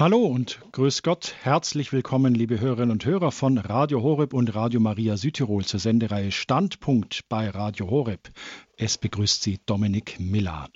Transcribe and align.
Hallo 0.00 0.24
und 0.24 0.60
grüß 0.72 1.02
Gott. 1.02 1.34
Herzlich 1.42 1.92
willkommen, 1.92 2.34
liebe 2.34 2.58
Hörerinnen 2.58 2.90
und 2.90 3.04
Hörer 3.04 3.30
von 3.30 3.58
Radio 3.58 4.02
Horeb 4.02 4.32
und 4.32 4.54
Radio 4.54 4.80
Maria 4.80 5.18
Südtirol 5.18 5.66
zur 5.66 5.78
Sendereihe 5.78 6.32
Standpunkt 6.32 7.28
bei 7.28 7.50
Radio 7.50 7.90
Horeb. 7.90 8.30
Es 8.78 8.96
begrüßt 8.96 9.42
Sie 9.42 9.58
Dominik 9.66 10.18
Miller. 10.18 10.70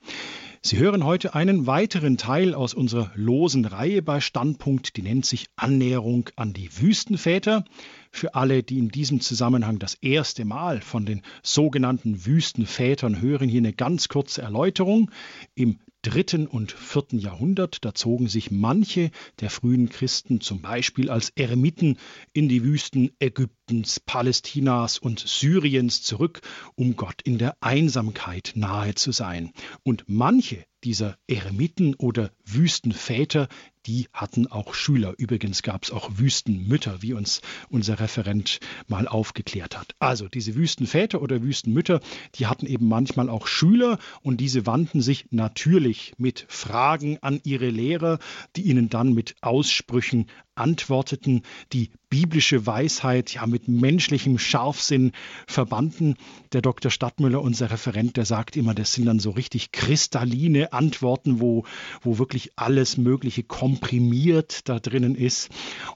Sie 0.60 0.76
hören 0.76 1.06
heute 1.06 1.34
einen 1.34 1.66
weiteren 1.66 2.18
Teil 2.18 2.54
aus 2.54 2.74
unserer 2.74 3.12
losen 3.14 3.64
Reihe 3.64 4.02
bei 4.02 4.21
Standpunkt, 4.21 4.95
die 4.98 5.02
nennt 5.02 5.25
sich 5.25 5.46
Annäherung 5.56 6.29
an 6.36 6.52
die 6.52 6.68
Wüstenväter. 6.79 7.64
Für 8.11 8.34
alle, 8.34 8.62
die 8.62 8.79
in 8.79 8.91
diesem 8.91 9.22
Zusammenhang 9.22 9.79
das 9.79 9.95
erste 9.95 10.45
Mal 10.45 10.82
von 10.82 11.06
den 11.06 11.22
sogenannten 11.43 12.27
Wüstenvätern 12.27 13.22
hören, 13.22 13.48
hier 13.48 13.62
eine 13.62 13.72
ganz 13.72 14.11
kurze 14.11 14.43
Erläuterung. 14.43 15.11
Im 15.54 15.79
dritten 16.05 16.46
und 16.46 16.73
vierten 16.73 17.18
Jahrhundert, 17.18 17.84
da 17.84 17.95
zogen 17.95 18.29
sich 18.29 18.50
manche 18.50 19.11
der 19.41 19.48
frühen 19.48 19.89
Christen 19.89 20.41
zum 20.41 20.61
Beispiel 20.61 21.11
als 21.11 21.30
Eremiten 21.30 21.96
in 22.35 22.49
die 22.49 22.63
Wüsten 22.63 23.11
Ägyptens, 23.21 23.64
Palästinas 24.07 24.99
und 24.99 25.21
Syriens 25.21 26.03
zurück, 26.03 26.41
um 26.75 26.96
Gott 26.96 27.22
in 27.22 27.39
der 27.39 27.57
Einsamkeit 27.61 28.53
nahe 28.55 28.95
zu 28.95 29.13
sein. 29.13 29.53
Und 29.82 30.05
manche 30.07 30.64
dieser 30.85 31.17
Eremiten 31.27 31.95
oder 31.95 32.31
Wüstenväter, 32.45 33.48
die 33.86 34.08
hatten 34.12 34.47
auch 34.47 34.75
Schüler. 34.75 35.14
Übrigens 35.17 35.62
gab 35.62 35.84
es 35.84 35.91
auch 35.91 36.11
Wüstenmütter, 36.17 37.00
wie 37.00 37.14
uns 37.14 37.41
unser 37.70 38.00
Referent 38.00 38.61
mal 38.86 39.08
aufgeklärt 39.08 39.78
hat. 39.78 39.94
Also 39.98 40.28
diese 40.28 40.55
Wüstenväter 40.55 41.22
oder 41.22 41.42
Wüstenmütter, 41.42 42.00
die 42.34 42.47
hatten 42.47 42.67
eben 42.67 42.86
manchmal 42.86 43.28
auch 43.28 43.47
Schüler 43.47 43.98
und 44.22 44.39
diese 44.41 44.67
wandten 44.67 45.00
sich 45.00 45.27
natürlich 45.31 46.14
mit 46.19 46.44
Fragen 46.48 47.19
an 47.22 47.41
ihre 47.44 47.70
Lehrer, 47.70 48.19
die 48.56 48.62
ihnen 48.62 48.91
dann 48.91 49.12
mit 49.12 49.36
Aussprüchen 49.41 50.27
antworteten, 50.56 51.42
die 51.72 51.91
biblische 52.14 52.64
Weisheit 52.64 53.34
ja 53.34 53.44
mit 53.44 53.66
menschlichem 53.66 54.38
Scharfsinn 54.38 55.10
verbanden. 55.48 56.14
Der 56.52 56.62
Dr. 56.62 56.92
Stadtmüller, 56.92 57.42
unser 57.42 57.72
Referent, 57.72 58.16
der 58.16 58.24
sagt 58.24 58.56
immer, 58.56 58.72
das 58.72 58.92
sind 58.92 59.06
dann 59.06 59.19
so 59.19 59.30
richtig 59.30 59.72
kristalline 59.72 60.72
Antworten, 60.72 61.41
wo, 61.41 61.64
wo 62.02 62.19
wirklich 62.19 62.52
alles 62.55 62.98
Mögliche 62.98 63.42
komprimiert 63.42 64.69
da 64.69 64.78
drinnen 64.78 65.16
ist. 65.16 65.48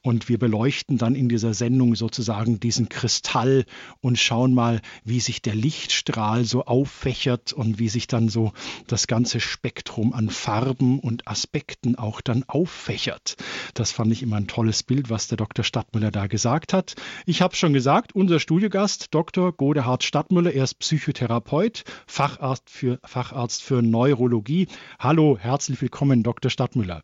Und 0.03 0.29
wir 0.29 0.41
beleuchten 0.41 0.99
dann 0.99 1.15
in 1.15 1.29
dieser 1.29 1.55
Sendung 1.55 1.95
sozusagen 1.95 2.59
diesen 2.59 2.89
Kristall 2.89 3.65
und 4.01 4.19
schauen 4.19 4.55
mal, 4.55 4.81
wie 5.05 5.21
sich 5.21 5.41
der 5.41 5.55
Lichtstrahl 5.55 6.45
so 6.45 6.65
auffächert 6.65 7.53
und 7.53 7.79
wie 7.79 7.89
sich 7.89 8.09
dann 8.09 8.29
so 8.29 8.53
das 8.89 9.07
ganze 9.07 9.39
Spektrum 9.39 10.13
an 10.13 10.31
Farben 10.31 10.99
und 10.99 11.29
Aspekten 11.29 11.95
auch 11.95 12.21
dann 12.21 12.43
auffächert. 12.49 13.37
Das 13.75 13.93
fand 13.93 14.13
ich 14.13 14.25
immer 14.25 14.37
ein 14.37 14.48
tolles 14.49 14.83
Bild, 14.83 15.11
was 15.11 15.29
der 15.29 15.37
Dr. 15.37 15.65
Stadtmüller 15.65 16.11
da 16.11 16.27
gesagt 16.27 16.73
hat. 16.73 16.97
Ich 17.27 17.41
habe 17.41 17.55
schon 17.55 17.73
gesagt, 17.73 18.15
unser 18.15 18.41
Studiogast, 18.41 19.15
Dr. 19.15 19.53
Godehard 19.53 20.03
Stadtmüller, 20.03 20.53
er 20.53 20.65
ist 20.65 20.81
Psychotherapeut, 20.81 21.85
Facharzt 22.07 22.69
für, 22.69 22.99
Facharzt 23.05 23.63
für 23.63 23.83
Neurologie. 23.83 24.67
Hallo, 24.99 25.39
herzlich 25.39 25.81
willkommen, 25.81 26.25
Dr. 26.25 26.51
Stadtmüller. 26.51 27.03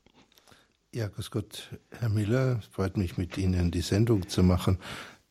Ja, 0.93 1.09
grüß 1.09 1.31
Gott, 1.31 1.71
Herr 1.99 2.09
Miller. 2.09 2.59
Es 2.61 2.67
freut 2.67 2.97
mich, 2.97 3.17
mit 3.17 3.37
Ihnen 3.39 3.71
die 3.71 3.81
Sendung 3.81 4.29
zu 4.29 4.43
machen. 4.43 4.79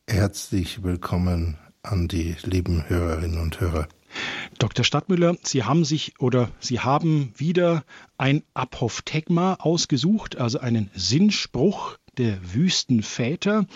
Herzlich 0.06 0.82
willkommen 0.82 1.56
an 1.82 2.08
die 2.08 2.36
lieben 2.42 2.88
Hörerinnen 2.88 3.40
und 3.40 3.60
Hörer. 3.60 3.88
Dr. 4.58 4.84
Stadtmüller, 4.84 5.36
Sie 5.42 5.64
haben 5.64 5.84
sich 5.84 6.20
oder 6.20 6.50
Sie 6.60 6.80
haben 6.80 7.32
wieder 7.36 7.84
ein 8.18 8.42
Apophthegma 8.54 9.54
ausgesucht, 9.54 10.36
also 10.36 10.60
einen 10.60 10.90
Sinnspruch 10.94 11.96
der 12.18 12.38
Wüstenväter. 12.54 13.66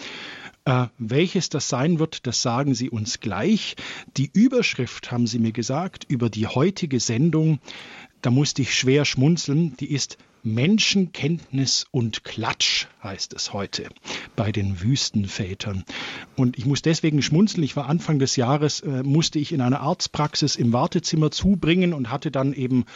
Äh, 0.65 0.87
welches 0.99 1.49
das 1.49 1.69
sein 1.69 1.99
wird, 1.99 2.27
das 2.27 2.43
sagen 2.43 2.75
Sie 2.75 2.91
uns 2.91 3.21
gleich. 3.21 3.77
Die 4.17 4.31
Überschrift, 4.33 5.11
haben 5.11 5.27
Sie 5.27 5.39
mir 5.39 5.53
gesagt, 5.53 6.05
über 6.09 6.29
die 6.29 6.47
heutige 6.47 7.01
Sendung, 7.01 7.59
da 8.23 8.31
musste 8.31 8.63
ich 8.63 8.75
schwer 8.75 9.05
schmunzeln, 9.05 9.77
die 9.79 9.93
ist 9.93 10.19
Menschenkenntnis 10.55 11.87
und 11.91 12.25
Klatsch 12.25 12.87
heißt 13.03 13.35
es 13.35 13.53
heute 13.53 13.89
bei 14.35 14.51
den 14.51 14.81
Wüstenvätern. 14.81 15.85
Und 16.37 16.59
ich 16.59 16.67
muss 16.67 16.83
deswegen 16.83 17.23
schmunzeln. 17.23 17.63
Ich 17.63 17.77
war 17.77 17.89
Anfang 17.89 18.19
des 18.19 18.37
Jahres, 18.37 18.81
äh, 18.81 19.03
musste 19.03 19.39
ich 19.39 19.53
in 19.53 19.61
einer 19.61 19.81
Arztpraxis 19.81 20.57
im 20.57 20.73
Wartezimmer 20.73 21.31
zubringen 21.31 21.93
und 21.93 22.11
hatte 22.11 22.31
dann 22.31 22.53
eben 22.53 22.87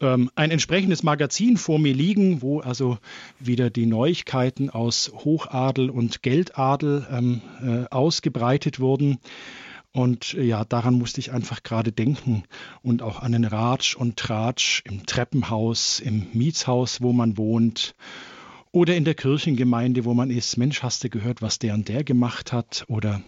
ähm, 0.00 0.30
ein 0.34 0.50
entsprechendes 0.50 1.02
Magazin 1.02 1.56
vor 1.56 1.78
mir 1.78 1.94
liegen, 1.94 2.42
wo 2.42 2.60
also 2.60 2.98
wieder 3.38 3.70
die 3.70 3.86
Neuigkeiten 3.86 4.70
aus 4.70 5.12
Hochadel 5.14 5.90
und 5.90 6.22
Geldadel 6.22 7.06
ähm, 7.10 7.40
äh, 7.62 7.84
ausgebreitet 7.90 8.80
wurden. 8.80 9.18
Und 9.94 10.34
äh, 10.34 10.42
ja, 10.42 10.64
daran 10.64 10.94
musste 10.94 11.20
ich 11.20 11.30
einfach 11.30 11.62
gerade 11.62 11.92
denken 11.92 12.42
und 12.82 13.00
auch 13.00 13.20
an 13.20 13.30
den 13.30 13.44
Ratsch 13.44 13.94
und 13.94 14.16
Tratsch 14.16 14.82
im 14.84 15.06
Treppenhaus, 15.06 16.00
im 16.00 16.26
Mietshaus, 16.32 17.00
wo 17.00 17.12
man 17.12 17.38
wohnt 17.38 17.94
oder 18.72 18.96
in 18.96 19.04
der 19.04 19.14
Kirchengemeinde, 19.14 20.04
wo 20.04 20.12
man 20.12 20.30
ist. 20.30 20.56
Mensch, 20.56 20.82
hast 20.82 21.04
du 21.04 21.08
gehört, 21.10 21.42
was 21.42 21.60
der 21.60 21.74
und 21.74 21.88
der 21.88 22.02
gemacht 22.02 22.52
hat 22.52 22.84
oder 22.88 23.22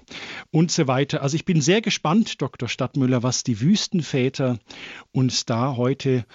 und 0.50 0.72
so 0.72 0.88
weiter. 0.88 1.22
Also 1.22 1.36
ich 1.36 1.44
bin 1.44 1.60
sehr 1.60 1.80
gespannt, 1.80 2.42
Dr. 2.42 2.68
Stadtmüller, 2.68 3.22
was 3.22 3.44
die 3.44 3.60
Wüstenväter 3.60 4.58
uns 5.12 5.46
da 5.46 5.76
heute 5.76 6.26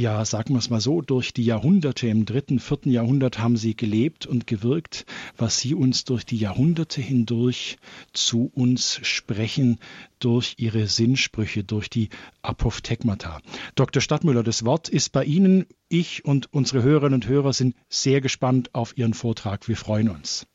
ja, 0.00 0.24
sagen 0.24 0.54
wir 0.54 0.58
es 0.58 0.70
mal 0.70 0.80
so, 0.80 1.02
durch 1.02 1.32
die 1.32 1.44
Jahrhunderte, 1.44 2.08
im 2.08 2.24
dritten, 2.24 2.58
vierten 2.58 2.90
Jahrhundert 2.90 3.38
haben 3.38 3.56
sie 3.56 3.76
gelebt 3.76 4.26
und 4.26 4.46
gewirkt, 4.46 5.04
was 5.36 5.60
sie 5.60 5.74
uns 5.74 6.04
durch 6.04 6.24
die 6.24 6.38
Jahrhunderte 6.38 7.00
hindurch 7.00 7.76
zu 8.12 8.50
uns 8.54 8.98
sprechen, 9.02 9.78
durch 10.18 10.54
ihre 10.56 10.86
Sinnsprüche, 10.86 11.64
durch 11.64 11.90
die 11.90 12.08
Apophthegmata. 12.42 13.40
Dr. 13.74 14.00
Stadtmüller, 14.00 14.42
das 14.42 14.64
Wort 14.64 14.88
ist 14.88 15.12
bei 15.12 15.24
Ihnen. 15.24 15.66
Ich 15.88 16.24
und 16.24 16.52
unsere 16.52 16.82
Hörerinnen 16.82 17.14
und 17.14 17.28
Hörer 17.28 17.52
sind 17.52 17.76
sehr 17.88 18.20
gespannt 18.20 18.74
auf 18.74 18.96
Ihren 18.96 19.14
Vortrag. 19.14 19.68
Wir 19.68 19.76
freuen 19.76 20.08
uns. 20.08 20.46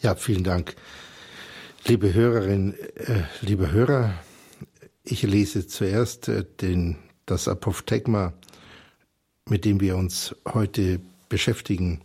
Ja, 0.00 0.14
vielen 0.14 0.44
Dank. 0.44 0.76
Liebe 1.86 2.14
Hörerinnen, 2.14 2.74
äh, 2.74 3.22
liebe 3.40 3.72
Hörer, 3.72 4.14
ich 5.04 5.22
lese 5.22 5.66
zuerst 5.66 6.28
äh, 6.28 6.44
den 6.60 6.96
das 7.26 7.48
Apophthegma, 7.48 8.32
mit 9.48 9.64
dem 9.64 9.80
wir 9.80 9.96
uns 9.96 10.34
heute 10.46 11.00
beschäftigen, 11.28 12.00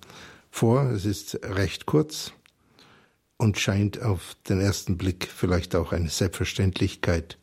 vor. 0.49 0.83
Es 0.91 1.05
ist 1.05 1.39
recht 1.43 1.85
kurz 1.85 2.33
und 3.37 3.57
scheint 3.57 4.01
auf 4.01 4.35
den 4.49 4.59
ersten 4.59 4.97
Blick 4.97 5.27
vielleicht 5.27 5.75
auch 5.75 5.93
eine 5.93 6.09
Selbstverständlichkeit 6.09 7.37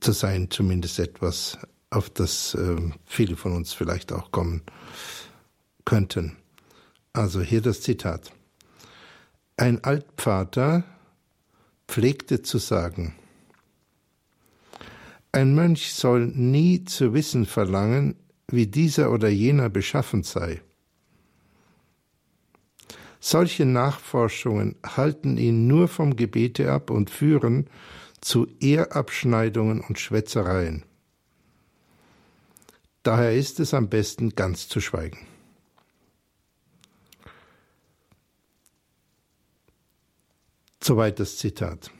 zu 0.00 0.12
sein, 0.12 0.50
zumindest 0.50 0.98
etwas, 0.98 1.58
auf 1.90 2.10
das 2.10 2.54
äh, 2.54 2.76
viele 3.06 3.36
von 3.36 3.52
uns 3.52 3.72
vielleicht 3.72 4.12
auch 4.12 4.32
kommen 4.32 4.62
könnten. 5.84 6.36
Also 7.12 7.40
hier 7.40 7.60
das 7.60 7.82
Zitat. 7.82 8.32
Ein 9.56 9.84
Altvater 9.84 10.84
pflegte 11.86 12.42
zu 12.42 12.58
sagen, 12.58 13.14
ein 15.32 15.54
Mönch 15.54 15.94
soll 15.94 16.26
nie 16.26 16.84
zu 16.84 17.14
wissen 17.14 17.46
verlangen, 17.46 18.16
wie 18.48 18.66
dieser 18.66 19.10
oder 19.10 19.28
jener 19.28 19.70
beschaffen 19.70 20.22
sei. 20.22 20.60
Solche 23.18 23.64
Nachforschungen 23.64 24.76
halten 24.84 25.38
ihn 25.38 25.66
nur 25.66 25.88
vom 25.88 26.16
Gebete 26.16 26.70
ab 26.70 26.90
und 26.90 27.08
führen 27.08 27.68
zu 28.20 28.46
Ehrabschneidungen 28.60 29.80
und 29.80 29.98
Schwätzereien. 29.98 30.84
Daher 33.02 33.34
ist 33.34 33.58
es 33.58 33.74
am 33.74 33.88
besten, 33.88 34.30
ganz 34.30 34.68
zu 34.68 34.80
schweigen. 34.80 35.26
Soweit 40.80 41.18
das 41.20 41.38
Zitat. 41.38 41.90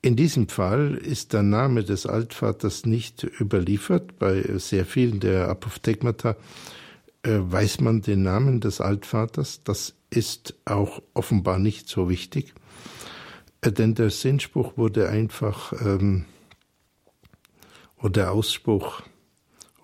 In 0.00 0.14
diesem 0.14 0.48
Fall 0.48 0.94
ist 0.94 1.32
der 1.32 1.42
Name 1.42 1.82
des 1.82 2.06
Altvaters 2.06 2.86
nicht 2.86 3.24
überliefert. 3.24 4.18
Bei 4.18 4.42
sehr 4.58 4.86
vielen 4.86 5.18
der 5.18 5.48
Apophthegmata 5.48 6.36
äh, 7.22 7.38
weiß 7.40 7.80
man 7.80 8.02
den 8.02 8.22
Namen 8.22 8.60
des 8.60 8.80
Altvaters. 8.80 9.62
Das 9.64 9.94
ist 10.10 10.54
auch 10.64 11.02
offenbar 11.14 11.58
nicht 11.58 11.88
so 11.88 12.08
wichtig, 12.08 12.54
äh, 13.60 13.72
denn 13.72 13.96
der 13.96 14.10
Sinnspruch 14.10 14.76
wurde 14.76 15.08
einfach, 15.08 15.72
ähm, 15.84 16.26
oder 17.98 18.10
der 18.10 18.32
Ausspruch 18.32 19.02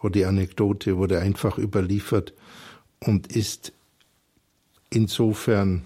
oder 0.00 0.12
die 0.12 0.24
Anekdote 0.26 0.96
wurde 0.96 1.18
einfach 1.18 1.58
überliefert 1.58 2.34
und 3.00 3.26
ist 3.26 3.72
insofern 4.90 5.84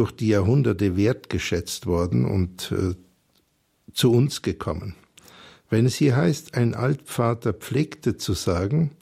durch 0.00 0.12
die 0.12 0.28
Jahrhunderte 0.28 0.96
wertgeschätzt 0.96 1.84
worden 1.84 2.24
und 2.24 2.72
äh, 2.72 2.94
zu 3.92 4.10
uns 4.10 4.40
gekommen. 4.40 4.94
Wenn 5.68 5.84
es 5.84 5.94
hier 5.94 6.16
heißt, 6.16 6.54
ein 6.54 6.74
Altvater 6.74 7.52
pflegte 7.52 8.16
zu 8.16 8.32
sagen, 8.32 8.92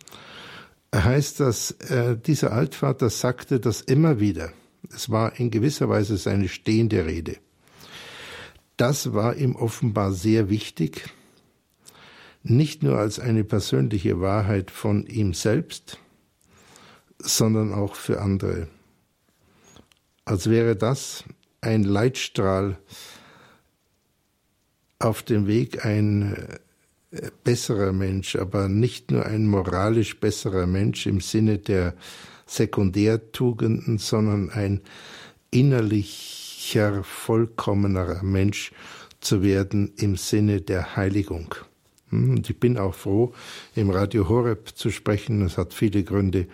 heißt 0.93 1.39
das, 1.39 1.71
äh, 1.71 2.17
dieser 2.19 2.51
Altvater 2.51 3.11
sagte 3.11 3.61
das 3.61 3.81
immer 3.81 4.19
wieder. 4.19 4.53
Es 4.93 5.09
war 5.09 5.39
in 5.39 5.53
gewisser 5.53 5.89
Weise 5.89 6.17
seine 6.17 6.49
stehende 6.49 7.07
Rede. 7.07 7.37
Das 8.77 9.13
war 9.13 9.37
ihm 9.37 9.55
offenbar 9.55 10.11
sehr 10.11 10.51
wichtig, 10.51 11.11
nicht 12.43 12.83
nur 12.83 12.99
als 12.99 13.21
eine 13.21 13.45
persönliche 13.45 14.21
Wahrheit 14.21 14.73
von 14.73 15.07
ihm 15.07 15.33
selbst, 15.33 16.01
sondern 17.21 17.73
auch 17.73 17.95
für 17.95 18.21
andere. 18.21 18.67
Als 20.29 20.51
wäre 20.51 20.77
das 20.77 21.25
ein 21.63 21.85
Leitstrahl 21.85 22.77
auf 24.99 25.23
dem 25.23 25.47
Weg, 25.47 25.87
ein 25.87 26.59
äh, 27.11 27.31
besserer 27.45 27.95
Mensch, 27.95 28.37
aber 28.37 28.69
nicht 28.69 29.11
nur 29.11 29.25
ein 29.25 29.47
moralisch 29.47 30.21
besserer 30.21 30.67
Mensch 30.67 31.07
im 31.07 31.23
Sinne 31.23 31.57
der 31.57 31.95
Sekundärtugenden, 32.45 33.97
sondern 33.97 34.51
ein 34.51 34.83
innerlicher, 35.51 37.03
vollkommenerer 37.05 38.23
Mensch 38.23 38.73
zu 39.21 39.43
werden 39.43 39.95
im 39.97 40.17
Sinne 40.17 40.61
der 40.61 40.95
Heiligung. 40.95 41.55
Hm, 42.11 42.33
und 42.33 42.51
ich 42.51 42.61
bin 42.61 42.77
auch 42.77 42.95
froh, 42.95 43.33
im 43.75 43.89
Radio 43.89 44.29
Horeb 44.29 44.77
zu 44.77 44.91
sprechen. 44.91 45.41
Es 45.41 45.57
hat 45.57 45.73
viele 45.73 46.05
Gründe. 46.05 46.49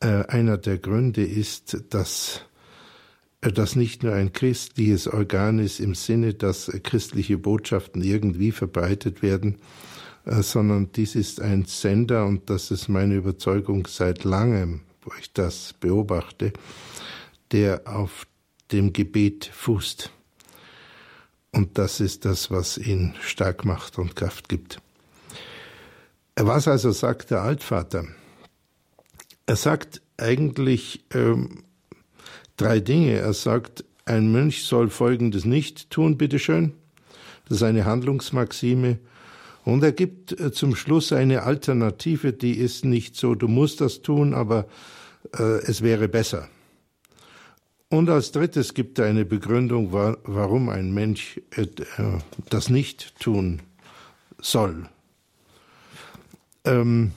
Äh, 0.00 0.24
einer 0.26 0.58
der 0.58 0.78
Gründe 0.78 1.24
ist, 1.24 1.84
dass 1.90 2.47
äh, 3.40 3.52
das 3.52 3.76
nicht 3.76 4.02
nur 4.02 4.14
ein 4.14 4.32
christliches 4.32 5.08
Organ 5.08 5.58
ist 5.58 5.80
im 5.80 5.94
Sinne, 5.94 6.34
dass 6.34 6.70
christliche 6.82 7.38
Botschaften 7.38 8.02
irgendwie 8.02 8.52
verbreitet 8.52 9.22
werden, 9.22 9.58
äh, 10.24 10.42
sondern 10.42 10.92
dies 10.92 11.14
ist 11.14 11.40
ein 11.40 11.64
Sender 11.64 12.26
und 12.26 12.50
das 12.50 12.70
ist 12.70 12.88
meine 12.88 13.14
Überzeugung 13.14 13.86
seit 13.86 14.24
langem, 14.24 14.82
wo 15.02 15.12
ich 15.20 15.32
das 15.32 15.74
beobachte, 15.80 16.52
der 17.52 17.82
auf 17.86 18.26
dem 18.72 18.92
Gebet 18.92 19.46
fußt. 19.46 20.10
Und 21.50 21.78
das 21.78 22.00
ist 22.00 22.24
das, 22.24 22.50
was 22.50 22.76
ihn 22.76 23.14
stark 23.20 23.64
macht 23.64 23.98
und 23.98 24.16
Kraft 24.16 24.48
gibt. 24.48 24.80
Was 26.36 26.68
also 26.68 26.92
sagt 26.92 27.30
der 27.30 27.42
Altvater? 27.42 28.06
Er 29.46 29.56
sagt 29.56 30.02
eigentlich, 30.18 31.04
ähm, 31.14 31.64
drei 32.58 32.80
Dinge. 32.80 33.16
Er 33.16 33.32
sagt, 33.32 33.84
ein 34.04 34.30
Mönch 34.30 34.64
soll 34.64 34.90
Folgendes 34.90 35.44
nicht 35.44 35.90
tun, 35.90 36.18
bitteschön. 36.18 36.74
Das 37.48 37.58
ist 37.58 37.62
eine 37.62 37.86
Handlungsmaxime. 37.86 38.98
Und 39.64 39.82
er 39.82 39.92
gibt 39.92 40.38
äh, 40.38 40.52
zum 40.52 40.76
Schluss 40.76 41.12
eine 41.12 41.42
Alternative, 41.42 42.32
die 42.32 42.56
ist 42.58 42.84
nicht 42.84 43.16
so, 43.16 43.34
du 43.34 43.48
musst 43.48 43.80
das 43.80 44.02
tun, 44.02 44.34
aber 44.34 44.66
äh, 45.38 45.60
es 45.62 45.82
wäre 45.82 46.08
besser. 46.08 46.48
Und 47.90 48.10
als 48.10 48.32
drittes 48.32 48.74
gibt 48.74 48.98
er 48.98 49.06
eine 49.06 49.24
Begründung, 49.24 49.92
warum 49.92 50.68
ein 50.68 50.92
Mensch 50.92 51.40
äh, 51.56 51.66
das 52.50 52.68
nicht 52.68 53.18
tun 53.18 53.62
soll. 54.40 54.88
Ähm, 56.64 57.12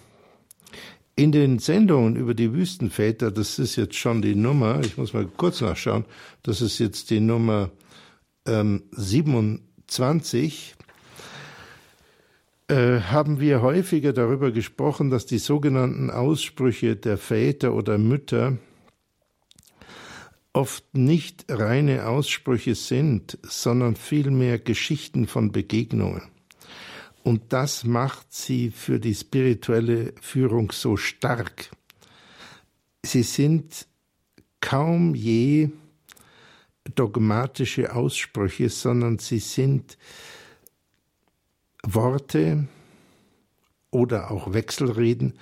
in 1.16 1.32
den 1.32 1.60
Sendungen 1.60 2.16
über 2.16 2.34
die 2.34 2.54
Wüstenväter, 2.54 3.32
das 3.32 3.60
ist 3.60 3.76
jetzt 3.76 3.96
schon 3.96 4.22
die 4.22 4.36
Nummer, 4.36 4.80
ich 4.82 4.98
muss 4.98 5.14
mal 5.14 5.26
kurz 5.26 5.62
nachschauen, 5.62 6.06
das 6.44 6.62
ist 6.62 6.80
jetzt 6.80 7.10
die 7.10 7.20
Nummer 7.20 7.70
ähm, 8.46 8.84
27, 8.92 10.76
äh, 12.68 13.02
haben 13.02 13.40
wir 13.40 13.62
häufiger 13.62 14.14
darüber 14.14 14.52
gesprochen, 14.52 15.10
dass 15.10 15.26
die 15.26 15.40
sogenannten 15.40 16.10
Aussprüche 16.10 16.96
der 16.96 17.18
Väter 17.18 17.74
oder 17.74 17.98
Mütter 17.98 18.58
oft 20.54 20.86
nicht 20.94 21.46
reine 21.50 22.08
Aussprüche 22.08 22.76
sind, 22.76 23.38
sondern 23.44 23.96
vielmehr 23.96 24.60
Geschichten 24.60 25.28
von 25.28 25.52
Begegnungen. 25.52 26.24
Und 27.24 27.54
das 27.54 27.84
macht 27.84 28.34
sie 28.34 28.72
für 28.72 29.00
die 29.00 29.14
spirituelle 29.14 30.14
Führung 30.22 30.72
so 30.72 30.98
stark. 30.98 31.70
Sie 33.04 33.24
sind 33.24 33.88
kaum 34.60 35.16
je 35.16 35.70
dogmatische 36.96 37.94
Aussprüche, 37.94 38.70
sondern 38.70 39.20
sie 39.20 39.40
sind 39.40 39.98
Worte 41.84 42.68
oder 43.92 44.32
auch 44.32 44.54
Wechselreden 44.54 45.34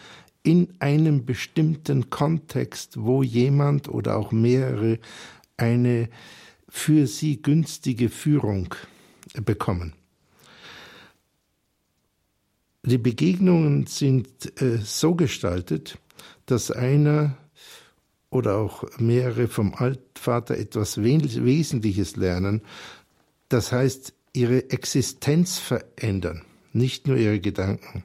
in 0.44 0.74
einem 0.80 1.26
bestimmten 1.26 2.10
Kontext, 2.10 2.96
wo 2.98 3.24
jemand 3.24 3.90
oder 3.90 4.18
auch 4.18 4.32
mehrere 4.32 5.00
eine 5.58 6.10
für 6.70 7.08
sie 7.08 7.42
günstige 7.42 8.10
Führung 8.10 8.74
bekommen. 9.44 9.94
Die 12.90 12.98
Begegnungen 12.98 13.86
sind 13.86 14.60
äh, 14.60 14.80
so 14.84 15.14
gestaltet, 15.14 16.00
dass 16.48 16.72
einer 16.72 17.38
oder 18.32 18.58
auch 18.58 18.84
mehrere 18.98 19.48
vom 19.48 19.76
Altvater 19.76 20.58
etwas 20.58 21.00
Wesentliches 21.00 22.16
lernen, 22.16 22.64
das 23.48 23.72
heißt 23.72 24.14
ihre 24.34 24.72
Existenz 24.72 25.60
verändern, 25.60 26.42
nicht 26.74 27.08
nur 27.08 27.18
ihre 27.18 27.40
Gedanken, 27.40 28.04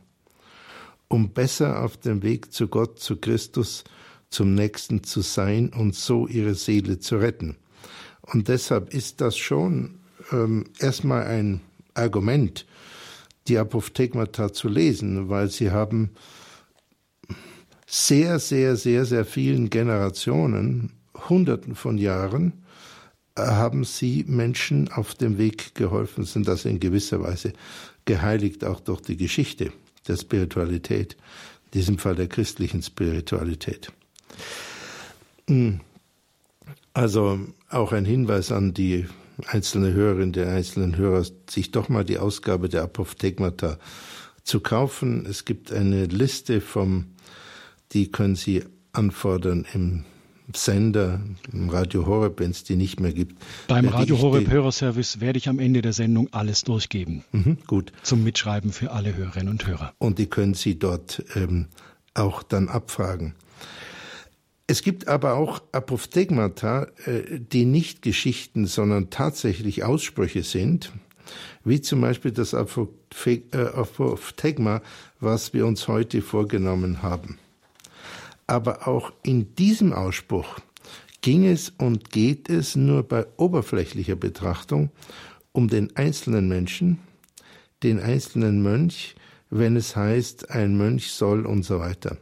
um 1.08 1.30
besser 1.30 1.82
auf 1.82 1.96
dem 1.96 2.22
Weg 2.22 2.52
zu 2.52 2.68
Gott, 2.68 2.98
zu 2.98 3.16
Christus, 3.16 3.84
zum 4.28 4.54
Nächsten 4.54 5.02
zu 5.02 5.22
sein 5.22 5.70
und 5.70 5.94
so 5.94 6.26
ihre 6.26 6.54
Seele 6.54 6.98
zu 6.98 7.16
retten. 7.16 7.56
Und 8.20 8.48
deshalb 8.48 8.92
ist 8.92 9.22
das 9.22 9.38
schon 9.38 10.00
ähm, 10.30 10.64
erstmal 10.78 11.26
ein 11.26 11.62
Argument, 11.94 12.66
die 13.48 13.58
Apophthegmata 13.58 14.52
zu 14.52 14.68
lesen, 14.68 15.28
weil 15.28 15.50
sie 15.50 15.70
haben 15.70 16.10
sehr, 17.86 18.38
sehr, 18.38 18.76
sehr, 18.76 19.04
sehr 19.04 19.24
vielen 19.24 19.70
Generationen, 19.70 20.92
Hunderten 21.28 21.74
von 21.74 21.98
Jahren, 21.98 22.64
äh, 23.36 23.42
haben 23.42 23.84
sie 23.84 24.24
Menschen 24.26 24.90
auf 24.90 25.14
dem 25.14 25.38
Weg 25.38 25.74
geholfen, 25.74 26.24
sind 26.24 26.48
das 26.48 26.64
in 26.64 26.80
gewisser 26.80 27.22
Weise 27.22 27.52
geheiligt 28.04 28.64
auch 28.64 28.80
durch 28.80 29.00
die 29.00 29.16
Geschichte 29.16 29.72
der 30.08 30.16
Spiritualität, 30.16 31.16
in 31.66 31.80
diesem 31.80 31.98
Fall 31.98 32.14
der 32.14 32.28
christlichen 32.28 32.82
Spiritualität. 32.82 33.92
Hm. 35.48 35.80
Also 36.92 37.40
auch 37.70 37.92
ein 37.92 38.04
Hinweis 38.04 38.52
an 38.52 38.72
die 38.72 39.06
einzelne 39.46 39.92
Hörerin, 39.92 40.32
der 40.32 40.50
einzelnen 40.50 40.96
Hörer, 40.96 41.24
sich 41.48 41.70
doch 41.70 41.88
mal 41.88 42.04
die 42.04 42.18
Ausgabe 42.18 42.68
der 42.68 42.82
Apophthegmata 42.82 43.78
zu 44.44 44.60
kaufen. 44.60 45.26
Es 45.26 45.44
gibt 45.44 45.72
eine 45.72 46.06
Liste 46.06 46.60
vom, 46.60 47.06
die 47.92 48.10
können 48.10 48.36
Sie 48.36 48.64
anfordern 48.92 49.66
im 49.72 50.04
Sender, 50.54 51.20
im 51.52 51.70
Radio 51.70 52.06
Horeb, 52.06 52.38
wenn 52.38 52.50
es 52.50 52.64
die 52.64 52.76
nicht 52.76 53.00
mehr 53.00 53.12
gibt. 53.12 53.40
Beim 53.66 53.88
Radio 53.88 54.20
Horeb 54.20 54.50
Hörerservice 54.50 55.20
werde 55.20 55.38
ich 55.38 55.48
am 55.48 55.58
Ende 55.58 55.80
der 55.80 55.94
Sendung 55.94 56.28
alles 56.32 56.62
durchgeben. 56.62 57.24
Mhm, 57.32 57.58
gut. 57.66 57.92
Zum 58.02 58.22
Mitschreiben 58.22 58.72
für 58.72 58.92
alle 58.92 59.16
Hörerinnen 59.16 59.48
und 59.48 59.66
Hörer. 59.66 59.94
Und 59.98 60.18
die 60.18 60.26
können 60.26 60.54
Sie 60.54 60.78
dort 60.78 61.24
ähm, 61.34 61.68
auch 62.12 62.42
dann 62.42 62.68
abfragen. 62.68 63.34
Es 64.66 64.82
gibt 64.82 65.08
aber 65.08 65.34
auch 65.34 65.62
Apophthegmata, 65.72 66.86
äh, 67.04 67.38
die 67.38 67.66
nicht 67.66 68.00
Geschichten, 68.00 68.64
sondern 68.66 69.10
tatsächlich 69.10 69.84
Aussprüche 69.84 70.42
sind, 70.42 70.90
wie 71.64 71.82
zum 71.82 72.00
Beispiel 72.00 72.30
das 72.30 72.54
äh, 72.54 72.58
Apophthegma, 72.58 74.80
was 75.20 75.52
wir 75.52 75.66
uns 75.66 75.86
heute 75.86 76.22
vorgenommen 76.22 77.02
haben. 77.02 77.38
Aber 78.46 78.88
auch 78.88 79.12
in 79.22 79.54
diesem 79.54 79.92
Ausspruch 79.92 80.60
ging 81.20 81.46
es 81.46 81.70
und 81.76 82.10
geht 82.10 82.48
es 82.48 82.74
nur 82.74 83.02
bei 83.02 83.26
oberflächlicher 83.36 84.16
Betrachtung 84.16 84.90
um 85.52 85.68
den 85.68 85.94
einzelnen 85.96 86.48
Menschen, 86.48 87.00
den 87.82 88.00
einzelnen 88.00 88.62
Mönch, 88.62 89.14
wenn 89.50 89.76
es 89.76 89.94
heißt, 89.94 90.50
ein 90.50 90.76
Mönch 90.76 91.12
soll 91.12 91.46
und 91.46 91.64
so 91.64 91.78
weiter. 91.78 92.16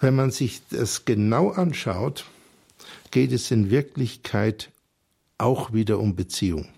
Wenn 0.00 0.14
man 0.14 0.30
sich 0.30 0.62
das 0.70 1.04
genau 1.04 1.50
anschaut, 1.50 2.24
geht 3.10 3.32
es 3.32 3.50
in 3.50 3.70
Wirklichkeit 3.70 4.70
auch 5.38 5.72
wieder 5.72 5.98
um 5.98 6.14
Beziehung. 6.14 6.68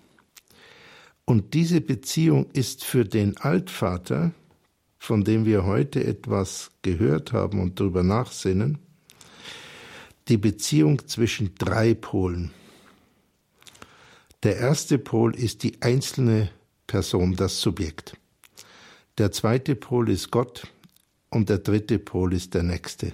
Und 1.25 1.55
diese 1.55 1.81
Beziehung 1.81 2.50
ist 2.53 2.85
für 2.85 3.05
den 3.05 3.37
Altvater, 3.37 4.33
von 4.99 5.23
dem 5.25 5.45
wir 5.45 5.65
heute 5.65 6.05
etwas 6.05 6.71
gehört 6.83 7.33
haben 7.33 7.61
und 7.61 7.79
darüber 7.79 8.03
nachsinnen, 8.03 8.79
die 10.29 10.37
Beziehung 10.37 11.07
zwischen 11.07 11.55
drei 11.57 11.95
Polen. 11.95 12.50
Der 14.43 14.57
erste 14.57 14.99
Pol 14.99 15.35
ist 15.35 15.62
die 15.62 15.83
einzelne 15.83 16.50
Person, 16.87 17.37
das 17.37 17.61
Subjekt. 17.61 18.17
Der 19.19 19.33
zweite 19.33 19.75
Pol 19.75 20.09
ist 20.09 20.31
Gott 20.31 20.67
und 21.30 21.49
der 21.49 21.58
dritte 21.58 21.99
Pol 21.99 22.34
ist 22.34 22.54
der 22.54 22.62
nächste. 22.62 23.12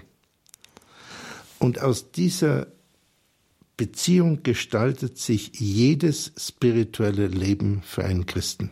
Und 1.58 1.80
aus 1.80 2.10
dieser 2.10 2.66
Beziehung 3.76 4.42
gestaltet 4.42 5.18
sich 5.18 5.52
jedes 5.54 6.32
spirituelle 6.38 7.26
Leben 7.26 7.82
für 7.82 8.04
einen 8.04 8.26
Christen. 8.26 8.70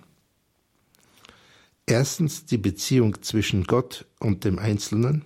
Erstens 1.86 2.46
die 2.46 2.56
Beziehung 2.56 3.22
zwischen 3.22 3.64
Gott 3.64 4.06
und 4.18 4.44
dem 4.44 4.58
Einzelnen. 4.58 5.22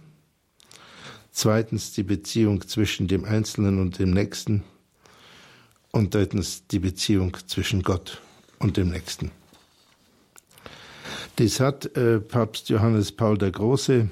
Zweitens 1.31 1.93
die 1.93 2.03
Beziehung 2.03 2.67
zwischen 2.67 3.07
dem 3.07 3.25
Einzelnen 3.25 3.81
und 3.81 4.01
dem 4.01 4.11
Nächsten. 4.11 4.65
Und 5.93 6.15
drittens 6.15 6.67
die 6.67 6.81
Beziehung 6.81 7.37
zwischen 7.47 7.83
Gott 7.83 8.21
und 8.59 8.77
dem 8.77 8.91
Nächsten. 8.91 9.31
Das 11.39 11.61
hat 11.61 11.97
äh, 11.97 12.19
Papst 12.19 12.69
Johannes 12.69 13.13
Paul 13.13 13.39
der 13.39 13.53
Große 13.53 14.09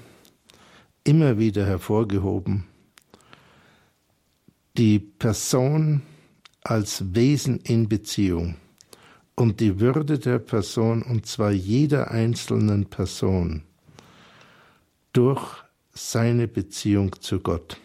immer 1.02 1.38
wieder 1.38 1.66
hervorgehoben. 1.66 2.62
Die 4.78 5.00
Person 5.00 6.02
als 6.62 7.16
Wesen 7.16 7.58
in 7.64 7.88
Beziehung 7.88 8.54
und 9.34 9.58
die 9.58 9.80
Würde 9.80 10.20
der 10.20 10.38
Person, 10.38 11.02
und 11.02 11.26
zwar 11.26 11.50
jeder 11.50 12.12
einzelnen 12.12 12.86
Person, 12.86 13.64
durch 15.12 15.64
seine 15.94 16.46
Beziehung 16.46 17.20
zu 17.20 17.40
Gott. 17.40 17.76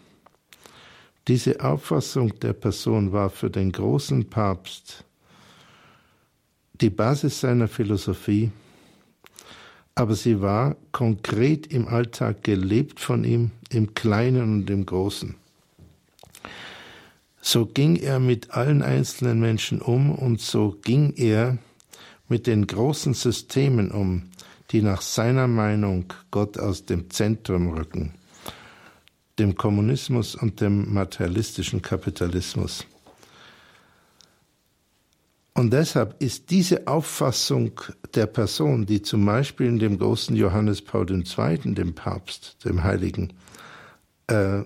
Diese 1.26 1.64
Auffassung 1.64 2.38
der 2.38 2.52
Person 2.52 3.10
war 3.10 3.28
für 3.28 3.50
den 3.50 3.72
großen 3.72 4.30
Papst 4.30 5.04
die 6.80 6.90
Basis 6.90 7.40
seiner 7.40 7.66
Philosophie, 7.66 8.52
aber 9.94 10.14
sie 10.14 10.40
war 10.40 10.76
konkret 10.90 11.66
im 11.66 11.88
Alltag 11.88 12.42
gelebt 12.42 13.00
von 13.00 13.24
ihm, 13.24 13.50
im 13.70 13.94
Kleinen 13.94 14.60
und 14.60 14.70
im 14.70 14.86
Großen. 14.86 15.34
So 17.40 17.66
ging 17.66 17.96
er 17.96 18.20
mit 18.20 18.52
allen 18.52 18.82
einzelnen 18.82 19.40
Menschen 19.40 19.80
um 19.82 20.12
und 20.12 20.40
so 20.40 20.76
ging 20.82 21.12
er 21.16 21.58
mit 22.28 22.46
den 22.46 22.66
großen 22.66 23.14
Systemen 23.14 23.90
um, 23.90 24.30
die 24.70 24.80
nach 24.80 25.02
seiner 25.02 25.48
Meinung 25.48 26.06
Gott 26.30 26.58
aus 26.58 26.86
dem 26.86 27.10
Zentrum 27.10 27.72
rücken, 27.72 28.14
dem 29.38 29.56
Kommunismus 29.56 30.34
und 30.34 30.60
dem 30.60 30.94
materialistischen 30.94 31.82
Kapitalismus. 31.82 32.86
Und 35.62 35.72
deshalb 35.72 36.20
ist 36.20 36.50
diese 36.50 36.88
Auffassung 36.88 37.80
der 38.16 38.26
Person, 38.26 38.84
die 38.84 39.00
zum 39.00 39.24
Beispiel 39.24 39.68
in 39.68 39.78
dem 39.78 39.96
großen 39.96 40.34
Johannes 40.34 40.82
Paul 40.82 41.08
II., 41.08 41.74
dem 41.74 41.94
Papst, 41.94 42.64
dem 42.64 42.82
Heiligen, 42.82 43.32
äh, 44.26 44.62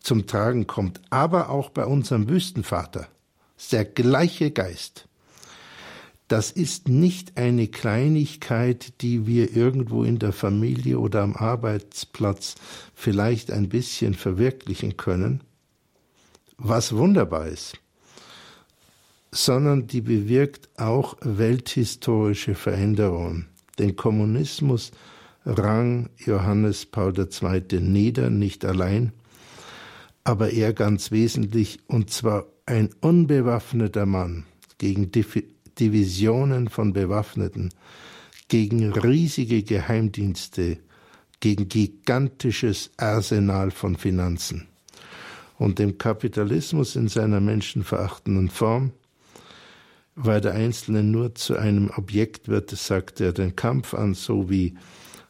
zum 0.00 0.26
Tragen 0.26 0.66
kommt, 0.66 1.02
aber 1.10 1.50
auch 1.50 1.68
bei 1.68 1.84
unserem 1.84 2.30
Wüstenvater, 2.30 3.08
ist 3.58 3.74
der 3.74 3.84
gleiche 3.84 4.50
Geist. 4.50 5.06
Das 6.28 6.50
ist 6.50 6.88
nicht 6.88 7.36
eine 7.36 7.68
Kleinigkeit, 7.68 9.02
die 9.02 9.26
wir 9.26 9.54
irgendwo 9.54 10.02
in 10.02 10.18
der 10.18 10.32
Familie 10.32 10.98
oder 10.98 11.24
am 11.24 11.36
Arbeitsplatz 11.36 12.54
vielleicht 12.94 13.50
ein 13.50 13.68
bisschen 13.68 14.14
verwirklichen 14.14 14.96
können, 14.96 15.42
was 16.56 16.96
wunderbar 16.96 17.48
ist, 17.48 17.76
sondern 19.30 19.86
die 19.86 20.00
bewirkt 20.00 20.68
auch 20.76 21.16
welthistorische 21.20 22.54
Veränderungen. 22.54 23.48
Den 23.78 23.96
Kommunismus 23.96 24.90
rang 25.44 26.10
Johannes 26.16 26.86
Paul 26.86 27.14
II. 27.16 27.80
nieder, 27.80 28.30
nicht 28.30 28.64
allein, 28.64 29.12
aber 30.24 30.50
er 30.50 30.72
ganz 30.72 31.10
wesentlich, 31.10 31.78
und 31.86 32.10
zwar 32.10 32.46
ein 32.66 32.90
unbewaffneter 33.00 34.04
Mann 34.04 34.44
gegen 34.78 35.10
Divisionen 35.78 36.68
von 36.68 36.92
Bewaffneten, 36.92 37.70
gegen 38.48 38.92
riesige 38.92 39.62
Geheimdienste, 39.62 40.78
gegen 41.40 41.68
gigantisches 41.68 42.90
Arsenal 42.96 43.70
von 43.70 43.96
Finanzen 43.96 44.68
und 45.56 45.78
dem 45.78 45.98
Kapitalismus 45.98 46.96
in 46.96 47.08
seiner 47.08 47.40
menschenverachtenden 47.40 48.48
Form, 48.48 48.92
weil 50.20 50.40
der 50.40 50.54
Einzelne 50.54 51.04
nur 51.04 51.36
zu 51.36 51.56
einem 51.56 51.90
Objekt 51.96 52.48
wird, 52.48 52.70
sagt 52.70 53.20
er 53.20 53.32
den 53.32 53.54
Kampf 53.54 53.94
an, 53.94 54.14
so 54.14 54.50
wie 54.50 54.76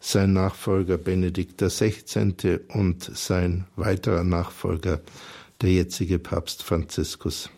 sein 0.00 0.32
Nachfolger 0.32 0.96
Benedikt 0.96 1.60
XVI. 1.60 2.60
und 2.68 3.10
sein 3.14 3.66
weiterer 3.76 4.24
Nachfolger, 4.24 5.02
der 5.60 5.72
jetzige 5.72 6.18
Papst 6.18 6.62
Franziskus. 6.62 7.50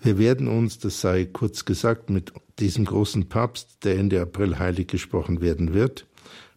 Wir 0.00 0.18
werden 0.18 0.46
uns, 0.46 0.78
das 0.78 1.00
sei 1.00 1.24
kurz 1.24 1.64
gesagt, 1.64 2.10
mit 2.10 2.32
diesem 2.60 2.84
großen 2.84 3.28
Papst, 3.28 3.78
der 3.82 3.98
Ende 3.98 4.20
April 4.20 4.58
heilig 4.60 4.86
gesprochen 4.86 5.40
werden 5.40 5.74
wird, 5.74 6.06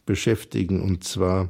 beschäftigen, 0.06 0.82
und 0.82 1.04
zwar 1.04 1.50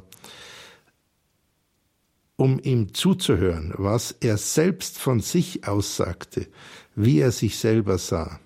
um 2.36 2.58
ihm 2.58 2.94
zuzuhören, 2.94 3.74
was 3.76 4.16
er 4.20 4.38
selbst 4.38 4.98
von 4.98 5.20
sich 5.20 5.68
aussagte, 5.68 6.48
wie 6.94 7.20
er 7.20 7.32
sich 7.32 7.58
selber 7.58 7.98
sah, 7.98 8.40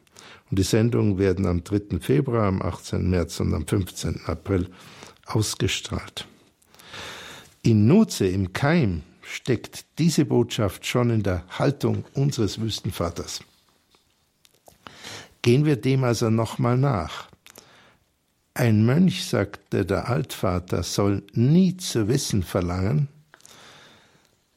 und 0.50 0.58
die 0.58 0.64
Sendungen 0.64 1.18
werden 1.18 1.46
am 1.46 1.64
3. 1.64 1.98
Februar, 2.00 2.46
am 2.46 2.62
18. 2.62 3.10
März 3.10 3.40
und 3.40 3.52
am 3.52 3.66
15. 3.66 4.22
April 4.26 4.68
ausgestrahlt. 5.26 6.26
In 7.62 7.86
Nutze, 7.86 8.28
im 8.28 8.52
Keim, 8.52 9.02
steckt 9.22 9.86
diese 9.98 10.24
Botschaft 10.24 10.86
schon 10.86 11.10
in 11.10 11.22
der 11.24 11.44
Haltung 11.58 12.04
unseres 12.14 12.60
Wüstenvaters. 12.60 13.40
Gehen 15.42 15.64
wir 15.64 15.76
dem 15.76 16.04
also 16.04 16.30
nochmal 16.30 16.76
nach. 16.76 17.28
Ein 18.54 18.86
Mönch, 18.86 19.24
sagte 19.24 19.84
der 19.84 20.08
Altvater, 20.08 20.82
soll 20.82 21.24
nie 21.32 21.76
zu 21.76 22.08
wissen 22.08 22.42
verlangen, 22.42 23.08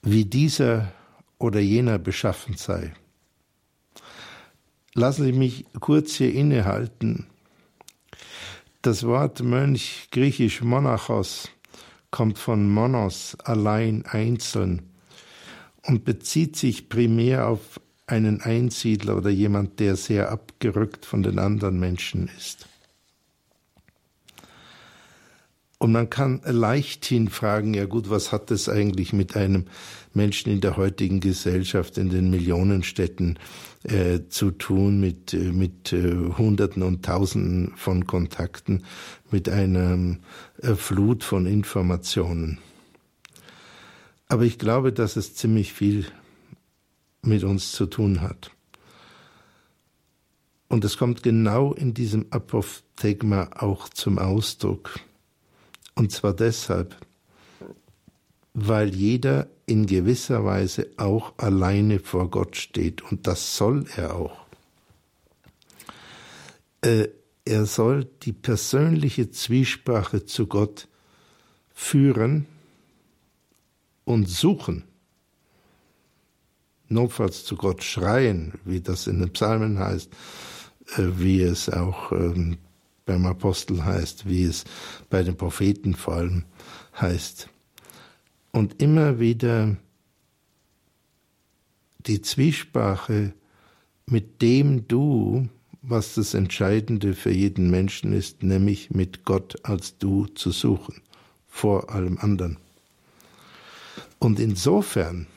wie 0.04 0.26
dieser 0.26 0.92
oder 1.40 1.60
jener 1.60 1.98
beschaffen 1.98 2.56
sei. 2.56 2.94
Lassen 5.00 5.24
Sie 5.24 5.32
mich 5.32 5.66
kurz 5.80 6.16
hier 6.16 6.34
innehalten. 6.34 7.28
Das 8.82 9.06
Wort 9.06 9.42
Mönch, 9.42 10.10
griechisch 10.12 10.62
Monachos, 10.62 11.48
kommt 12.12 12.38
von 12.38 12.68
Monos, 12.68 13.38
allein, 13.46 14.04
einzeln, 14.06 14.82
und 15.84 16.04
bezieht 16.04 16.58
sich 16.58 16.90
primär 16.90 17.48
auf 17.48 17.80
einen 18.08 18.42
Einsiedler 18.42 19.16
oder 19.16 19.30
jemand, 19.30 19.80
der 19.80 19.96
sehr 19.96 20.34
abgerückt 20.34 21.06
von 21.06 21.24
den 21.24 21.40
anderen 21.40 21.80
Menschen 21.80 22.30
ist. 22.38 22.68
Und 25.78 25.94
man 25.94 26.10
kann 26.10 26.42
leichthin 26.44 27.30
fragen, 27.30 27.74
ja 27.74 27.86
gut, 27.86 28.10
was 28.10 28.34
hat 28.34 28.52
das 28.52 28.68
eigentlich 28.68 29.14
mit 29.14 29.38
einem 29.38 29.68
Menschen 30.14 30.52
in 30.52 30.60
der 30.60 30.76
heutigen 30.76 31.22
Gesellschaft, 31.22 31.98
in 31.98 32.10
den 32.10 32.30
Millionenstädten 32.30 33.40
äh, 33.84 34.28
zu 34.30 34.52
tun, 34.52 35.00
mit, 35.00 35.34
äh, 35.34 35.52
mit 35.52 35.94
äh, 35.94 36.32
Hunderten 36.38 36.84
und 36.84 37.06
Tausenden 37.06 37.74
von 37.78 38.06
Kontakten, 38.06 38.84
mit 39.32 39.48
einer 39.48 40.18
äh, 40.62 40.76
Flut 40.76 41.24
von 41.24 41.46
Informationen. 41.46 42.60
Aber 44.28 44.44
ich 44.44 44.60
glaube, 44.60 44.92
dass 44.94 45.16
es 45.16 45.34
ziemlich 45.34 45.74
viel 45.74 46.06
mit 47.22 47.44
uns 47.44 47.72
zu 47.72 47.86
tun 47.86 48.22
hat. 48.22 48.52
Und 50.68 50.86
es 50.86 50.98
kommt 50.98 51.24
genau 51.24 51.74
in 51.74 51.94
diesem 51.94 52.28
Apophthegma 52.30 53.50
auch 53.56 53.90
zum 53.90 54.20
Ausdruck. 54.20 55.00
Und 55.96 56.12
zwar 56.12 56.34
deshalb, 56.34 56.96
weil 58.54 58.94
jeder 58.94 59.48
in 59.70 59.86
gewisser 59.86 60.44
Weise 60.44 60.88
auch 60.98 61.34
alleine 61.38 62.00
vor 62.00 62.30
Gott 62.30 62.58
steht. 62.58 63.04
Und 63.04 63.28
das 63.28 63.56
soll 63.56 63.86
er 63.96 64.16
auch. 64.16 64.46
Äh, 66.82 67.10
er 67.46 67.66
soll 67.66 68.06
die 68.24 68.34
persönliche 68.34 69.30
Zwiesprache 69.30 70.26
zu 70.26 70.48
Gott 70.48 70.88
führen 71.74 72.48
und 74.06 74.28
suchen. 74.28 74.84
Notfalls 76.88 77.46
zu 77.46 77.56
Gott 77.56 77.84
schreien, 77.84 78.54
wie 78.66 78.82
das 78.82 79.06
in 79.06 79.20
den 79.20 79.32
Psalmen 79.34 79.78
heißt, 79.78 80.12
äh, 80.98 81.04
wie 81.18 81.42
es 81.44 81.70
auch 81.70 82.12
ähm, 82.12 82.58
beim 83.06 83.26
Apostel 83.28 83.86
heißt, 83.86 84.28
wie 84.28 84.46
es 84.46 84.64
bei 85.10 85.22
den 85.22 85.38
Propheten 85.38 85.94
vor 85.94 86.16
allem 86.16 86.46
heißt. 87.00 87.50
Und 88.52 88.82
immer 88.82 89.20
wieder 89.20 89.78
die 92.06 92.22
Zwiesprache 92.22 93.34
mit 94.06 94.42
dem 94.42 94.88
du, 94.88 95.48
was 95.82 96.16
das 96.16 96.34
Entscheidende 96.34 97.14
für 97.14 97.32
jeden 97.32 97.70
Menschen 97.70 98.14
ist, 98.14 98.44
nämlich 98.44 98.92
mit 98.92 99.24
Gott 99.24 99.58
als 99.64 99.98
Du 99.98 100.26
zu 100.26 100.52
suchen, 100.52 101.02
vor 101.48 101.92
allem 101.92 102.18
anderen. 102.18 102.58
Und 104.18 104.40
insofern 104.40 105.28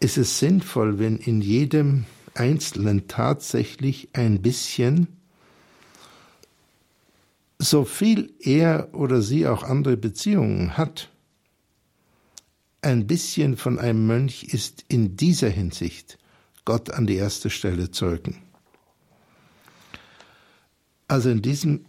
ist 0.00 0.18
es 0.18 0.38
sinnvoll, 0.38 0.98
wenn 0.98 1.18
in 1.18 1.40
jedem 1.40 2.04
Einzelnen 2.34 3.08
tatsächlich 3.08 4.08
ein 4.12 4.42
bisschen, 4.42 5.08
so 7.60 7.84
viel 7.84 8.32
er 8.40 8.88
oder 8.92 9.20
sie 9.20 9.46
auch 9.46 9.64
andere 9.64 9.96
Beziehungen 9.96 10.76
hat, 10.76 11.10
ein 12.82 13.06
bisschen 13.06 13.56
von 13.56 13.78
einem 13.78 14.06
Mönch 14.06 14.44
ist 14.44 14.84
in 14.88 15.16
dieser 15.16 15.48
Hinsicht 15.48 16.18
Gott 16.64 16.90
an 16.90 17.06
die 17.06 17.16
erste 17.16 17.50
Stelle 17.50 17.90
zu 17.90 18.06
rücken. 18.06 18.36
Also 21.08 21.30
in 21.30 21.42
diesem 21.42 21.86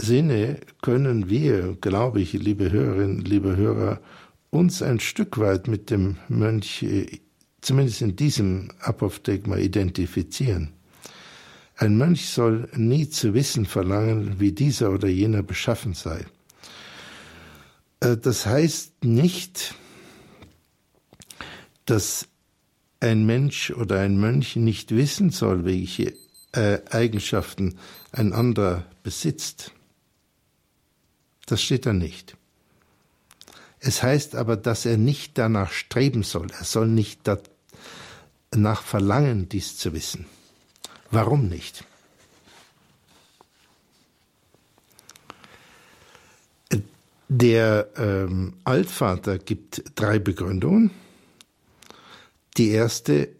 Sinne 0.00 0.58
können 0.82 1.30
wir, 1.30 1.76
glaube 1.80 2.20
ich, 2.20 2.32
liebe 2.32 2.72
Hörerinnen, 2.72 3.20
liebe 3.20 3.56
Hörer, 3.56 4.00
uns 4.50 4.82
ein 4.82 4.98
Stück 4.98 5.38
weit 5.38 5.68
mit 5.68 5.90
dem 5.90 6.16
Mönch, 6.28 6.82
äh, 6.82 7.20
zumindest 7.60 8.02
in 8.02 8.16
diesem 8.16 8.72
Apophthegma, 8.80 9.56
identifizieren. 9.56 10.72
Ein 11.76 11.96
Mönch 11.96 12.28
soll 12.28 12.68
nie 12.76 13.08
zu 13.08 13.32
wissen 13.32 13.64
verlangen, 13.64 14.40
wie 14.40 14.52
dieser 14.52 14.90
oder 14.90 15.08
jener 15.08 15.42
beschaffen 15.42 15.94
sei. 15.94 16.26
Äh, 18.02 18.16
das 18.16 18.46
heißt 18.46 19.04
nicht, 19.04 19.74
dass 21.86 22.28
ein 23.00 23.24
Mensch 23.24 23.70
oder 23.70 24.00
ein 24.00 24.18
Mönch 24.18 24.56
nicht 24.56 24.94
wissen 24.94 25.30
soll, 25.30 25.64
welche 25.64 26.14
äh, 26.52 26.78
Eigenschaften 26.90 27.78
ein 28.12 28.32
anderer 28.32 28.86
besitzt. 29.02 29.72
Das 31.46 31.62
steht 31.62 31.86
da 31.86 31.92
nicht. 31.92 32.36
Es 33.80 34.02
heißt 34.02 34.36
aber, 34.36 34.56
dass 34.56 34.86
er 34.86 34.96
nicht 34.96 35.38
danach 35.38 35.72
streben 35.72 36.22
soll. 36.22 36.48
Er 36.56 36.64
soll 36.64 36.86
nicht 36.86 37.22
danach 38.50 38.82
verlangen, 38.82 39.48
dies 39.48 39.76
zu 39.76 39.92
wissen. 39.92 40.26
Warum 41.10 41.48
nicht? 41.48 41.84
Der 47.34 47.88
ähm, 47.96 48.52
Altvater 48.64 49.38
gibt 49.38 49.84
drei 49.94 50.18
Begründungen. 50.18 50.90
Die 52.58 52.68
erste 52.68 53.30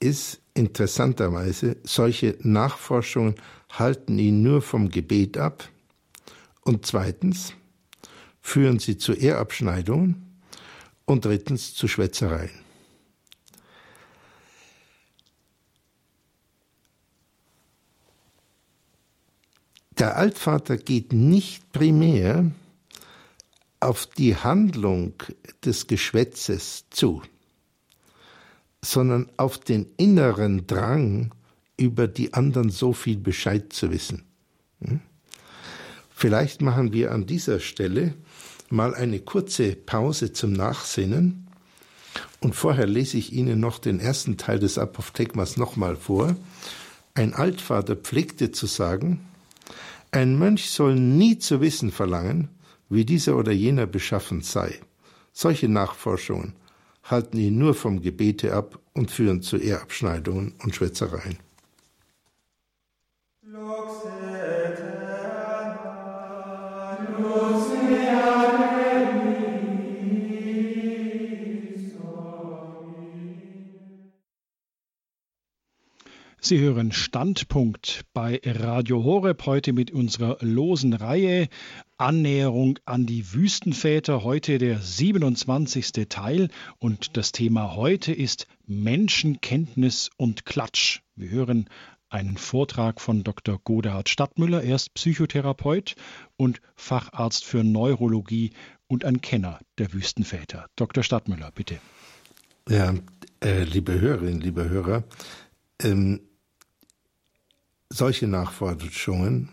ist 0.00 0.40
interessanterweise, 0.52 1.76
solche 1.84 2.36
Nachforschungen 2.40 3.36
halten 3.70 4.18
ihn 4.18 4.42
nur 4.42 4.62
vom 4.62 4.88
Gebet 4.88 5.38
ab. 5.38 5.68
Und 6.62 6.86
zweitens 6.86 7.52
führen 8.40 8.80
sie 8.80 8.98
zu 8.98 9.12
Ehrabschneidungen. 9.12 10.40
Und 11.04 11.24
drittens 11.24 11.72
zu 11.72 11.86
Schwätzereien. 11.86 12.50
Der 20.00 20.16
Altvater 20.16 20.78
geht 20.78 21.12
nicht 21.12 21.70
primär 21.70 22.50
auf 23.84 24.06
die 24.06 24.36
Handlung 24.36 25.14
des 25.64 25.86
Geschwätzes 25.86 26.84
zu 26.90 27.22
sondern 28.84 29.28
auf 29.36 29.58
den 29.58 29.86
inneren 29.96 30.66
Drang, 30.66 31.34
über 31.76 32.06
die 32.06 32.34
anderen 32.34 32.70
so 32.70 32.92
viel 32.92 33.16
Bescheid 33.16 33.72
zu 33.72 33.90
wissen. 33.90 34.24
Hm? 34.80 35.00
Vielleicht 36.14 36.62
machen 36.62 36.92
wir 36.92 37.10
an 37.10 37.26
dieser 37.26 37.58
Stelle 37.58 38.14
mal 38.70 38.94
eine 38.94 39.18
kurze 39.18 39.74
Pause 39.74 40.32
zum 40.32 40.52
Nachsinnen 40.52 41.48
und 42.40 42.54
vorher 42.54 42.86
lese 42.86 43.16
ich 43.16 43.32
Ihnen 43.32 43.58
noch 43.58 43.78
den 43.78 43.98
ersten 43.98 44.36
Teil 44.36 44.60
des 44.60 44.78
Apophthegmas 44.78 45.56
nochmal 45.56 45.96
vor. 45.96 46.36
Ein 47.14 47.34
Altvater 47.34 47.96
pflegte 47.96 48.52
zu 48.52 48.66
sagen, 48.66 49.26
ein 50.12 50.38
Mönch 50.38 50.70
soll 50.70 50.94
nie 50.94 51.38
zu 51.38 51.60
wissen 51.60 51.90
verlangen, 51.90 52.48
wie 52.88 53.04
dieser 53.04 53.36
oder 53.36 53.52
jener 53.52 53.86
beschaffen 53.86 54.42
sei. 54.42 54.80
Solche 55.32 55.68
Nachforschungen 55.68 56.54
halten 57.02 57.38
ihn 57.38 57.58
nur 57.58 57.74
vom 57.74 58.00
Gebete 58.00 58.54
ab 58.54 58.78
und 58.94 59.10
führen 59.10 59.42
zu 59.42 59.56
Ehrabschneidungen 59.56 60.54
und 60.62 60.74
Schwätzereien. 60.74 61.38
Sie 76.46 76.60
hören 76.60 76.92
Standpunkt 76.92 78.04
bei 78.12 78.38
Radio 78.44 79.02
Horeb 79.02 79.46
heute 79.46 79.72
mit 79.72 79.90
unserer 79.90 80.36
losen 80.42 80.92
Reihe 80.92 81.48
Annäherung 81.96 82.78
an 82.84 83.06
die 83.06 83.32
Wüstenväter, 83.32 84.24
heute 84.24 84.58
der 84.58 84.78
27. 84.78 86.06
Teil 86.10 86.50
und 86.78 87.16
das 87.16 87.32
Thema 87.32 87.76
heute 87.76 88.12
ist 88.12 88.46
Menschenkenntnis 88.66 90.10
und 90.18 90.44
Klatsch. 90.44 91.00
Wir 91.16 91.30
hören 91.30 91.70
einen 92.10 92.36
Vortrag 92.36 93.00
von 93.00 93.24
Dr. 93.24 93.58
Godehard 93.64 94.10
Stadtmüller. 94.10 94.62
Er 94.62 94.74
ist 94.74 94.92
Psychotherapeut 94.92 95.96
und 96.36 96.60
Facharzt 96.76 97.46
für 97.46 97.64
Neurologie 97.64 98.50
und 98.86 99.06
ein 99.06 99.22
Kenner 99.22 99.60
der 99.78 99.94
Wüstenväter. 99.94 100.66
Dr. 100.76 101.02
Stadtmüller, 101.02 101.50
bitte. 101.54 101.78
Ja, 102.68 102.92
äh, 103.42 103.64
liebe 103.64 103.98
Hörerinnen, 103.98 104.42
liebe 104.42 104.68
Hörer, 104.68 105.04
ähm, 105.82 106.20
solche 107.94 108.26
Nachforschungen, 108.26 109.50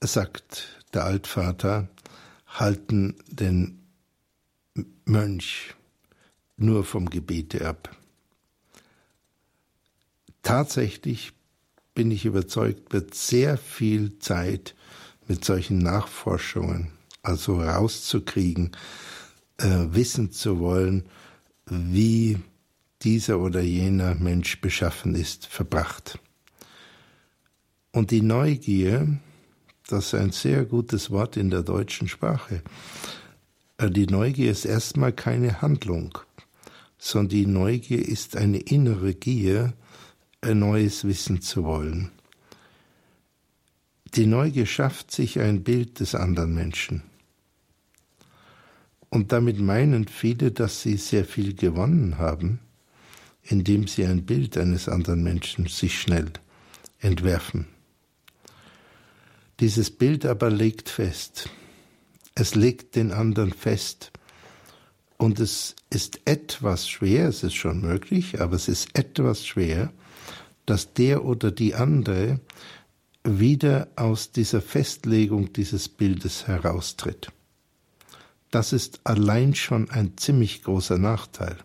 sagt 0.00 0.82
der 0.92 1.04
Altvater, 1.04 1.88
halten 2.48 3.16
den 3.28 3.80
Mönch 5.04 5.74
nur 6.56 6.84
vom 6.84 7.08
Gebete 7.08 7.66
ab. 7.66 7.96
Tatsächlich 10.42 11.32
bin 11.94 12.10
ich 12.10 12.24
überzeugt, 12.24 12.92
wird 12.92 13.14
sehr 13.14 13.56
viel 13.56 14.18
Zeit 14.18 14.74
mit 15.28 15.44
solchen 15.44 15.78
Nachforschungen, 15.78 16.90
also 17.22 17.60
rauszukriegen, 17.60 18.72
äh, 19.58 19.86
wissen 19.90 20.32
zu 20.32 20.58
wollen, 20.58 21.04
wie 21.66 22.38
dieser 23.02 23.38
oder 23.38 23.60
jener 23.60 24.16
Mensch 24.16 24.60
beschaffen 24.60 25.14
ist, 25.14 25.46
verbracht. 25.46 26.18
Und 27.94 28.10
die 28.10 28.22
Neugier, 28.22 29.06
das 29.86 30.06
ist 30.06 30.14
ein 30.14 30.32
sehr 30.32 30.64
gutes 30.64 31.12
Wort 31.12 31.36
in 31.36 31.50
der 31.50 31.62
deutschen 31.62 32.08
Sprache. 32.08 32.60
Äh, 33.78 33.88
die 33.88 34.08
Neugier 34.08 34.50
ist 34.50 34.64
erstmal 34.64 35.12
keine 35.12 35.62
Handlung, 35.62 36.18
sondern 36.98 37.28
die 37.28 37.46
Neugier 37.46 38.04
ist 38.04 38.36
eine 38.36 38.58
innere 38.58 39.14
Gier, 39.14 39.74
ein 40.40 40.58
neues 40.58 41.04
wissen 41.04 41.40
zu 41.40 41.62
wollen. 41.62 42.10
Die 44.16 44.26
Neugier 44.26 44.66
schafft 44.66 45.12
sich 45.12 45.38
ein 45.38 45.62
Bild 45.62 46.00
des 46.00 46.16
anderen 46.16 46.52
Menschen. 46.52 47.04
Und 49.08 49.30
damit 49.30 49.60
meinen 49.60 50.08
viele, 50.08 50.50
dass 50.50 50.82
sie 50.82 50.96
sehr 50.96 51.24
viel 51.24 51.54
gewonnen 51.54 52.18
haben, 52.18 52.58
indem 53.44 53.86
sie 53.86 54.04
ein 54.04 54.26
Bild 54.26 54.58
eines 54.58 54.88
anderen 54.88 55.22
Menschen 55.22 55.68
sich 55.68 56.00
schnell 56.00 56.32
entwerfen. 56.98 57.68
Dieses 59.60 59.90
Bild 59.90 60.26
aber 60.26 60.50
legt 60.50 60.88
fest. 60.88 61.48
Es 62.34 62.54
legt 62.54 62.96
den 62.96 63.12
anderen 63.12 63.52
fest. 63.52 64.10
Und 65.16 65.38
es 65.38 65.76
ist 65.90 66.20
etwas 66.24 66.88
schwer, 66.88 67.28
es 67.28 67.44
ist 67.44 67.54
schon 67.54 67.80
möglich, 67.80 68.40
aber 68.40 68.56
es 68.56 68.68
ist 68.68 68.98
etwas 68.98 69.46
schwer, 69.46 69.92
dass 70.66 70.92
der 70.92 71.24
oder 71.24 71.50
die 71.50 71.74
andere 71.74 72.40
wieder 73.22 73.88
aus 73.96 74.32
dieser 74.32 74.60
Festlegung 74.60 75.52
dieses 75.52 75.88
Bildes 75.88 76.46
heraustritt. 76.46 77.28
Das 78.50 78.72
ist 78.72 79.00
allein 79.04 79.54
schon 79.54 79.90
ein 79.90 80.16
ziemlich 80.16 80.62
großer 80.62 80.98
Nachteil, 80.98 81.56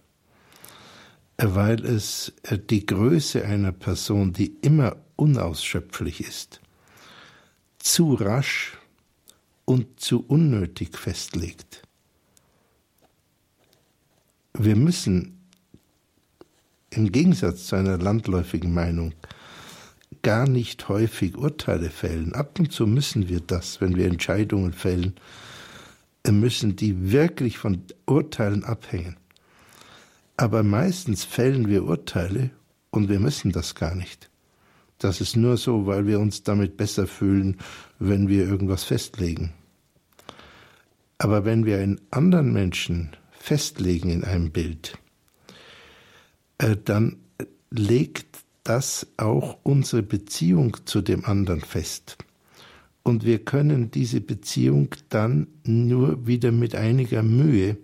weil 1.37 1.85
es 1.85 2.33
die 2.69 2.85
Größe 2.85 3.45
einer 3.45 3.71
Person, 3.71 4.33
die 4.33 4.55
immer 4.61 4.95
unausschöpflich 5.15 6.21
ist, 6.21 6.61
zu 7.79 8.13
rasch 8.13 8.77
und 9.65 9.99
zu 9.99 10.25
unnötig 10.25 10.97
festlegt. 10.97 11.83
Wir 14.53 14.75
müssen 14.75 15.39
im 16.91 17.11
Gegensatz 17.11 17.67
zu 17.67 17.75
einer 17.75 17.97
landläufigen 17.97 18.73
Meinung 18.73 19.13
gar 20.21 20.47
nicht 20.47 20.89
häufig 20.89 21.37
Urteile 21.37 21.89
fällen. 21.89 22.33
Ab 22.33 22.59
und 22.59 22.71
zu 22.71 22.87
müssen 22.87 23.29
wir 23.29 23.39
das, 23.39 23.79
wenn 23.79 23.95
wir 23.95 24.07
Entscheidungen 24.07 24.73
fällen, 24.73 25.15
müssen 26.29 26.75
die 26.75 27.11
wirklich 27.11 27.57
von 27.57 27.83
Urteilen 28.05 28.63
abhängen. 28.63 29.17
Aber 30.37 30.63
meistens 30.63 31.23
fällen 31.23 31.67
wir 31.67 31.83
Urteile 31.83 32.51
und 32.91 33.09
wir 33.09 33.19
müssen 33.19 33.51
das 33.51 33.75
gar 33.75 33.95
nicht. 33.95 34.28
Das 34.99 35.21
ist 35.21 35.35
nur 35.35 35.57
so, 35.57 35.85
weil 35.85 36.05
wir 36.05 36.19
uns 36.19 36.43
damit 36.43 36.77
besser 36.77 37.07
fühlen, 37.07 37.57
wenn 37.99 38.27
wir 38.27 38.45
irgendwas 38.45 38.83
festlegen. 38.83 39.53
Aber 41.17 41.45
wenn 41.45 41.65
wir 41.65 41.79
einen 41.79 41.99
anderen 42.11 42.53
Menschen 42.53 43.15
festlegen 43.31 44.09
in 44.09 44.23
einem 44.23 44.51
Bild, 44.51 44.97
äh, 46.57 46.75
dann 46.83 47.17
legt 47.71 48.27
das 48.63 49.07
auch 49.17 49.57
unsere 49.63 50.03
Beziehung 50.03 50.77
zu 50.85 51.01
dem 51.01 51.25
anderen 51.25 51.61
fest. 51.61 52.17
Und 53.03 53.25
wir 53.25 53.43
können 53.43 53.91
diese 53.91 54.21
Beziehung 54.21 54.93
dann 55.07 55.47
nur 55.63 56.27
wieder 56.27 56.51
mit 56.51 56.75
einiger 56.75 57.23
Mühe 57.23 57.77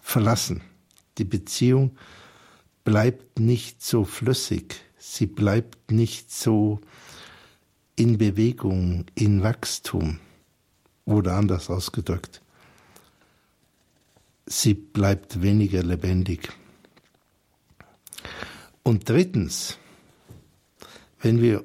verlassen. 0.00 0.62
Die 1.18 1.24
Beziehung 1.24 1.96
bleibt 2.84 3.38
nicht 3.38 3.82
so 3.82 4.04
flüssig, 4.04 4.85
sie 5.14 5.26
bleibt 5.26 5.92
nicht 5.92 6.32
so 6.32 6.80
in 7.94 8.18
Bewegung, 8.18 9.06
in 9.14 9.42
Wachstum 9.42 10.18
oder 11.04 11.34
anders 11.34 11.70
ausgedrückt. 11.70 12.42
Sie 14.46 14.74
bleibt 14.74 15.42
weniger 15.42 15.82
lebendig. 15.82 16.48
Und 18.82 19.08
drittens, 19.08 19.78
wenn 21.20 21.40
wir 21.40 21.64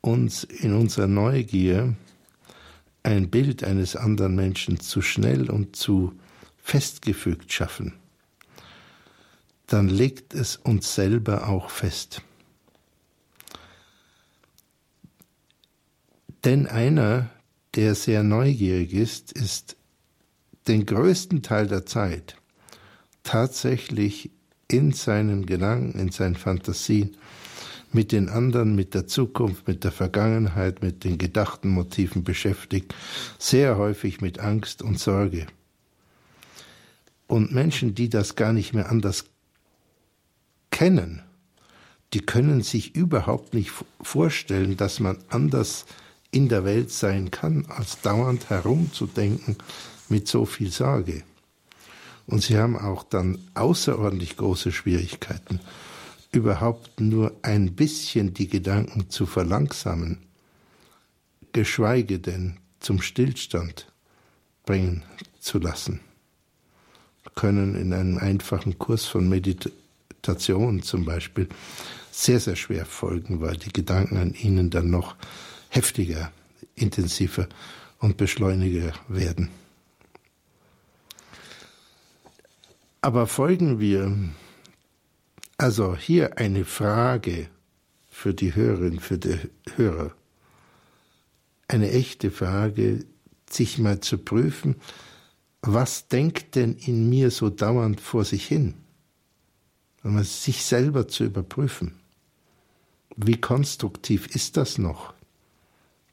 uns 0.00 0.44
in 0.44 0.72
unserer 0.72 1.08
Neugier 1.08 1.96
ein 3.02 3.30
Bild 3.30 3.64
eines 3.64 3.96
anderen 3.96 4.34
Menschen 4.34 4.80
zu 4.80 5.02
schnell 5.02 5.50
und 5.50 5.76
zu 5.76 6.12
festgefügt 6.58 7.52
schaffen, 7.52 7.94
dann 9.66 9.88
legt 9.88 10.34
es 10.34 10.56
uns 10.56 10.94
selber 10.94 11.48
auch 11.48 11.70
fest. 11.70 12.22
Denn 16.44 16.66
einer, 16.66 17.30
der 17.74 17.94
sehr 17.94 18.22
neugierig 18.22 18.92
ist, 18.92 19.32
ist 19.32 19.76
den 20.68 20.86
größten 20.86 21.42
Teil 21.42 21.66
der 21.66 21.86
Zeit 21.86 22.36
tatsächlich 23.22 24.30
in 24.68 24.92
seinen 24.92 25.46
Gedanken, 25.46 25.98
in 25.98 26.10
seinen 26.10 26.36
Fantasien 26.36 27.16
mit 27.92 28.12
den 28.12 28.28
anderen, 28.28 28.74
mit 28.74 28.94
der 28.94 29.06
Zukunft, 29.06 29.68
mit 29.68 29.84
der 29.84 29.92
Vergangenheit, 29.92 30.82
mit 30.82 31.04
den 31.04 31.18
gedachten 31.18 31.68
Motiven 31.68 32.24
beschäftigt, 32.24 32.94
sehr 33.38 33.78
häufig 33.78 34.20
mit 34.20 34.38
Angst 34.38 34.82
und 34.82 34.98
Sorge. 34.98 35.46
Und 37.26 37.52
Menschen, 37.52 37.94
die 37.94 38.08
das 38.08 38.36
gar 38.36 38.52
nicht 38.52 38.72
mehr 38.72 38.90
anders 38.90 39.24
kennen, 40.70 41.22
die 42.12 42.20
können 42.20 42.62
sich 42.62 42.94
überhaupt 42.94 43.54
nicht 43.54 43.72
vorstellen, 44.00 44.76
dass 44.76 45.00
man 45.00 45.18
anders 45.28 45.86
in 46.36 46.50
der 46.50 46.66
Welt 46.66 46.90
sein 46.90 47.30
kann, 47.30 47.64
als 47.68 48.02
dauernd 48.02 48.50
herumzudenken 48.50 49.56
mit 50.10 50.28
so 50.28 50.44
viel 50.44 50.70
Sorge. 50.70 51.22
Und 52.26 52.42
sie 52.42 52.58
haben 52.58 52.76
auch 52.76 53.04
dann 53.04 53.38
außerordentlich 53.54 54.36
große 54.36 54.70
Schwierigkeiten, 54.70 55.60
überhaupt 56.32 57.00
nur 57.00 57.32
ein 57.40 57.74
bisschen 57.74 58.34
die 58.34 58.48
Gedanken 58.48 59.08
zu 59.08 59.24
verlangsamen, 59.24 60.18
geschweige 61.52 62.18
denn 62.18 62.58
zum 62.80 63.00
Stillstand 63.00 63.90
bringen 64.66 65.04
zu 65.40 65.58
lassen. 65.58 66.00
Können 67.34 67.76
in 67.76 67.94
einem 67.94 68.18
einfachen 68.18 68.78
Kurs 68.78 69.06
von 69.06 69.26
Meditation 69.26 70.82
zum 70.82 71.06
Beispiel 71.06 71.48
sehr, 72.10 72.40
sehr 72.40 72.56
schwer 72.56 72.84
folgen, 72.84 73.40
weil 73.40 73.56
die 73.56 73.72
Gedanken 73.72 74.18
an 74.18 74.34
ihnen 74.34 74.68
dann 74.68 74.90
noch 74.90 75.16
heftiger, 75.68 76.32
intensiver 76.74 77.48
und 77.98 78.16
beschleuniger 78.16 78.92
werden. 79.08 79.50
Aber 83.00 83.26
folgen 83.26 83.78
wir, 83.78 84.16
also 85.58 85.96
hier 85.96 86.38
eine 86.38 86.64
Frage 86.64 87.48
für 88.08 88.34
die 88.34 88.54
Hörerin, 88.54 89.00
für 89.00 89.18
die 89.18 89.38
Hörer, 89.76 90.12
eine 91.68 91.90
echte 91.90 92.30
Frage, 92.30 93.04
sich 93.48 93.78
mal 93.78 94.00
zu 94.00 94.18
prüfen, 94.18 94.76
was 95.62 96.08
denkt 96.08 96.54
denn 96.54 96.74
in 96.74 97.08
mir 97.08 97.30
so 97.30 97.50
dauernd 97.50 98.00
vor 98.00 98.24
sich 98.24 98.46
hin? 98.46 98.74
sich 100.02 100.64
selber 100.64 101.08
zu 101.08 101.24
überprüfen. 101.24 101.98
Wie 103.16 103.40
konstruktiv 103.40 104.28
ist 104.34 104.56
das 104.56 104.78
noch? 104.78 105.15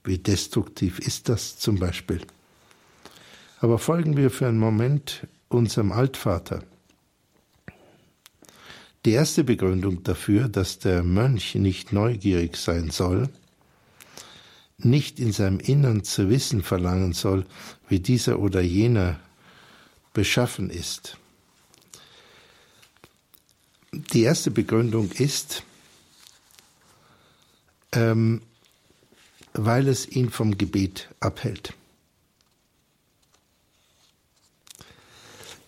Wie 0.03 0.17
destruktiv 0.17 0.99
ist 0.99 1.29
das 1.29 1.57
zum 1.57 1.79
Beispiel? 1.79 2.21
Aber 3.59 3.79
folgen 3.79 4.17
wir 4.17 4.29
für 4.29 4.47
einen 4.47 4.59
Moment 4.59 5.25
unserem 5.47 5.91
Altvater. 5.91 6.63
Die 9.05 9.11
erste 9.11 9.43
Begründung 9.43 10.03
dafür, 10.03 10.49
dass 10.49 10.79
der 10.79 11.03
Mönch 11.03 11.55
nicht 11.55 11.93
neugierig 11.93 12.57
sein 12.57 12.89
soll, 12.89 13.29
nicht 14.77 15.19
in 15.19 15.31
seinem 15.31 15.59
Innern 15.59 16.03
zu 16.03 16.29
wissen 16.29 16.63
verlangen 16.63 17.13
soll, 17.13 17.45
wie 17.87 17.99
dieser 17.99 18.39
oder 18.39 18.61
jener 18.61 19.19
beschaffen 20.13 20.69
ist. 20.69 21.17
Die 23.91 24.23
erste 24.23 24.51
Begründung 24.51 25.11
ist, 25.11 25.63
ähm, 27.91 28.41
weil 29.53 29.87
es 29.87 30.07
ihn 30.07 30.29
vom 30.29 30.57
Gebet 30.57 31.09
abhält. 31.19 31.73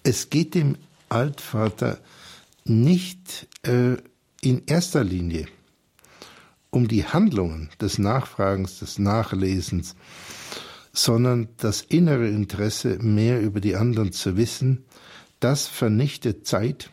Es 0.03 0.29
geht 0.29 0.53
dem 0.53 0.77
Altvater 1.09 1.99
nicht 2.63 3.47
äh, 3.63 3.97
in 4.41 4.63
erster 4.65 5.03
Linie 5.03 5.47
um 6.75 6.87
die 6.89 7.05
Handlungen 7.05 7.69
des 7.79 7.99
Nachfragens, 7.99 8.79
des 8.79 8.99
Nachlesens, 8.99 9.95
sondern 10.91 11.47
das 11.57 11.81
innere 11.81 12.27
Interesse, 12.27 12.97
mehr 12.99 13.41
über 13.41 13.61
die 13.61 13.75
anderen 13.75 14.11
zu 14.11 14.35
wissen, 14.35 14.83
das 15.39 15.67
vernichtet 15.67 16.45
Zeit 16.45 16.89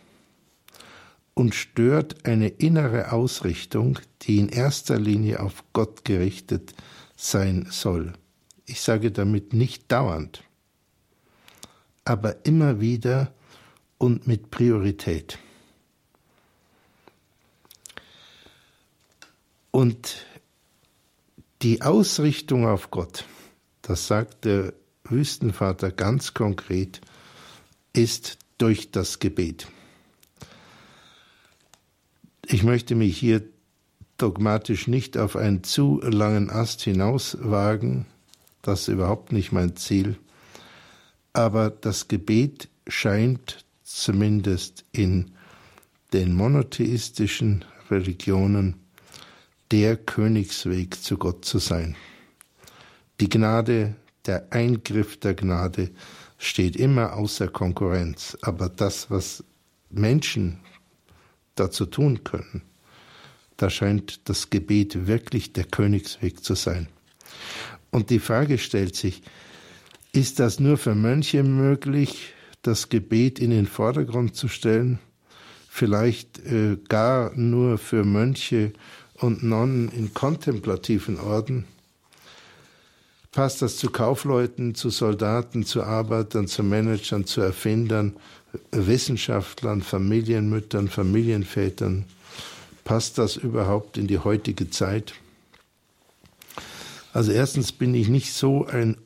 und 1.34 1.54
stört 1.54 2.26
eine 2.26 2.48
innere 2.48 3.12
Ausrichtung, 3.12 3.98
die 4.22 4.38
in 4.38 4.48
erster 4.48 4.98
Linie 4.98 5.40
auf 5.40 5.64
Gott 5.72 6.04
gerichtet 6.04 6.74
sein 7.16 7.66
soll. 7.70 8.12
Ich 8.66 8.80
sage 8.80 9.10
damit 9.10 9.52
nicht 9.52 9.90
dauernd, 9.90 10.44
aber 12.04 12.44
immer 12.44 12.80
wieder 12.80 13.32
und 13.98 14.26
mit 14.26 14.50
Priorität. 14.50 15.38
Und 19.70 20.26
die 21.62 21.80
Ausrichtung 21.80 22.66
auf 22.66 22.90
Gott, 22.90 23.24
das 23.80 24.06
sagt 24.06 24.44
der 24.44 24.74
Wüstenvater 25.04 25.90
ganz 25.90 26.34
konkret, 26.34 27.00
ist 27.92 28.38
durch 28.58 28.90
das 28.90 29.18
Gebet. 29.18 29.66
Ich 32.46 32.62
möchte 32.64 32.94
mich 32.94 33.16
hier 33.16 33.42
dogmatisch 34.18 34.88
nicht 34.88 35.16
auf 35.16 35.36
einen 35.36 35.64
zu 35.64 36.00
langen 36.02 36.50
Ast 36.50 36.82
hinauswagen, 36.82 38.06
das 38.62 38.82
ist 38.82 38.88
überhaupt 38.88 39.32
nicht 39.32 39.52
mein 39.52 39.76
Ziel, 39.76 40.16
aber 41.32 41.70
das 41.70 42.08
Gebet 42.08 42.68
scheint 42.86 43.64
zumindest 43.84 44.84
in 44.92 45.32
den 46.12 46.34
monotheistischen 46.34 47.64
Religionen 47.90 48.76
der 49.70 49.96
Königsweg 49.96 51.02
zu 51.02 51.16
Gott 51.16 51.44
zu 51.44 51.58
sein. 51.58 51.96
Die 53.20 53.28
Gnade, 53.28 53.94
der 54.26 54.52
Eingriff 54.52 55.18
der 55.18 55.34
Gnade 55.34 55.90
steht 56.38 56.76
immer 56.76 57.14
außer 57.14 57.48
Konkurrenz, 57.48 58.36
aber 58.42 58.68
das, 58.68 59.10
was 59.10 59.42
Menschen 59.90 60.60
dazu 61.54 61.86
tun 61.86 62.24
können. 62.24 62.62
Da 63.56 63.70
scheint 63.70 64.28
das 64.28 64.50
Gebet 64.50 65.06
wirklich 65.06 65.52
der 65.52 65.64
Königsweg 65.64 66.42
zu 66.42 66.54
sein. 66.54 66.88
Und 67.90 68.10
die 68.10 68.18
Frage 68.18 68.58
stellt 68.58 68.96
sich, 68.96 69.22
ist 70.12 70.40
das 70.40 70.60
nur 70.60 70.78
für 70.78 70.94
Mönche 70.94 71.42
möglich, 71.42 72.32
das 72.62 72.88
Gebet 72.88 73.38
in 73.38 73.50
den 73.50 73.66
Vordergrund 73.66 74.34
zu 74.36 74.48
stellen? 74.48 74.98
vielleicht 75.74 76.38
äh, 76.44 76.76
gar 76.86 77.32
nur 77.34 77.78
für 77.78 78.04
Mönche 78.04 78.74
und 79.14 79.42
Nonnen 79.42 79.88
in 79.88 80.12
kontemplativen 80.12 81.18
Orden? 81.18 81.64
Passt 83.30 83.62
das 83.62 83.78
zu 83.78 83.88
Kaufleuten, 83.88 84.74
zu 84.74 84.90
Soldaten, 84.90 85.64
zu 85.64 85.82
Arbeitern, 85.82 86.46
zu 86.46 86.62
Managern, 86.62 87.24
zu 87.24 87.40
Erfindern, 87.40 88.16
Wissenschaftlern, 88.70 89.82
Familienmüttern, 89.82 90.88
Familienvätern? 90.88 92.04
Passt 92.84 93.18
das 93.18 93.36
überhaupt 93.36 93.96
in 93.96 94.06
die 94.06 94.18
heutige 94.18 94.70
Zeit? 94.70 95.14
Also 97.12 97.32
erstens 97.32 97.72
bin 97.72 97.94
ich 97.94 98.08
nicht 98.08 98.32
so 98.32 98.66
ein 98.66 98.96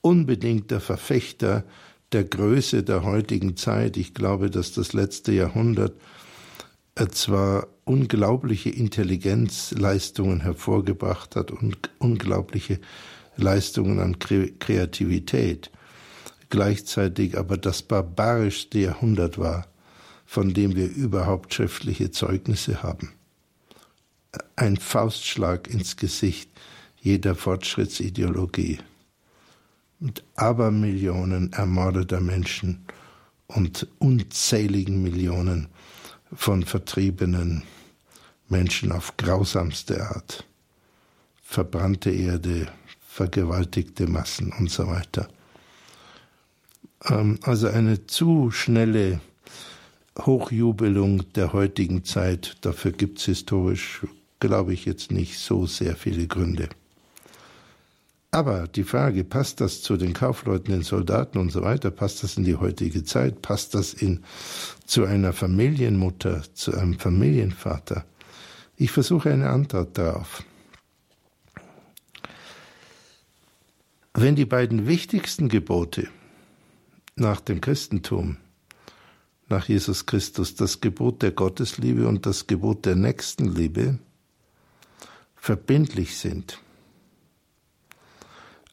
unbedingter 0.00 0.80
Verfechter 0.80 1.64
der 2.12 2.24
Größe 2.24 2.82
der 2.82 3.04
heutigen 3.04 3.56
Zeit. 3.56 3.96
Ich 3.96 4.14
glaube, 4.14 4.50
dass 4.50 4.72
das 4.72 4.92
letzte 4.92 5.32
Jahrhundert 5.32 5.94
zwar 7.10 7.68
unglaubliche 7.84 8.70
Intelligenzleistungen 8.70 10.40
hervorgebracht 10.40 11.36
hat 11.36 11.50
und 11.50 11.90
unglaubliche 11.98 12.78
Leistungen 13.36 13.98
an 13.98 14.18
Kreativität, 14.18 15.70
gleichzeitig 16.54 17.36
aber 17.36 17.56
das 17.56 17.82
barbarischste 17.82 18.78
Jahrhundert 18.78 19.38
war, 19.38 19.66
von 20.24 20.54
dem 20.54 20.76
wir 20.76 20.88
überhaupt 20.88 21.52
schriftliche 21.52 22.12
Zeugnisse 22.12 22.84
haben. 22.84 23.10
Ein 24.54 24.76
Faustschlag 24.76 25.66
ins 25.66 25.96
Gesicht 25.96 26.48
jeder 27.00 27.34
Fortschrittsideologie. 27.34 28.78
Mit 29.98 30.22
Abermillionen 30.36 31.52
ermordeter 31.52 32.20
Menschen 32.20 32.84
und 33.48 33.88
unzähligen 33.98 35.02
Millionen 35.02 35.66
von 36.32 36.62
vertriebenen 36.62 37.64
Menschen 38.48 38.92
auf 38.92 39.16
grausamste 39.16 40.06
Art. 40.06 40.46
Verbrannte 41.42 42.12
Erde, 42.12 42.68
vergewaltigte 43.08 44.06
Massen 44.06 44.52
und 44.52 44.70
so 44.70 44.86
weiter. 44.86 45.26
Ähm, 47.04 47.38
also 47.42 47.68
eine 47.68 48.06
zu 48.06 48.50
schnelle 48.50 49.20
Hochjubelung 50.18 51.32
der 51.32 51.52
heutigen 51.52 52.04
Zeit, 52.04 52.56
dafür 52.60 52.92
gibt 52.92 53.18
es 53.18 53.24
historisch, 53.24 54.06
glaube 54.40 54.72
ich, 54.72 54.84
jetzt 54.84 55.10
nicht 55.10 55.38
so 55.38 55.66
sehr 55.66 55.96
viele 55.96 56.26
Gründe. 56.26 56.68
Aber 58.30 58.66
die 58.66 58.82
Frage, 58.82 59.22
passt 59.22 59.60
das 59.60 59.80
zu 59.80 59.96
den 59.96 60.12
Kaufleuten, 60.12 60.72
den 60.72 60.82
Soldaten 60.82 61.38
und 61.38 61.50
so 61.50 61.62
weiter, 61.62 61.92
passt 61.92 62.24
das 62.24 62.36
in 62.36 62.44
die 62.44 62.56
heutige 62.56 63.04
Zeit, 63.04 63.42
passt 63.42 63.74
das 63.74 63.94
in, 63.94 64.24
zu 64.86 65.04
einer 65.04 65.32
Familienmutter, 65.32 66.42
zu 66.52 66.74
einem 66.74 66.98
Familienvater? 66.98 68.04
Ich 68.76 68.90
versuche 68.90 69.30
eine 69.32 69.50
Antwort 69.50 69.96
darauf. 69.96 70.42
Wenn 74.14 74.34
die 74.34 74.46
beiden 74.46 74.88
wichtigsten 74.88 75.48
Gebote 75.48 76.08
nach 77.16 77.40
dem 77.40 77.60
Christentum, 77.60 78.36
nach 79.48 79.68
Jesus 79.68 80.06
Christus, 80.06 80.54
das 80.54 80.80
Gebot 80.80 81.22
der 81.22 81.32
Gottesliebe 81.32 82.08
und 82.08 82.26
das 82.26 82.46
Gebot 82.46 82.86
der 82.86 82.96
Nächstenliebe, 82.96 83.98
verbindlich 85.36 86.16
sind, 86.16 86.60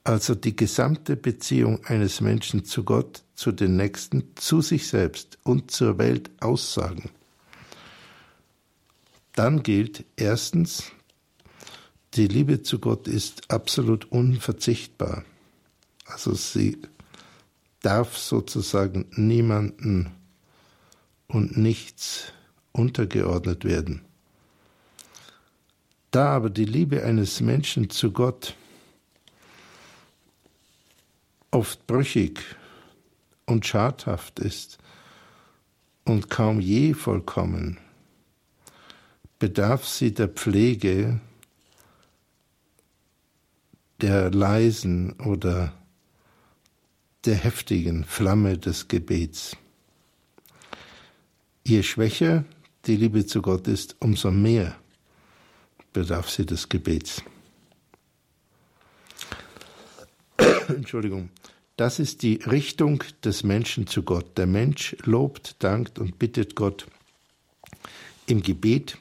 also 0.03 0.33
die 0.33 0.55
gesamte 0.55 1.15
Beziehung 1.15 1.85
eines 1.85 2.21
Menschen 2.21 2.65
zu 2.65 2.83
Gott, 2.83 3.23
zu 3.35 3.51
den 3.51 3.75
Nächsten, 3.75 4.35
zu 4.35 4.61
sich 4.61 4.87
selbst 4.87 5.37
und 5.43 5.69
zur 5.69 5.97
Welt 5.99 6.31
aussagen, 6.39 7.11
dann 9.33 9.63
gilt 9.63 10.05
erstens, 10.15 10.91
die 12.15 12.27
Liebe 12.27 12.61
zu 12.63 12.79
Gott 12.79 13.07
ist 13.07 13.49
absolut 13.51 14.11
unverzichtbar. 14.11 15.23
Also 16.05 16.33
sie 16.33 16.81
darf 17.81 18.17
sozusagen 18.17 19.05
niemanden 19.15 20.11
und 21.27 21.57
nichts 21.57 22.31
untergeordnet 22.71 23.65
werden. 23.65 24.01
Da 26.11 26.35
aber 26.35 26.49
die 26.49 26.65
Liebe 26.65 27.03
eines 27.03 27.41
Menschen 27.41 27.89
zu 27.89 28.11
Gott 28.11 28.55
oft 31.51 31.85
brüchig 31.87 32.39
und 33.45 33.65
schadhaft 33.65 34.39
ist 34.39 34.77
und 36.05 36.29
kaum 36.29 36.59
je 36.59 36.93
vollkommen, 36.93 37.77
bedarf 39.39 39.87
sie 39.87 40.13
der 40.13 40.27
Pflege 40.27 41.19
der 44.01 44.31
leisen 44.31 45.13
oder 45.19 45.73
der 47.25 47.35
heftigen 47.35 48.03
Flamme 48.03 48.57
des 48.57 48.87
Gebets. 48.87 49.55
Je 51.63 51.83
schwächer 51.83 52.45
die 52.85 52.95
Liebe 52.95 53.25
zu 53.25 53.41
Gott 53.41 53.67
ist, 53.67 53.95
umso 53.99 54.31
mehr 54.31 54.75
bedarf 55.93 56.29
sie 56.29 56.45
des 56.45 56.67
Gebets. 56.69 57.21
Entschuldigung. 60.67 61.29
Das 61.77 61.99
ist 61.99 62.21
die 62.23 62.35
Richtung 62.35 63.03
des 63.23 63.43
Menschen 63.43 63.87
zu 63.87 64.03
Gott. 64.03 64.37
Der 64.37 64.47
Mensch 64.47 64.95
lobt, 65.03 65.55
dankt 65.59 65.99
und 65.99 66.19
bittet 66.19 66.55
Gott 66.55 66.87
im 68.27 68.41
Gebet 68.41 68.97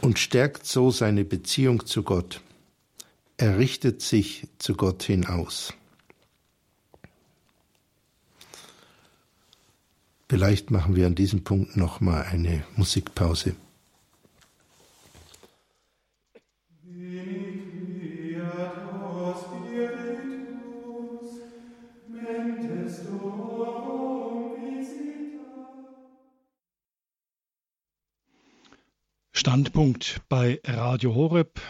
und 0.00 0.18
stärkt 0.18 0.66
so 0.66 0.90
seine 0.90 1.24
Beziehung 1.24 1.86
zu 1.86 2.02
Gott. 2.02 2.40
Er 3.36 3.58
richtet 3.58 4.02
sich 4.02 4.46
zu 4.58 4.74
Gott 4.74 5.02
hinaus. 5.02 5.72
Vielleicht 10.28 10.72
machen 10.72 10.96
wir 10.96 11.06
an 11.06 11.14
diesem 11.14 11.44
Punkt 11.44 11.76
noch 11.76 12.00
mal 12.00 12.22
eine 12.22 12.64
Musikpause. 12.74 13.54
Standpunkt 29.32 30.22
bei 30.28 30.60
Radio 30.64 31.14
Horeb 31.14 31.60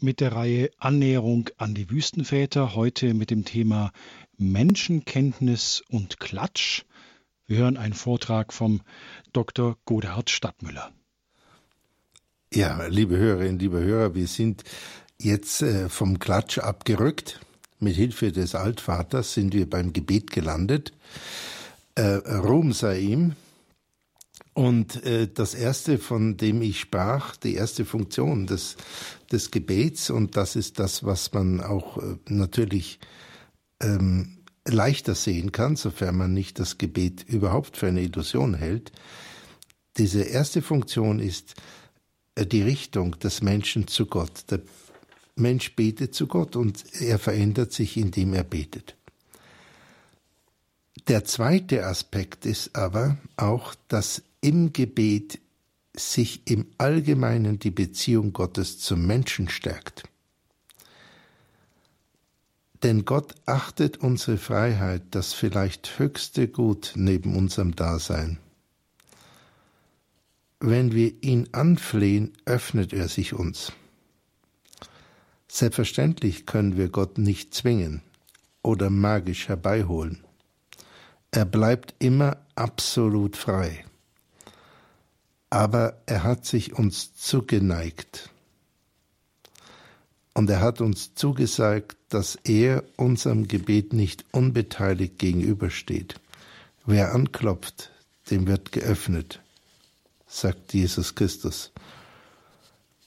mit 0.00 0.20
der 0.20 0.32
Reihe 0.32 0.70
Annäherung 0.78 1.50
an 1.58 1.74
die 1.74 1.90
Wüstenväter, 1.90 2.74
heute 2.74 3.12
mit 3.12 3.30
dem 3.30 3.44
Thema 3.44 3.92
Menschenkenntnis 4.38 5.82
und 5.90 6.18
Klatsch. 6.18 6.84
Wir 7.48 7.58
hören 7.58 7.76
einen 7.76 7.94
Vortrag 7.94 8.52
vom 8.52 8.80
Dr. 9.32 9.76
Godehard 9.84 10.30
Stadtmüller. 10.30 10.90
Ja, 12.52 12.86
liebe 12.86 13.16
Hörerinnen, 13.16 13.60
liebe 13.60 13.78
Hörer, 13.78 14.14
wir 14.16 14.26
sind 14.26 14.64
jetzt 15.20 15.62
äh, 15.62 15.88
vom 15.88 16.18
Klatsch 16.18 16.58
abgerückt. 16.58 17.40
Mit 17.78 17.94
Hilfe 17.94 18.32
des 18.32 18.56
Altvaters 18.56 19.34
sind 19.34 19.54
wir 19.54 19.70
beim 19.70 19.92
Gebet 19.92 20.32
gelandet. 20.32 20.92
Äh, 21.94 22.02
Ruhm 22.02 22.72
sei 22.72 22.98
ihm. 22.98 23.36
Und 24.52 25.04
äh, 25.04 25.28
das 25.32 25.54
erste, 25.54 25.98
von 25.98 26.36
dem 26.36 26.62
ich 26.62 26.80
sprach, 26.80 27.36
die 27.36 27.54
erste 27.54 27.84
Funktion 27.84 28.46
des, 28.46 28.76
des 29.30 29.52
Gebets, 29.52 30.10
und 30.10 30.36
das 30.36 30.56
ist 30.56 30.80
das, 30.80 31.04
was 31.04 31.32
man 31.32 31.60
auch 31.60 31.98
äh, 31.98 32.16
natürlich 32.28 32.98
ähm, 33.80 34.36
leichter 34.66 35.14
sehen 35.14 35.52
kann, 35.52 35.76
sofern 35.76 36.16
man 36.16 36.34
nicht 36.34 36.58
das 36.58 36.78
Gebet 36.78 37.24
überhaupt 37.28 37.76
für 37.76 37.86
eine 37.86 38.02
Illusion 38.02 38.54
hält. 38.54 38.92
Diese 39.96 40.22
erste 40.22 40.62
Funktion 40.62 41.20
ist 41.20 41.54
äh, 42.34 42.46
die 42.46 42.62
Richtung 42.62 43.18
des 43.18 43.42
Menschen 43.42 43.86
zu 43.88 44.06
Gott. 44.06 44.50
Der 44.50 44.60
Mensch 45.36 45.74
betet 45.74 46.14
zu 46.14 46.26
Gott 46.26 46.56
und 46.56 46.84
er 47.00 47.18
verändert 47.18 47.72
sich, 47.72 47.96
indem 47.96 48.34
er 48.34 48.44
betet. 48.44 48.96
Der 51.08 51.24
zweite 51.24 51.86
Aspekt 51.86 52.46
ist 52.46 52.74
aber 52.74 53.16
auch, 53.36 53.74
dass 53.88 54.22
im 54.40 54.72
Gebet 54.72 55.38
sich 55.94 56.42
im 56.46 56.66
Allgemeinen 56.78 57.58
die 57.58 57.70
Beziehung 57.70 58.32
Gottes 58.32 58.78
zum 58.78 59.06
Menschen 59.06 59.48
stärkt. 59.48 60.04
Denn 62.82 63.04
Gott 63.04 63.34
achtet 63.46 63.98
unsere 63.98 64.38
Freiheit, 64.38 65.02
das 65.10 65.32
vielleicht 65.32 65.98
höchste 65.98 66.48
Gut 66.48 66.92
neben 66.94 67.36
unserem 67.36 67.74
Dasein. 67.74 68.38
Wenn 70.60 70.92
wir 70.92 71.22
ihn 71.22 71.48
anflehen, 71.52 72.32
öffnet 72.44 72.92
er 72.92 73.08
sich 73.08 73.34
uns. 73.34 73.72
Selbstverständlich 75.48 76.46
können 76.46 76.76
wir 76.76 76.88
Gott 76.88 77.18
nicht 77.18 77.54
zwingen 77.54 78.02
oder 78.62 78.90
magisch 78.90 79.48
herbeiholen. 79.48 80.24
Er 81.30 81.44
bleibt 81.44 81.94
immer 81.98 82.38
absolut 82.54 83.36
frei. 83.36 83.84
aber 85.50 86.02
er 86.06 86.22
hat 86.22 86.44
sich 86.44 86.74
uns 86.74 87.14
zugeneigt. 87.14 88.30
Und 90.34 90.50
er 90.50 90.60
hat 90.60 90.80
uns 90.80 91.14
zugesagt, 91.14 91.95
dass 92.16 92.38
er 92.44 92.82
unserem 92.96 93.46
Gebet 93.46 93.92
nicht 93.92 94.24
unbeteiligt 94.32 95.18
gegenübersteht. 95.18 96.14
Wer 96.86 97.14
anklopft, 97.14 97.90
dem 98.30 98.46
wird 98.46 98.72
geöffnet, 98.72 99.42
sagt 100.26 100.72
Jesus 100.72 101.14
Christus. 101.14 101.72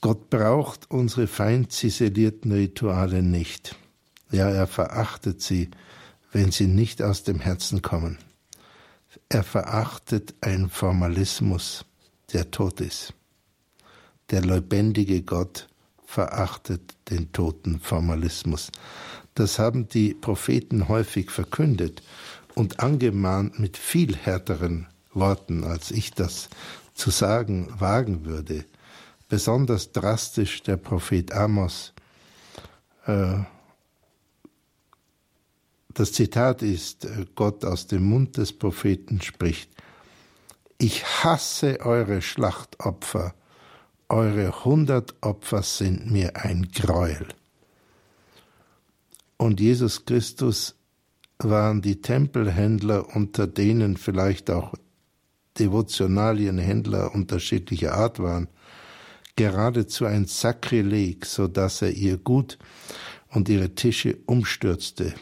Gott 0.00 0.30
braucht 0.30 0.88
unsere 0.92 1.26
fein 1.26 1.68
ziselierten 1.70 2.52
Rituale 2.52 3.20
nicht. 3.20 3.74
Ja, 4.30 4.48
er 4.48 4.68
verachtet 4.68 5.42
sie, 5.42 5.72
wenn 6.30 6.52
sie 6.52 6.68
nicht 6.68 7.02
aus 7.02 7.24
dem 7.24 7.40
Herzen 7.40 7.82
kommen. 7.82 8.16
Er 9.28 9.42
verachtet 9.42 10.34
einen 10.40 10.70
Formalismus, 10.70 11.84
der 12.32 12.52
tot 12.52 12.80
ist. 12.80 13.12
Der 14.30 14.42
lebendige 14.42 15.22
Gott 15.22 15.66
verachtet 16.10 16.96
den 17.08 17.30
toten 17.30 17.78
Formalismus. 17.78 18.72
Das 19.34 19.60
haben 19.60 19.86
die 19.88 20.12
Propheten 20.12 20.88
häufig 20.88 21.30
verkündet 21.30 22.02
und 22.56 22.80
angemahnt 22.80 23.60
mit 23.60 23.76
viel 23.76 24.16
härteren 24.16 24.88
Worten, 25.14 25.62
als 25.62 25.92
ich 25.92 26.10
das 26.10 26.48
zu 26.94 27.10
sagen 27.10 27.68
wagen 27.78 28.24
würde. 28.24 28.64
Besonders 29.28 29.92
drastisch 29.92 30.64
der 30.64 30.78
Prophet 30.78 31.30
Amos. 31.30 31.92
Äh, 33.06 33.44
das 35.94 36.12
Zitat 36.12 36.62
ist, 36.62 37.04
äh, 37.04 37.26
Gott 37.36 37.64
aus 37.64 37.86
dem 37.86 38.02
Mund 38.02 38.36
des 38.36 38.52
Propheten 38.52 39.22
spricht, 39.22 39.70
Ich 40.76 41.04
hasse 41.04 41.78
eure 41.80 42.20
Schlachtopfer 42.20 43.34
eure 44.10 44.64
hundert 44.64 45.14
Opfer 45.22 45.62
sind 45.62 46.10
mir 46.10 46.36
ein 46.36 46.68
Gräuel. 46.74 47.28
Und 49.36 49.60
Jesus 49.60 50.04
Christus 50.04 50.74
waren 51.38 51.80
die 51.80 52.02
Tempelhändler, 52.02 53.16
unter 53.16 53.46
denen 53.46 53.96
vielleicht 53.96 54.50
auch 54.50 54.74
Devotionalienhändler 55.58 57.14
unterschiedlicher 57.14 57.94
Art 57.94 58.18
waren, 58.18 58.48
geradezu 59.36 60.04
ein 60.04 60.26
Sakrileg, 60.26 61.24
so 61.24 61.48
dass 61.48 61.80
er 61.80 61.92
ihr 61.92 62.18
Gut 62.18 62.58
und 63.28 63.48
ihre 63.48 63.74
Tische 63.74 64.18
umstürzte. 64.26 65.14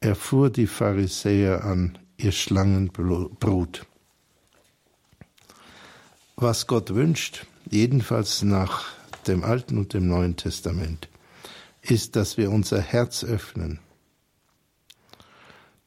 Er 0.00 0.16
fuhr 0.16 0.50
die 0.50 0.66
Pharisäer 0.66 1.64
an, 1.64 1.98
ihr 2.16 2.32
Schlangenbrut 2.32 3.86
was 6.44 6.66
Gott 6.66 6.94
wünscht, 6.94 7.46
jedenfalls 7.70 8.42
nach 8.42 8.84
dem 9.26 9.44
Alten 9.44 9.78
und 9.78 9.94
dem 9.94 10.06
Neuen 10.08 10.36
Testament, 10.36 11.08
ist, 11.80 12.16
dass 12.16 12.36
wir 12.36 12.50
unser 12.50 12.82
Herz 12.82 13.24
öffnen, 13.24 13.78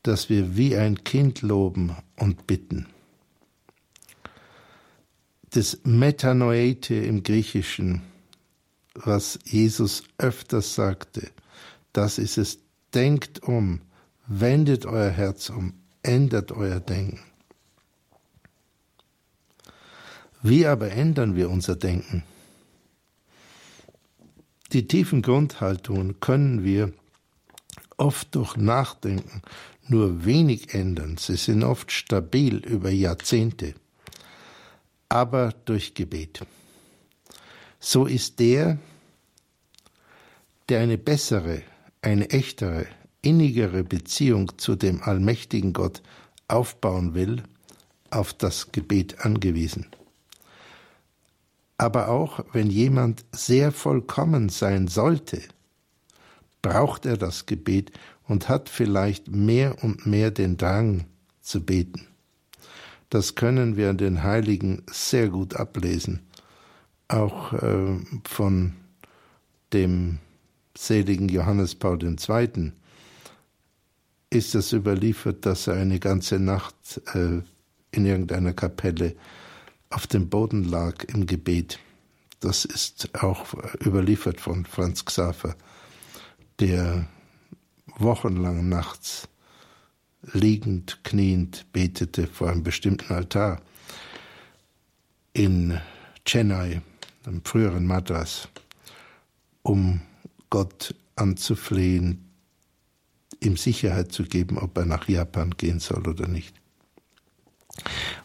dass 0.02 0.30
wir 0.32 0.58
wie 0.58 0.76
ein 0.76 1.04
Kind 1.04 1.44
loben 1.44 1.96
und 2.16 2.48
bitten. 2.48 2.88
Das 5.52 5.78
Metanoete 5.84 6.96
im 6.96 7.22
Griechischen, 7.22 8.02
was 8.96 9.38
Jesus 9.46 10.06
öfters 10.18 10.74
sagte, 10.74 11.30
das 11.94 12.18
ist 12.18 12.40
es, 12.40 12.58
denkt 12.96 13.44
um, 13.44 13.82
wendet 14.26 14.88
euer 14.88 15.12
Herz 15.12 15.52
um, 15.52 15.76
ändert 16.02 16.52
euer 16.52 16.80
Denken. 16.80 17.27
Wie 20.42 20.66
aber 20.66 20.92
ändern 20.92 21.36
wir 21.36 21.50
unser 21.50 21.76
Denken? 21.76 22.24
Die 24.74 24.88
tiefen 24.88 25.22
Grundhaltungen 25.22 26.20
können 26.20 26.64
wir 26.64 26.92
oft 27.98 28.36
durch 28.36 28.58
Nachdenken 28.58 29.42
nur 29.88 30.26
wenig 30.26 30.74
ändern. 30.74 31.18
Sie 31.18 31.38
sind 31.38 31.64
oft 31.64 31.92
stabil 31.92 32.58
über 32.58 32.90
Jahrzehnte, 32.90 33.74
aber 35.10 35.54
durch 35.66 35.94
Gebet. 35.94 36.46
So 37.80 38.06
ist 38.06 38.40
der, 38.40 38.78
der 40.70 40.82
eine 40.82 40.98
bessere, 40.98 41.64
eine 42.02 42.30
echtere, 42.30 42.88
innigere 43.22 43.84
Beziehung 43.84 44.58
zu 44.58 44.76
dem 44.76 45.02
allmächtigen 45.02 45.74
Gott 45.74 46.02
aufbauen 46.48 47.14
will, 47.14 47.44
auf 48.10 48.34
das 48.34 48.72
Gebet 48.72 49.26
angewiesen. 49.26 49.86
Aber 51.78 52.10
auch 52.10 52.44
wenn 52.54 52.70
jemand 52.70 53.24
sehr 53.32 53.72
vollkommen 53.72 54.50
sein 54.50 54.88
sollte, 54.88 55.42
braucht 56.62 57.06
er 57.06 57.18
das 57.18 57.46
Gebet 57.46 57.92
und 58.28 58.50
hat 58.50 58.70
vielleicht 58.70 59.30
mehr 59.30 59.84
und 59.84 60.06
mehr 60.06 60.32
den 60.32 60.58
Drang 60.58 61.06
zu 61.42 61.64
beten. 61.64 62.08
Das 63.10 63.36
können 63.36 63.78
wir 63.78 63.90
an 63.90 63.98
den 63.98 64.24
Heiligen 64.24 64.84
sehr 64.92 65.30
gut 65.30 65.56
ablesen, 65.56 66.22
auch 67.08 67.54
äh, 67.54 68.00
von 68.26 68.74
dem 69.72 70.18
seligen 70.78 71.30
Johannes 71.30 71.76
Paul 71.76 72.00
II. 72.04 72.72
ist 74.30 74.56
es 74.56 74.74
überliefert, 74.74 75.46
dass 75.46 75.68
er 75.68 75.76
eine 75.76 76.00
ganze 76.00 76.38
Nacht 76.38 77.02
äh, 77.14 77.42
in 77.92 78.06
irgendeiner 78.06 78.54
Kapelle 78.54 79.16
auf 79.90 80.08
dem 80.08 80.30
Boden 80.30 80.64
lag 80.64 81.04
im 81.06 81.26
Gebet. 81.26 81.80
Das 82.40 82.66
ist 82.66 83.16
auch 83.16 83.54
überliefert 83.86 84.40
von 84.40 84.66
Franz 84.66 85.06
Xaver, 85.06 85.56
der 86.60 87.08
wochenlang 87.98 88.70
nachts 88.70 89.28
liegend, 90.34 91.04
kniend 91.04 91.72
betete 91.72 92.28
vor 92.28 92.50
einem 92.50 92.64
bestimmten 92.64 93.14
Altar 93.14 93.62
in 95.34 95.80
Chennai, 96.26 96.82
im 97.26 97.44
früheren 97.44 97.86
Madras, 97.86 98.50
um 99.62 100.02
Gott 100.50 100.96
anzuflehen, 101.16 102.32
ihm 103.40 103.58
Sicherheit 103.58 104.12
zu 104.12 104.24
geben, 104.24 104.58
ob 104.58 104.78
er 104.78 104.86
nach 104.86 105.08
Japan 105.08 105.52
gehen 105.52 105.80
soll 105.80 106.08
oder 106.08 106.28
nicht. 106.28 106.56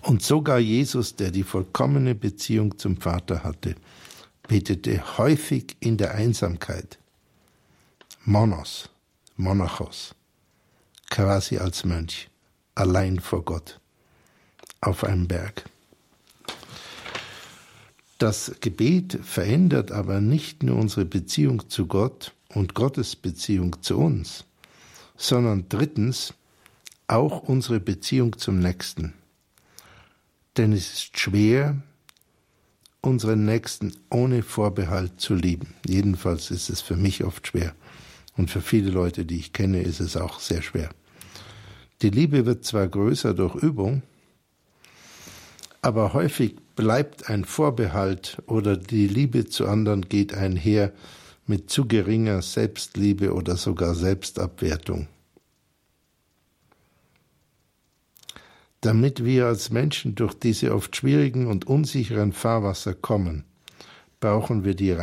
Und 0.03 0.23
sogar 0.23 0.59
Jesus, 0.59 1.15
der 1.15 1.31
die 1.31 1.45
vollkommene 1.45 2.15
Beziehung 2.17 2.77
zum 2.77 2.97
Vater 2.97 3.45
hatte, 3.45 3.77
betete 4.49 5.17
häufig 5.17 5.77
in 5.79 5.97
der 5.97 6.15
Einsamkeit. 6.15 6.99
Monos, 8.25 8.91
Monachos, 9.37 10.15
quasi 11.09 11.59
als 11.59 11.85
Mönch, 11.85 12.29
allein 12.75 13.21
vor 13.21 13.45
Gott, 13.45 13.79
auf 14.81 15.05
einem 15.05 15.29
Berg. 15.29 15.65
Das 18.19 18.53
Gebet 18.61 19.19
verändert 19.23 19.93
aber 19.93 20.21
nicht 20.21 20.65
nur 20.65 20.77
unsere 20.77 21.05
Beziehung 21.05 21.69
zu 21.69 21.87
Gott 21.87 22.35
und 22.49 22.75
Gottes 22.75 23.15
Beziehung 23.15 23.81
zu 23.83 23.99
uns, 23.99 24.45
sondern 25.17 25.69
drittens 25.69 26.35
auch 27.07 27.43
unsere 27.43 27.79
Beziehung 27.79 28.37
zum 28.38 28.59
Nächsten 28.59 29.15
denn 30.57 30.73
es 30.73 30.93
ist 30.93 31.19
schwer, 31.19 31.83
unseren 33.01 33.45
Nächsten 33.45 33.93
ohne 34.11 34.43
Vorbehalt 34.43 35.21
zu 35.21 35.35
lieben. 35.35 35.75
Jedenfalls 35.87 36.51
ist 36.51 36.71
es 36.71 36.81
für 36.81 36.97
mich 36.97 37.25
oft 37.25 37.49
schwer. 37.49 37.75
Und 38.37 38.51
für 38.51 38.61
viele 38.61 38.91
Leute, 38.91 39.25
die 39.25 39.38
ich 39.38 39.53
kenne, 39.53 39.83
ist 39.83 40.01
es 40.01 40.17
auch 40.17 40.38
sehr 40.38 40.62
schwer. 40.62 40.91
Die 42.01 42.11
Liebe 42.11 42.47
wird 42.47 42.65
zwar 42.65 42.88
größer 42.88 43.35
durch 43.35 43.55
Übung, 43.57 44.03
aber 45.83 46.12
häufig 46.15 46.57
bleibt 46.77 47.29
ein 47.29 47.44
Vorbehalt 47.44 48.40
oder 48.46 48.77
die 48.77 49.09
Liebe 49.09 49.46
zu 49.46 49.67
anderen 49.67 50.09
geht 50.09 50.33
einher 50.33 50.92
mit 51.46 51.71
zu 51.71 51.87
geringer 51.87 52.40
Selbstliebe 52.40 53.35
oder 53.35 53.57
sogar 53.57 53.94
Selbstabwertung. 53.94 55.09
Damit 58.83 59.24
wir 59.24 59.46
als 59.46 59.70
Menschen 59.70 60.16
durch 60.16 60.35
diese 60.35 60.74
oft 60.74 60.96
schwierigen 60.96 61.46
und 61.46 61.68
unsicheren 61.68 62.33
Fahrwasser 62.33 62.94
kommen, 62.94 63.44
brauchen 64.18 64.64
wir 64.64 64.74
die 64.74 64.94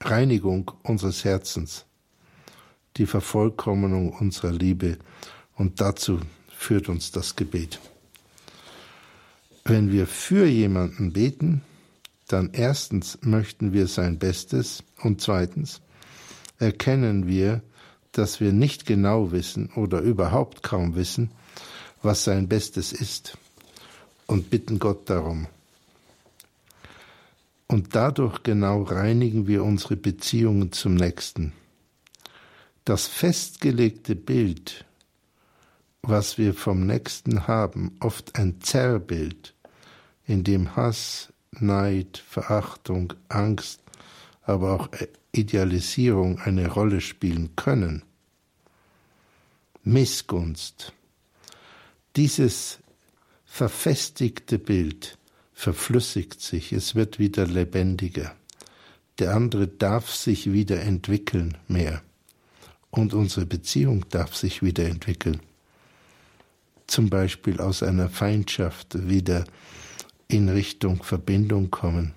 Reinigung 0.00 0.70
unseres 0.84 1.24
Herzens, 1.24 1.84
die 2.96 3.06
Vervollkommnung 3.06 4.12
unserer 4.12 4.52
Liebe 4.52 4.98
und 5.56 5.80
dazu 5.80 6.20
führt 6.48 6.88
uns 6.88 7.10
das 7.10 7.34
Gebet. 7.34 7.80
Wenn 9.64 9.90
wir 9.90 10.06
für 10.06 10.46
jemanden 10.46 11.12
beten, 11.12 11.62
dann 12.28 12.50
erstens 12.52 13.18
möchten 13.22 13.72
wir 13.72 13.88
sein 13.88 14.20
Bestes 14.20 14.84
und 15.02 15.20
zweitens 15.20 15.80
erkennen 16.60 17.26
wir, 17.26 17.62
dass 18.12 18.38
wir 18.38 18.52
nicht 18.52 18.86
genau 18.86 19.32
wissen 19.32 19.70
oder 19.74 20.00
überhaupt 20.02 20.62
kaum 20.62 20.94
wissen, 20.94 21.32
was 22.04 22.24
sein 22.24 22.48
Bestes 22.48 22.92
ist. 22.92 23.36
und 24.26 24.50
bitten 24.50 24.78
Gott 24.78 25.10
darum. 25.10 25.46
Und 27.66 27.94
dadurch 27.94 28.42
genau 28.42 28.82
reinigen 28.82 29.46
wir 29.46 29.64
unsere 29.64 29.96
Beziehungen 29.96 30.72
zum 30.72 30.94
Nächsten. 30.94 31.52
Das 32.84 33.06
festgelegte 33.06 34.14
Bild, 34.14 34.84
was 36.02 36.38
wir 36.38 36.54
vom 36.54 36.86
Nächsten 36.86 37.46
haben, 37.46 37.96
oft 38.00 38.36
ein 38.36 38.60
Zerrbild, 38.60 39.54
in 40.26 40.44
dem 40.44 40.76
Hass, 40.76 41.32
Neid, 41.52 42.22
Verachtung, 42.26 43.14
Angst, 43.28 43.80
aber 44.42 44.72
auch 44.72 44.88
Idealisierung 45.32 46.38
eine 46.38 46.68
Rolle 46.68 47.00
spielen 47.00 47.56
können. 47.56 48.02
Missgunst. 49.82 50.92
Dieses 52.16 52.78
verfestigte 53.44 54.58
Bild 54.58 55.18
verflüssigt 55.52 56.40
sich, 56.40 56.72
es 56.72 56.94
wird 56.94 57.18
wieder 57.18 57.46
lebendiger. 57.46 58.34
Der 59.18 59.34
andere 59.34 59.66
darf 59.66 60.10
sich 60.10 60.52
wieder 60.52 60.80
entwickeln 60.80 61.56
mehr. 61.68 62.02
Und 62.90 63.14
unsere 63.14 63.46
Beziehung 63.46 64.04
darf 64.10 64.34
sich 64.34 64.62
wieder 64.62 64.86
entwickeln. 64.86 65.40
Zum 66.86 67.10
Beispiel 67.10 67.60
aus 67.60 67.82
einer 67.82 68.08
Feindschaft 68.08 69.08
wieder 69.08 69.44
in 70.28 70.48
Richtung 70.48 71.02
Verbindung 71.02 71.70
kommen. 71.70 72.12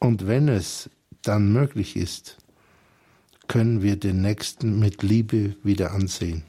Und 0.00 0.26
wenn 0.26 0.48
es 0.48 0.90
dann 1.22 1.52
möglich 1.52 1.96
ist, 1.96 2.38
können 3.46 3.82
wir 3.82 3.96
den 3.96 4.22
Nächsten 4.22 4.78
mit 4.78 5.02
Liebe 5.02 5.54
wieder 5.62 5.92
ansehen. 5.92 6.42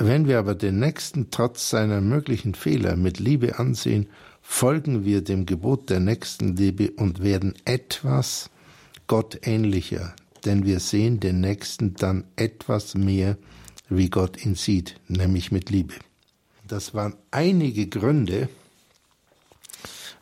Wenn 0.00 0.28
wir 0.28 0.38
aber 0.38 0.54
den 0.54 0.78
Nächsten 0.78 1.32
trotz 1.32 1.70
seiner 1.70 2.00
möglichen 2.00 2.54
Fehler 2.54 2.94
mit 2.94 3.18
Liebe 3.18 3.58
ansehen, 3.58 4.06
folgen 4.40 5.04
wir 5.04 5.22
dem 5.22 5.44
Gebot 5.44 5.90
der 5.90 5.98
Nächstenliebe 5.98 6.92
und 6.92 7.20
werden 7.20 7.54
etwas 7.64 8.50
Gott 9.08 9.40
ähnlicher, 9.42 10.14
denn 10.44 10.64
wir 10.64 10.78
sehen 10.78 11.18
den 11.18 11.40
Nächsten 11.40 11.94
dann 11.94 12.24
etwas 12.36 12.94
mehr, 12.94 13.36
wie 13.88 14.08
Gott 14.08 14.44
ihn 14.44 14.54
sieht, 14.54 15.00
nämlich 15.08 15.50
mit 15.50 15.68
Liebe. 15.68 15.94
Das 16.68 16.94
waren 16.94 17.16
einige 17.32 17.88
Gründe, 17.88 18.48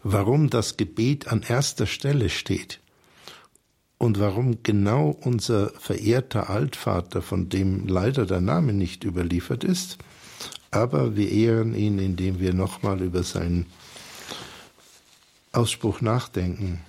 warum 0.03 0.49
das 0.49 0.79
Gebet 0.79 1.29
an 1.29 1.43
erster 1.47 1.87
Stelle 1.87 2.31
steht 2.31 2.81
und 3.99 4.21
warum 4.21 4.63
genau 4.63 5.17
unser 5.23 5.71
verehrter 5.71 6.51
Altvater, 6.51 7.23
von 7.23 7.49
dem 7.49 7.87
leider 7.87 8.27
der 8.27 8.41
Name 8.41 8.73
nicht 8.73 9.05
überliefert 9.05 9.65
ist, 9.65 9.99
aber 10.71 11.17
wir 11.17 11.31
ehren 11.31 11.75
ihn, 11.75 11.99
indem 11.99 12.39
wir 12.41 12.53
nochmal 12.53 13.01
über 13.01 13.23
seinen 13.23 13.67
Ausspruch 15.53 16.03
nachdenken, 16.03 16.81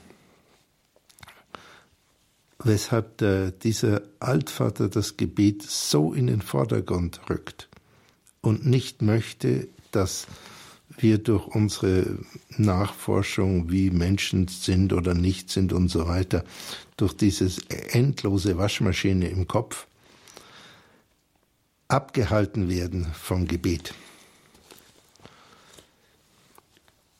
weshalb 2.61 3.17
der, 3.19 3.51
dieser 3.51 4.01
Altvater 4.19 4.89
das 4.89 5.15
Gebet 5.15 5.63
so 5.63 6.13
in 6.13 6.27
den 6.27 6.41
Vordergrund 6.41 7.21
rückt 7.29 7.69
und 8.41 8.65
nicht 8.65 9.01
möchte, 9.01 9.69
dass 9.91 10.27
wir 10.97 11.19
durch 11.19 11.47
unsere 11.47 12.17
Nachforschung, 12.57 13.69
wie 13.69 13.91
Menschen 13.91 14.47
sind 14.47 14.93
oder 14.93 15.13
nicht 15.13 15.49
sind 15.49 15.73
und 15.73 15.89
so 15.89 16.07
weiter, 16.07 16.43
durch 16.97 17.13
dieses 17.13 17.59
endlose 17.91 18.57
Waschmaschine 18.57 19.29
im 19.29 19.47
Kopf 19.47 19.87
abgehalten 21.87 22.69
werden 22.69 23.07
vom 23.13 23.47
Gebet. 23.47 23.93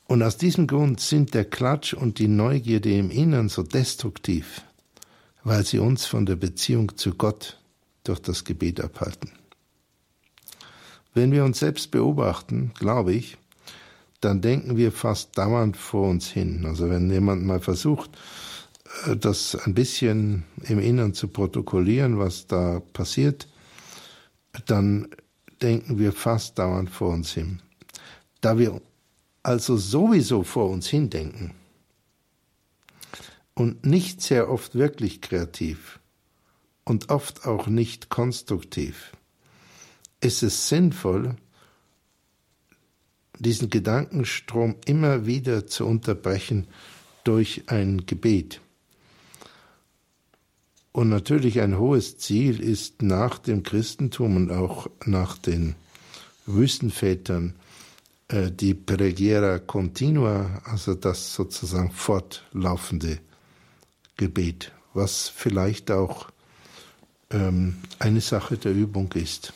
Und 0.08 0.24
aus 0.24 0.38
diesem 0.38 0.68
Grund 0.68 1.00
sind 1.00 1.34
der 1.34 1.46
Klatsch 1.46 1.94
und 1.94 2.20
die 2.20 2.30
Neugierde 2.30 2.92
im 2.92 3.12
Innern 3.12 3.50
so 3.50 3.62
destruktiv, 3.62 4.62
weil 5.44 5.66
sie 5.66 5.80
uns 5.80 6.06
von 6.06 6.26
der 6.26 6.38
Beziehung 6.38 6.98
zu 6.98 7.14
Gott 7.14 7.60
durch 8.06 8.20
das 8.20 8.46
Gebet 8.46 8.80
abhalten. 8.80 9.32
Wenn 11.14 11.32
wir 11.32 11.44
uns 11.44 11.60
selbst 11.60 11.92
beobachten, 11.92 12.72
glaube 12.80 13.14
ich, 13.14 13.38
dann 14.22 14.42
denken 14.42 14.78
wir 14.78 14.92
fast 14.92 15.38
dauernd 15.38 15.78
vor 15.78 16.10
uns 16.10 16.30
hin. 16.30 16.66
Also 16.66 16.90
wenn 16.90 17.10
jemand 17.12 17.44
mal 17.46 17.60
versucht, 17.60 18.18
äh, 19.06 19.16
das 19.16 19.56
ein 19.56 19.74
bisschen 19.74 20.44
im 20.64 20.80
Innern 20.80 21.14
zu 21.14 21.28
protokollieren, 21.28 22.20
was 22.20 22.48
da 22.48 22.82
passiert, 22.94 23.48
dann 24.66 25.08
denken 25.62 26.00
wir 26.00 26.14
fast 26.14 26.58
dauernd 26.60 26.90
vor 26.90 27.10
uns 27.10 27.34
hin. 27.34 27.62
Da 28.42 28.58
wir 28.58 28.82
also 29.44 29.78
sowieso 29.78 30.44
vor 30.44 30.70
uns 30.70 30.88
hin 30.88 31.10
denken 31.10 31.54
und 33.54 33.86
nicht 33.86 34.22
sehr 34.22 34.50
oft 34.50 34.76
wirklich 34.76 35.22
kreativ 35.22 36.00
und 36.84 37.10
oft 37.10 37.46
auch 37.46 37.68
nicht 37.68 38.10
konstruktiv, 38.10 39.14
ist 40.22 40.44
es 40.44 40.68
sinnvoll, 40.70 41.36
diesen 43.40 43.70
Gedankenstrom 43.70 44.76
immer 44.86 45.26
wieder 45.26 45.68
zu 45.68 45.86
unterbrechen 45.86 46.68
durch 47.24 47.64
ein 47.68 48.06
Gebet. 48.06 48.62
Und 50.92 51.10
natürlich 51.10 51.62
ein 51.62 51.78
hohes 51.78 52.18
Ziel 52.18 52.60
ist 52.60 53.02
nach 53.02 53.38
dem 53.38 53.62
Christentum 53.62 54.36
und 54.36 54.52
auch 54.52 54.90
nach 55.06 55.38
den 55.38 55.76
Wüstenvätern 56.48 57.54
äh, 58.30 58.52
die 58.52 58.74
Preghiera 58.74 59.60
continua, 59.60 60.62
also 60.64 60.96
das 60.96 61.34
sozusagen 61.34 61.92
fortlaufende 61.92 63.20
Gebet, 64.16 64.72
was 64.94 65.30
vielleicht 65.30 65.92
auch 65.92 66.30
ähm, 67.30 67.78
eine 68.00 68.22
Sache 68.22 68.58
der 68.58 68.74
Übung 68.74 69.12
ist. 69.14 69.54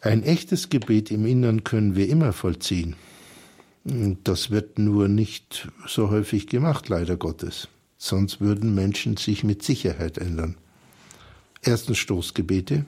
Ein 0.00 0.22
echtes 0.22 0.68
Gebet 0.68 1.10
im 1.10 1.26
Innern 1.26 1.64
können 1.64 1.96
wir 1.96 2.08
immer 2.08 2.32
vollziehen. 2.32 2.94
Das 4.24 4.50
wird 4.50 4.78
nur 4.78 5.08
nicht 5.08 5.68
so 5.86 6.10
häufig 6.10 6.46
gemacht, 6.46 6.88
leider 6.88 7.16
Gottes. 7.16 7.68
Sonst 7.96 8.40
würden 8.40 8.74
Menschen 8.74 9.16
sich 9.16 9.42
mit 9.42 9.62
Sicherheit 9.62 10.18
ändern. 10.18 10.56
Erstens 11.62 11.98
Stoßgebete. 11.98 12.84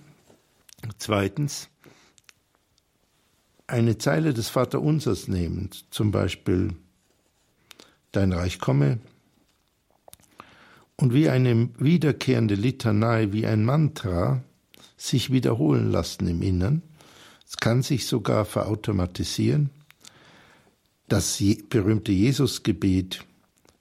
Zweitens 0.99 1.69
eine 3.67 3.99
Zeile 3.99 4.35
des 4.35 4.49
Vaterunsers 4.49 5.29
nehmend, 5.29 5.85
zum 5.91 6.11
Beispiel 6.11 6.75
Dein 8.13 8.33
Reich 8.33 8.59
komme, 8.59 8.99
und 10.97 11.15
wie 11.15 11.29
eine 11.29 11.71
wiederkehrende 11.79 12.57
Litanei, 12.57 13.33
wie 13.33 13.47
ein 13.47 13.65
Mantra, 13.65 14.43
sich 14.97 15.33
wiederholen 15.33 15.91
lassen 15.91 16.27
im 16.27 16.43
Innern, 16.43 16.83
es 17.51 17.57
kann 17.57 17.83
sich 17.83 18.07
sogar 18.07 18.45
verautomatisieren. 18.45 19.71
Das 21.09 21.43
berühmte 21.69 22.13
Jesusgebet, 22.13 23.25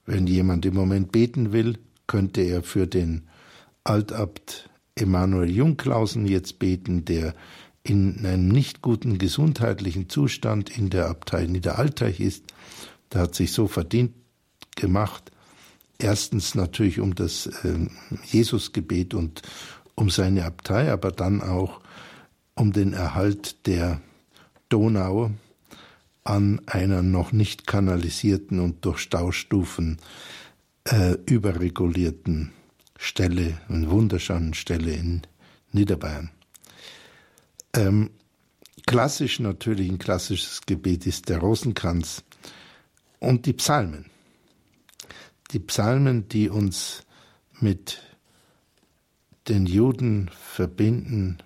wenn 0.07 0.25
jemand 0.25 0.65
im 0.65 0.73
Moment 0.73 1.11
beten 1.11 1.51
will, 1.51 1.77
könnte 2.07 2.41
er 2.41 2.63
für 2.63 2.87
den 2.87 3.27
Altabt 3.83 4.71
Emanuel 4.95 5.51
Jungklausen 5.51 6.25
jetzt 6.25 6.57
beten, 6.57 7.05
der 7.05 7.35
in 7.83 8.25
einem 8.25 8.47
nicht 8.47 8.81
guten 8.81 9.19
gesundheitlichen 9.19 10.09
Zustand 10.09 10.75
in 10.75 10.89
der 10.89 11.07
Abtei 11.07 11.45
Niederalteich 11.45 12.19
ist. 12.19 12.45
Der 13.13 13.21
hat 13.21 13.35
sich 13.35 13.51
so 13.51 13.67
verdient 13.67 14.15
gemacht. 14.75 15.31
Erstens 15.99 16.55
natürlich 16.55 16.99
um 16.99 17.13
das 17.13 17.45
äh, 17.45 17.87
Jesusgebet 18.31 19.13
und 19.13 19.43
um 19.93 20.09
seine 20.09 20.45
Abtei, 20.45 20.91
aber 20.91 21.11
dann 21.11 21.43
auch 21.43 21.81
um 22.59 22.73
den 22.73 22.91
Erhalt 22.91 23.65
der 23.67 24.01
Donau 24.67 25.31
an 26.25 26.61
einer 26.65 27.01
noch 27.01 27.31
nicht 27.31 27.65
kanalisierten 27.65 28.59
und 28.59 28.83
durch 28.83 28.99
Staustufen 28.99 29.97
äh, 30.83 31.13
überregulierten 31.25 32.51
Stelle, 32.97 33.57
eine 33.69 33.89
wunderschönen 33.89 34.53
Stelle 34.53 34.91
in 34.91 35.21
Niederbayern. 35.71 36.31
Ähm, 37.73 38.09
klassisch 38.85 39.39
natürlich, 39.39 39.89
ein 39.89 39.97
klassisches 39.97 40.61
Gebet 40.65 41.07
ist 41.07 41.29
der 41.29 41.37
Rosenkranz 41.37 42.23
und 43.19 43.45
die 43.45 43.53
Psalmen. 43.53 44.07
Die 45.51 45.59
Psalmen, 45.59 46.27
die 46.27 46.49
uns 46.49 47.03
mit 47.61 48.01
den 49.47 49.65
Juden 49.65 50.29
verbinden, 50.33 51.37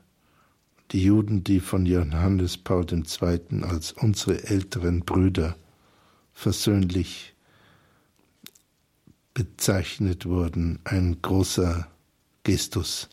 die 0.94 1.04
Juden, 1.04 1.44
die 1.44 1.60
von 1.60 1.88
Johannes 1.88 2.58
Paul 2.58 2.86
II. 2.90 3.64
als 3.64 3.92
unsere 3.94 4.44
älteren 4.44 5.00
Brüder 5.02 5.58
versöhnlich 6.34 7.34
bezeichnet 9.34 10.28
wurden, 10.28 10.80
ein 10.84 11.18
großer 11.22 11.88
Gestus 12.44 13.10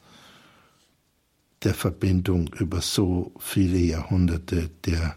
der 1.63 1.75
Verbindung 1.75 2.53
über 2.59 2.83
so 2.83 3.33
viele 3.39 3.79
Jahrhunderte 3.79 4.71
der 4.85 5.17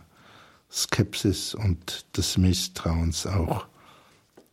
Skepsis 0.72 1.54
und 1.56 2.06
des 2.18 2.38
Misstrauens 2.38 3.28
auch 3.28 3.68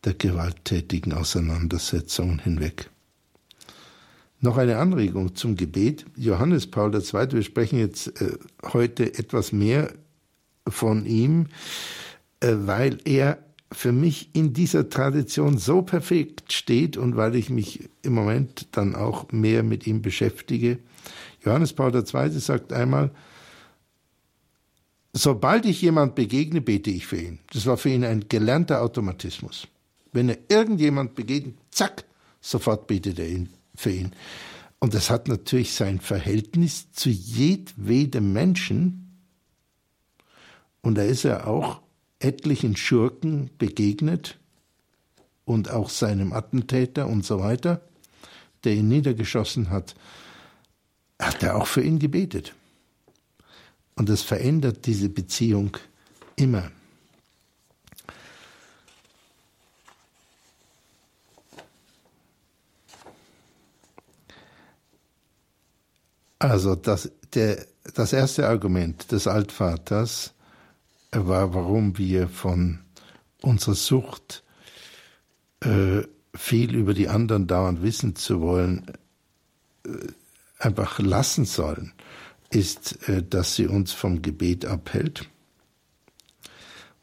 der 0.03 0.13
gewalttätigen 0.13 1.13
Auseinandersetzungen 1.13 2.39
hinweg. 2.39 2.90
Noch 4.43 4.57
eine 4.57 4.77
Anregung 4.77 5.35
zum 5.35 5.55
Gebet. 5.55 6.05
Johannes 6.17 6.65
Paul 6.65 6.93
II., 6.95 7.31
wir 7.31 7.43
sprechen 7.43 7.77
jetzt 7.77 8.07
äh, 8.19 8.39
heute 8.73 9.13
etwas 9.13 9.51
mehr 9.51 9.93
von 10.67 11.05
ihm, 11.05 11.45
äh, 12.39 12.55
weil 12.57 12.97
er 13.05 13.37
für 13.71 13.91
mich 13.91 14.31
in 14.33 14.51
dieser 14.51 14.89
Tradition 14.89 15.59
so 15.59 15.83
perfekt 15.83 16.51
steht 16.51 16.97
und 16.97 17.15
weil 17.15 17.35
ich 17.35 17.51
mich 17.51 17.87
im 18.01 18.13
Moment 18.13 18.67
dann 18.71 18.95
auch 18.95 19.31
mehr 19.31 19.61
mit 19.61 19.85
ihm 19.85 20.01
beschäftige. 20.01 20.79
Johannes 21.45 21.73
Paul 21.73 21.93
II. 21.95 22.29
sagt 22.31 22.73
einmal, 22.73 23.11
sobald 25.13 25.67
ich 25.67 25.83
jemand 25.83 26.15
begegne, 26.15 26.61
bete 26.61 26.89
ich 26.89 27.05
für 27.05 27.21
ihn. 27.21 27.39
Das 27.53 27.67
war 27.67 27.77
für 27.77 27.89
ihn 27.89 28.03
ein 28.03 28.25
gelernter 28.27 28.81
Automatismus. 28.81 29.67
Wenn 30.11 30.29
er 30.29 30.39
irgendjemand 30.49 31.13
begegnet, 31.13 31.57
zack, 31.69 32.05
sofort 32.41 32.87
betet 32.87 33.19
er 33.19 33.29
ihn 33.29 33.49
für 33.81 33.91
ihn. 33.91 34.11
Und 34.79 34.93
das 34.93 35.09
hat 35.09 35.27
natürlich 35.27 35.73
sein 35.73 35.99
Verhältnis 35.99 36.91
zu 36.91 37.09
jedwedem 37.09 38.33
Menschen. 38.33 39.19
Und 40.81 40.95
da 40.95 41.03
ist 41.03 41.25
er 41.25 41.47
auch 41.47 41.81
etlichen 42.19 42.75
Schurken 42.75 43.49
begegnet 43.57 44.39
und 45.45 45.69
auch 45.69 45.89
seinem 45.89 46.33
Attentäter 46.33 47.07
und 47.07 47.25
so 47.25 47.39
weiter, 47.39 47.81
der 48.63 48.73
ihn 48.73 48.87
niedergeschossen 48.87 49.69
hat, 49.69 49.95
hat 51.19 51.43
er 51.43 51.57
auch 51.57 51.67
für 51.67 51.83
ihn 51.83 51.99
gebetet. 51.99 52.55
Und 53.95 54.09
das 54.09 54.21
verändert 54.21 54.85
diese 54.85 55.09
Beziehung 55.09 55.77
immer. 56.35 56.71
Also 66.41 66.73
das, 66.73 67.11
der, 67.33 67.65
das 67.93 68.13
erste 68.13 68.47
Argument 68.47 69.11
des 69.11 69.27
Altvaters 69.27 70.33
war, 71.11 71.53
warum 71.53 71.99
wir 71.99 72.27
von 72.27 72.79
unserer 73.41 73.75
Sucht, 73.75 74.43
äh, 75.63 76.01
viel 76.33 76.73
über 76.73 76.95
die 76.95 77.09
anderen 77.09 77.45
dauernd 77.45 77.83
wissen 77.83 78.15
zu 78.15 78.41
wollen, 78.41 78.91
äh, 79.85 79.89
einfach 80.57 80.97
lassen 80.97 81.45
sollen, 81.45 81.93
ist, 82.49 83.07
äh, 83.07 83.21
dass 83.21 83.55
sie 83.55 83.67
uns 83.67 83.91
vom 83.91 84.23
Gebet 84.23 84.65
abhält. 84.65 85.29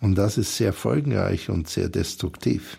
Und 0.01 0.17
das 0.17 0.37
ist 0.37 0.57
sehr 0.57 0.73
folgenreich 0.73 1.49
und 1.49 1.69
sehr 1.69 1.89
destruktiv. 1.89 2.79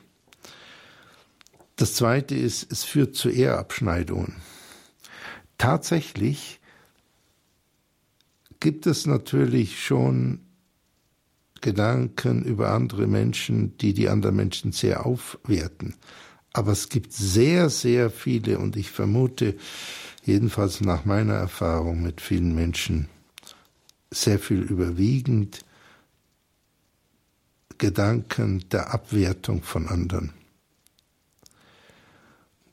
Das 1.77 1.93
Zweite 1.93 2.35
ist, 2.35 2.69
es 2.69 2.83
führt 2.83 3.15
zu 3.15 3.29
Ehrabschneidungen. 3.29 4.35
Tatsächlich 5.59 6.61
gibt 8.61 8.87
es 8.87 9.05
natürlich 9.05 9.83
schon 9.83 10.39
Gedanken 11.59 12.43
über 12.43 12.71
andere 12.71 13.07
Menschen, 13.07 13.77
die 13.77 13.93
die 13.93 14.07
anderen 14.07 14.37
Menschen 14.37 14.71
sehr 14.71 15.05
aufwerten. 15.05 15.95
Aber 16.53 16.71
es 16.71 16.87
gibt 16.87 17.11
sehr, 17.11 17.69
sehr 17.69 18.09
viele, 18.09 18.57
und 18.57 18.77
ich 18.77 18.89
vermute, 18.89 19.57
jedenfalls 20.23 20.79
nach 20.79 21.03
meiner 21.03 21.33
Erfahrung 21.33 22.01
mit 22.01 22.21
vielen 22.21 22.55
Menschen, 22.55 23.09
sehr 24.11 24.39
viel 24.39 24.61
überwiegend 24.61 25.65
Gedanken 27.77 28.63
der 28.69 28.93
Abwertung 28.93 29.61
von 29.61 29.89
anderen. 29.89 30.38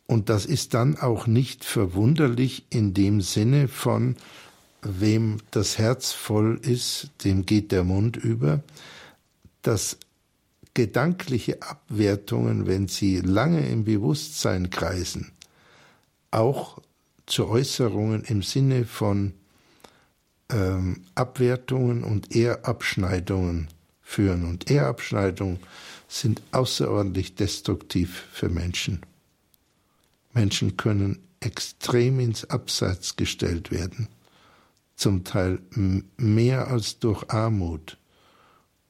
Und 0.06 0.28
das 0.28 0.46
ist 0.46 0.74
dann 0.74 0.96
auch 0.96 1.26
nicht 1.26 1.64
verwunderlich 1.64 2.64
in 2.70 2.94
dem 2.94 3.20
Sinne 3.20 3.68
von, 3.68 4.16
wem 4.82 5.38
das 5.50 5.78
Herz 5.78 6.12
voll 6.12 6.60
ist, 6.62 7.10
dem 7.24 7.44
geht 7.44 7.72
der 7.72 7.82
Mund 7.82 8.16
über, 8.16 8.62
dass 9.62 9.98
gedankliche 10.74 11.62
Abwertungen, 11.62 12.66
wenn 12.66 12.86
sie 12.86 13.20
lange 13.20 13.66
im 13.68 13.84
Bewusstsein 13.84 14.70
kreisen, 14.70 15.32
auch 16.30 16.78
zu 17.26 17.48
Äußerungen 17.48 18.22
im 18.24 18.42
Sinne 18.42 18.84
von 18.84 19.32
ähm, 20.50 21.02
Abwertungen 21.14 22.04
und 22.04 22.36
Ehrabschneidungen 22.36 23.68
führen. 24.02 24.44
Und 24.44 24.70
Ehrabschneidungen 24.70 25.58
sind 26.08 26.42
außerordentlich 26.52 27.34
destruktiv 27.34 28.26
für 28.32 28.48
Menschen. 28.48 29.00
Menschen 30.36 30.76
können 30.76 31.18
extrem 31.40 32.20
ins 32.20 32.44
Abseits 32.44 33.16
gestellt 33.16 33.70
werden, 33.70 34.08
zum 34.94 35.24
Teil 35.24 35.60
mehr 36.18 36.68
als 36.68 36.98
durch 36.98 37.30
Armut 37.30 37.96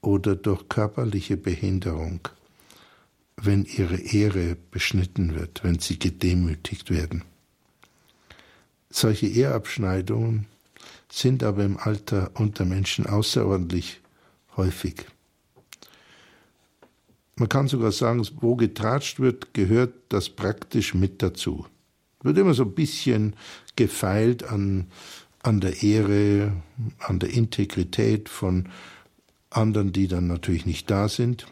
oder 0.01 0.35
durch 0.35 0.69
körperliche 0.69 1.37
Behinderung, 1.37 2.29
wenn 3.37 3.65
ihre 3.65 3.97
Ehre 3.97 4.57
beschnitten 4.73 5.37
wird, 5.37 5.63
wenn 5.63 5.79
sie 5.79 6.01
gedemütigt 6.01 6.91
werden. 6.91 7.23
Solche 8.91 9.29
Ehrabschneidungen 9.29 10.47
sind 11.09 11.45
aber 11.45 11.65
im 11.65 11.77
Alter 11.77 12.33
unter 12.35 12.65
Menschen 12.65 13.07
außerordentlich 13.07 14.01
häufig. 14.57 15.07
Man 17.39 17.49
kann 17.51 17.69
sogar 17.69 17.93
sagen, 17.93 18.27
wo 18.41 18.57
getratscht 18.57 19.21
wird, 19.21 19.53
gehört 19.53 19.95
das 20.09 20.31
praktisch 20.31 20.95
mit 20.95 21.23
dazu. 21.23 21.67
Wird 22.23 22.39
immer 22.39 22.55
so 22.55 22.63
ein 22.63 22.75
bisschen 22.75 23.37
gefeilt 23.77 24.43
an, 24.45 24.87
an 25.43 25.61
der 25.61 25.83
Ehre, 25.83 26.53
an 26.99 27.19
der 27.19 27.31
Integrität 27.31 28.31
von 28.31 28.71
anderen, 29.51 29.93
die 29.93 30.09
dann 30.09 30.27
natürlich 30.27 30.65
nicht 30.65 30.91
da 30.91 31.09
sind. 31.09 31.47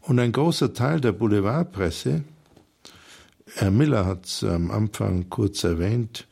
Und 0.00 0.18
ein 0.18 0.32
großer 0.32 0.74
Teil 0.74 1.00
der 1.00 1.12
Boulevardpresse, 1.12 2.24
Herr 3.54 3.70
Miller 3.70 4.06
hat 4.06 4.26
es 4.26 4.42
am 4.42 4.70
Anfang 4.72 5.28
kurz 5.28 5.62
erwähnt, 5.62 6.26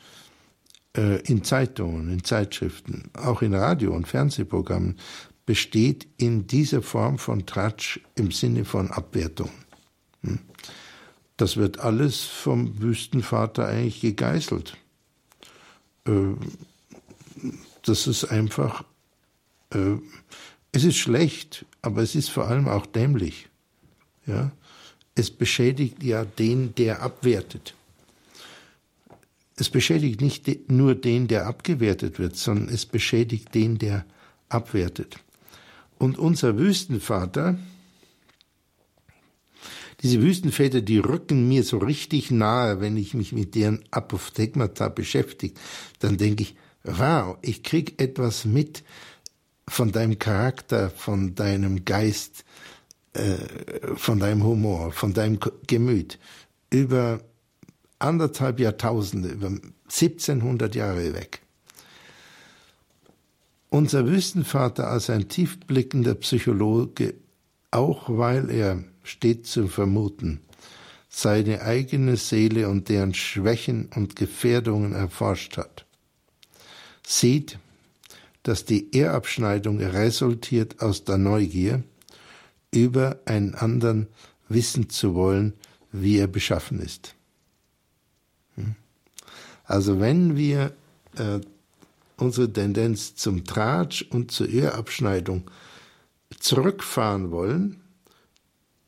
äh, 0.97 1.21
in 1.21 1.45
Zeitungen, 1.45 2.11
in 2.11 2.25
Zeitschriften, 2.25 3.11
auch 3.13 3.43
in 3.43 3.55
Radio- 3.55 3.95
und 3.95 4.09
Fernsehprogrammen 4.09 4.99
besteht 5.51 6.07
in 6.17 6.47
dieser 6.47 6.81
Form 6.81 7.19
von 7.19 7.45
Tratsch 7.45 7.99
im 8.15 8.31
Sinne 8.31 8.65
von 8.65 8.89
Abwertung. 8.93 9.51
Hm? 10.23 10.39
Das 11.37 11.57
wird 11.57 11.81
alles 11.81 12.21
vom 12.21 12.81
Wüstenvater 12.81 13.67
eigentlich 13.67 14.01
gegeißelt. 14.01 14.77
Äh, 16.07 16.37
das 17.83 18.07
ist 18.07 18.27
einfach, 18.27 18.85
äh, 19.75 19.97
es 20.71 20.85
ist 20.85 20.99
schlecht, 20.99 21.67
aber 21.83 22.03
es 22.03 22.15
ist 22.15 22.31
vor 22.31 22.47
allem 22.47 22.69
auch 22.69 22.87
dämlich. 22.87 23.49
Ja? 24.27 24.53
Es 25.17 25.33
beschädigt 25.33 26.01
ja 26.05 26.25
den, 26.25 26.77
der 26.77 27.03
abwertet. 27.03 27.75
Es 29.57 29.69
beschädigt 29.69 30.21
nicht 30.21 30.71
nur 30.71 30.95
den, 30.95 31.27
der 31.27 31.49
abgewertet 31.49 32.21
wird, 32.21 32.37
sondern 32.37 32.73
es 32.73 32.87
beschädigt 32.87 33.53
den, 33.53 33.79
der 33.79 34.07
abwertet. 34.49 35.19
Und 36.01 36.19
unser 36.19 36.57
Wüstenvater, 36.57 37.59
diese 40.01 40.23
Wüstenväter, 40.23 40.81
die 40.81 40.97
rücken 40.97 41.47
mir 41.47 41.63
so 41.63 41.77
richtig 41.77 42.31
nahe, 42.31 42.81
wenn 42.81 42.97
ich 42.97 43.13
mich 43.13 43.33
mit 43.33 43.55
deren 43.55 43.85
Apophthegmata 43.91 44.89
beschäftige. 44.89 45.53
Dann 45.99 46.17
denke 46.17 46.45
ich, 46.45 46.57
wow, 46.85 47.37
ich 47.43 47.63
krieg 47.63 48.01
etwas 48.01 48.47
mit 48.47 48.83
von 49.69 49.93
deinem 49.93 50.19
Charakter, 50.19 50.89
von 50.89 51.35
deinem 51.35 51.85
Geist, 51.85 52.47
äh, 53.13 53.37
von 53.95 54.21
deinem 54.21 54.43
Humor, 54.43 54.93
von 54.93 55.13
deinem 55.13 55.39
Gemüt 55.67 56.19
über 56.71 57.21
anderthalb 57.99 58.59
Jahrtausende, 58.59 59.29
über 59.29 59.49
1700 59.85 60.75
Jahre 60.75 61.13
weg. 61.13 61.40
Unser 63.71 64.09
Wüstenvater 64.09 64.89
als 64.89 65.11
ein 65.11 65.29
tiefblickender 65.29 66.17
Psychologe, 66.17 67.15
auch 67.71 68.09
weil 68.09 68.51
er, 68.51 68.83
steht 69.05 69.47
zu 69.47 69.69
vermuten, 69.69 70.41
seine 71.09 71.63
eigene 71.63 72.17
Seele 72.17 72.69
und 72.69 72.89
deren 72.89 73.15
Schwächen 73.15 73.89
und 73.95 74.17
Gefährdungen 74.17 74.93
erforscht 74.93 75.57
hat, 75.57 75.87
sieht, 77.07 77.59
dass 78.43 78.65
die 78.65 78.95
Ehrabschneidung 78.95 79.81
resultiert 79.81 80.81
aus 80.81 81.05
der 81.05 81.19
Neugier, 81.19 81.83
über 82.73 83.21
einen 83.25 83.55
anderen 83.55 84.09
wissen 84.49 84.91
zu 84.91 85.15
wollen, 85.15 85.55
wie 85.93 86.19
er 86.19 86.27
beschaffen 86.27 86.81
ist. 86.81 87.15
Hm? 88.57 88.75
Also 89.65 90.01
wenn 90.01 90.37
wir 90.37 90.73
äh, 91.17 91.41
unsere 92.21 92.53
Tendenz 92.53 93.15
zum 93.15 93.45
Tratsch 93.45 94.03
und 94.03 94.31
zur 94.31 94.49
Ehrabschneidung 94.49 95.51
zurückfahren 96.39 97.31
wollen, 97.31 97.83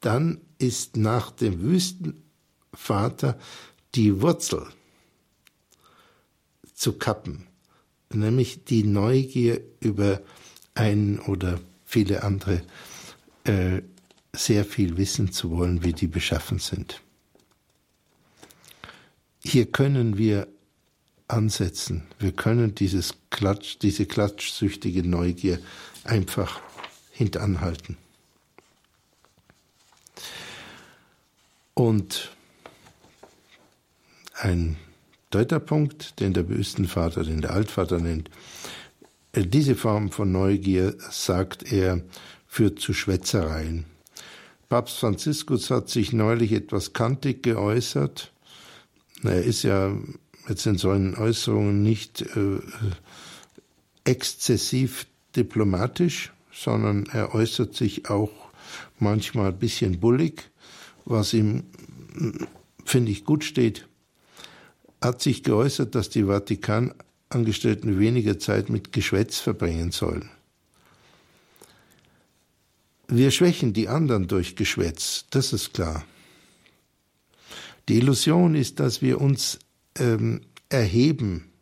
dann 0.01 0.41
ist 0.59 0.97
nach 0.97 1.31
dem 1.31 1.61
Wüstenvater 1.61 3.39
die 3.95 4.21
Wurzel 4.21 4.67
zu 6.75 6.95
kappen, 6.95 7.47
nämlich 8.13 8.65
die 8.65 8.85
Neugier 8.85 9.61
über 9.81 10.23
einen 10.75 11.19
oder 11.21 11.61
viele 11.85 12.23
andere 12.23 12.63
äh, 13.45 13.83
sehr 14.35 14.65
viel 14.65 14.97
wissen 14.97 15.33
zu 15.33 15.51
wollen, 15.51 15.85
wie 15.85 15.93
die 15.93 16.07
beschaffen 16.07 16.59
sind. 16.59 17.03
Hier 19.45 19.67
können 19.67 20.17
wir 20.17 20.49
ansetzen. 21.33 22.05
Wir 22.19 22.33
können 22.33 22.75
dieses 22.75 23.15
Klatsch, 23.31 23.79
diese 23.81 24.07
klatschsüchtige 24.07 25.07
Neugier 25.07 25.59
einfach 26.05 26.61
hintanhalten. 27.11 27.97
Und 31.75 32.31
ein 34.35 34.77
dritter 35.31 35.61
Punkt, 35.61 36.21
den 36.21 36.35
der 36.35 36.49
Wüstenvater, 36.49 37.25
den 37.25 37.41
der 37.41 37.53
Altvater 37.53 37.99
nennt, 37.99 38.31
äh, 39.33 39.47
diese 39.47 39.75
Form 39.75 40.11
von 40.11 40.31
Neugier, 40.31 40.97
sagt 41.11 41.73
er, 41.73 42.03
führt 42.47 42.79
zu 42.79 42.93
Schwätzereien. 42.93 43.87
Papst 44.69 44.99
Franziskus 44.99 45.71
hat 45.71 45.89
sich 45.89 46.13
neulich 46.13 46.53
etwas 46.53 46.93
kantig 46.93 47.43
geäußert. 47.43 48.33
Er 49.23 49.43
ist 49.43 49.63
ja 49.63 49.97
jetzt 50.53 50.67
in 50.67 50.77
solchen 50.77 51.15
Äußerungen 51.17 51.83
nicht 51.83 52.23
äh, 52.23 52.61
exzessiv 54.05 55.07
diplomatisch, 55.35 56.33
sondern 56.53 57.07
er 57.07 57.35
äußert 57.35 57.75
sich 57.75 58.11
auch 58.11 58.31
manchmal 58.99 59.49
ein 59.49 59.59
bisschen 59.59 59.99
bullig, 59.99 60.51
was 61.07 61.33
ihm, 61.33 61.65
finde 62.85 63.13
ich, 63.13 63.25
gut 63.25 63.45
steht. 63.45 63.89
Hat 65.01 65.23
sich 65.23 65.43
geäußert, 65.43 65.95
dass 65.95 66.11
die 66.11 66.25
Vatikanangestellten 66.25 67.99
weniger 67.99 68.39
Zeit 68.39 68.69
mit 68.69 68.93
Geschwätz 68.93 69.39
verbringen 69.39 69.91
sollen. 69.91 70.29
Wir 73.09 73.31
schwächen 73.31 73.73
die 73.73 73.89
anderen 73.89 74.29
durch 74.29 74.55
Geschwätz, 74.55 75.25
das 75.31 75.53
ist 75.53 75.73
klar. 75.73 76.05
Die 77.89 77.97
Illusion 77.97 78.55
ist, 78.55 78.79
dass 78.79 79.03
wir 79.03 79.21
uns 79.21 79.59
ähm, 79.99 80.43
erheben, 80.69 81.53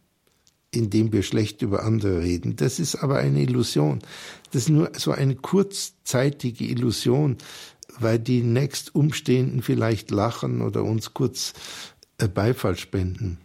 indem 0.71 1.13
wir 1.13 1.23
schlecht 1.23 1.63
über 1.63 1.83
andere 1.83 2.23
reden. 2.23 2.57
Das 2.57 2.79
ist 2.79 2.97
aber 2.97 3.19
eine 3.19 3.43
Illusion. 3.43 4.01
Das 4.53 4.63
ist 4.63 4.69
nur 4.69 4.93
so 4.97 5.13
eine 5.13 5.35
kurzzeitige 5.35 6.65
Illusion, 6.65 7.39
weil 7.99 8.19
die 8.19 8.43
nächstumstehenden 8.43 9.63
vielleicht 9.63 10.11
lachen 10.11 10.63
oder 10.63 10.85
uns 10.85 11.13
kurz 11.13 11.55
äh, 12.19 12.29
Beifall 12.29 12.77
spenden. 12.77 13.39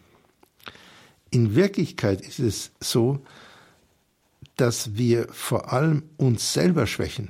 In 1.31 1.55
Wirklichkeit 1.55 2.21
ist 2.21 2.39
es 2.39 2.71
so, 2.79 3.19
dass 4.55 4.95
wir 4.95 5.27
vor 5.31 5.73
allem 5.73 6.03
uns 6.17 6.53
selber 6.53 6.87
schwächen 6.87 7.29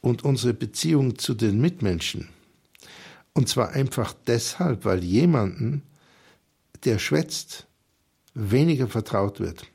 und 0.00 0.24
unsere 0.24 0.52
Beziehung 0.52 1.18
zu 1.18 1.34
den 1.34 1.60
Mitmenschen. 1.60 2.28
Und 3.32 3.48
zwar 3.48 3.70
einfach 3.70 4.14
deshalb, 4.26 4.84
weil 4.84 5.04
jemanden, 5.04 5.82
der 6.86 6.98
schwätzt, 6.98 7.66
weniger 8.34 8.88
vertraut 8.88 9.40
wird, 9.40 9.66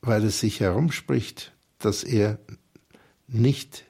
weil 0.00 0.24
es 0.24 0.40
sich 0.40 0.60
herumspricht, 0.60 1.52
dass 1.78 2.04
er 2.04 2.38
nicht 3.26 3.84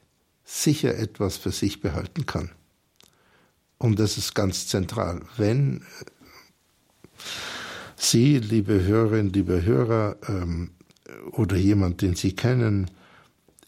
sicher 0.44 0.96
etwas 0.96 1.36
für 1.36 1.52
sich 1.52 1.80
behalten 1.80 2.26
kann. 2.26 2.50
Und 3.78 3.98
das 3.98 4.18
ist 4.18 4.34
ganz 4.34 4.66
zentral. 4.68 5.22
Wenn 5.36 5.84
Sie, 7.96 8.38
liebe 8.38 8.82
Hörerinnen, 8.82 9.32
liebe 9.32 9.64
Hörer, 9.64 10.16
ähm, 10.28 10.70
oder 11.32 11.56
jemand, 11.56 12.02
den 12.02 12.14
Sie 12.14 12.34
kennen, 12.34 12.90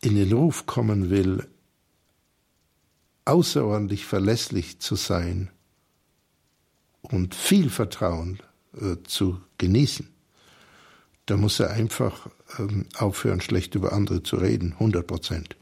in 0.01 0.17
den 0.17 0.33
Ruf 0.33 0.67
kommen 0.67 1.11
will, 1.11 1.47
außerordentlich 3.25 4.07
verlässlich 4.07 4.81
zu 4.81 4.97
sein 4.97 5.51
und 7.01 7.35
viel 7.35 7.71
Vertrauen 7.71 8.39
äh, 8.81 8.97
zu 9.05 9.41
genießen, 9.59 10.09
da 11.27 11.37
muss 11.37 11.61
er 11.61 11.71
einfach 11.71 12.29
ähm, 12.59 12.87
aufhören, 12.97 13.41
schlecht 13.41 13.75
über 13.75 13.93
andere 13.93 14.23
zu 14.23 14.37
reden, 14.37 14.73
100 14.73 15.07
Prozent. 15.07 15.57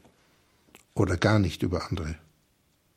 Oder 0.93 1.17
gar 1.17 1.39
nicht 1.39 1.63
über 1.63 1.89
andere. 1.89 2.15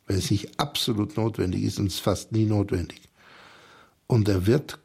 Weil 0.07 0.19
es 0.19 0.31
nicht 0.31 0.59
absolut 0.61 1.17
notwendig 1.17 1.63
ist 1.63 1.79
und 1.79 1.87
es 1.87 1.95
ist 1.95 2.01
fast 2.01 2.33
nie 2.33 2.45
notwendig. 2.45 3.09
Und 4.07 4.29
er 4.29 4.47
wird 4.47 4.79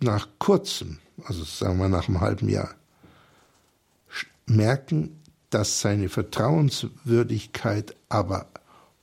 nach 0.00 0.28
kurzem, 0.38 0.98
also 1.24 1.44
sagen 1.44 1.78
wir 1.78 1.88
nach 1.88 2.08
einem 2.08 2.20
halben 2.20 2.48
Jahr, 2.48 2.74
merken, 4.46 5.22
dass 5.50 5.80
seine 5.80 6.08
Vertrauenswürdigkeit 6.08 7.94
aber 8.08 8.48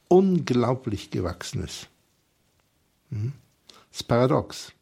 unglaublich 0.07 1.09
gewachsen 1.09 1.63
ist. 1.63 1.87
Hm? 3.09 3.33
Das 3.67 4.01
ist 4.01 4.07
paradox. 4.07 4.73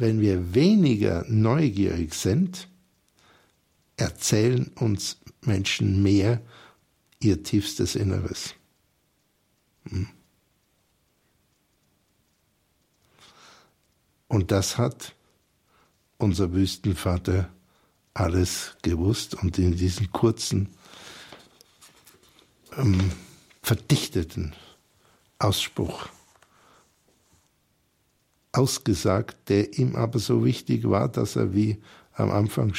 Wenn 0.00 0.22
wir 0.22 0.54
weniger 0.54 1.26
neugierig 1.28 2.14
sind, 2.14 2.68
erzählen 3.98 4.68
uns 4.76 5.18
Menschen 5.42 6.02
mehr 6.02 6.40
ihr 7.18 7.42
tiefstes 7.42 7.96
Inneres. 7.96 8.54
Hm? 9.90 10.08
Und 14.26 14.50
das 14.50 14.78
hat 14.78 15.14
unser 16.16 16.54
Wüstenvater 16.54 17.50
alles 18.14 18.76
gewusst 18.80 19.34
und 19.34 19.58
in 19.58 19.76
diesen 19.76 20.10
kurzen, 20.12 20.70
ähm, 22.78 23.12
verdichteten 23.60 24.54
Ausspruch 25.38 26.08
ausgesagt, 28.52 29.48
der 29.48 29.78
ihm 29.78 29.96
aber 29.96 30.18
so 30.18 30.44
wichtig 30.44 30.88
war, 30.88 31.08
dass 31.08 31.36
er, 31.36 31.54
wie 31.54 31.78
am 32.14 32.30
Anfang 32.30 32.74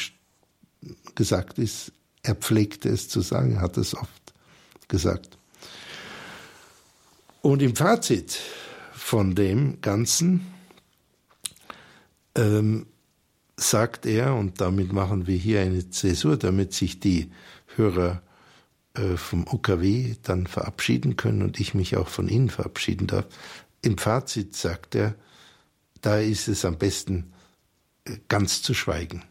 gesagt 1.14 1.58
ist, 1.58 1.92
er 2.22 2.34
pflegte 2.34 2.88
es 2.88 3.08
zu 3.08 3.20
sagen, 3.20 3.56
er 3.56 3.60
hat 3.62 3.76
es 3.76 3.94
oft 3.94 4.34
gesagt. 4.88 5.38
Und 7.40 7.62
im 7.62 7.74
Fazit 7.74 8.38
von 8.92 9.34
dem 9.34 9.80
Ganzen 9.80 10.46
ähm, 12.36 12.86
sagt 13.56 14.06
er, 14.06 14.34
und 14.34 14.60
damit 14.60 14.92
machen 14.92 15.26
wir 15.26 15.36
hier 15.36 15.60
eine 15.60 15.90
Zäsur, 15.90 16.36
damit 16.36 16.72
sich 16.72 17.00
die 17.00 17.30
Hörer 17.74 18.22
äh, 18.94 19.16
vom 19.16 19.46
UKW 19.46 20.14
dann 20.22 20.46
verabschieden 20.46 21.16
können 21.16 21.42
und 21.42 21.58
ich 21.58 21.74
mich 21.74 21.96
auch 21.96 22.08
von 22.08 22.28
Ihnen 22.28 22.50
verabschieden 22.50 23.06
darf. 23.06 23.26
Im 23.82 23.98
Fazit 23.98 24.54
sagt 24.54 24.94
er, 24.94 25.14
da 26.02 26.18
ist 26.18 26.48
es 26.48 26.64
am 26.64 26.76
besten, 26.76 27.32
äh, 28.04 28.18
ganz 28.28 28.60
zu 28.62 28.74
schweigen. 28.74 29.24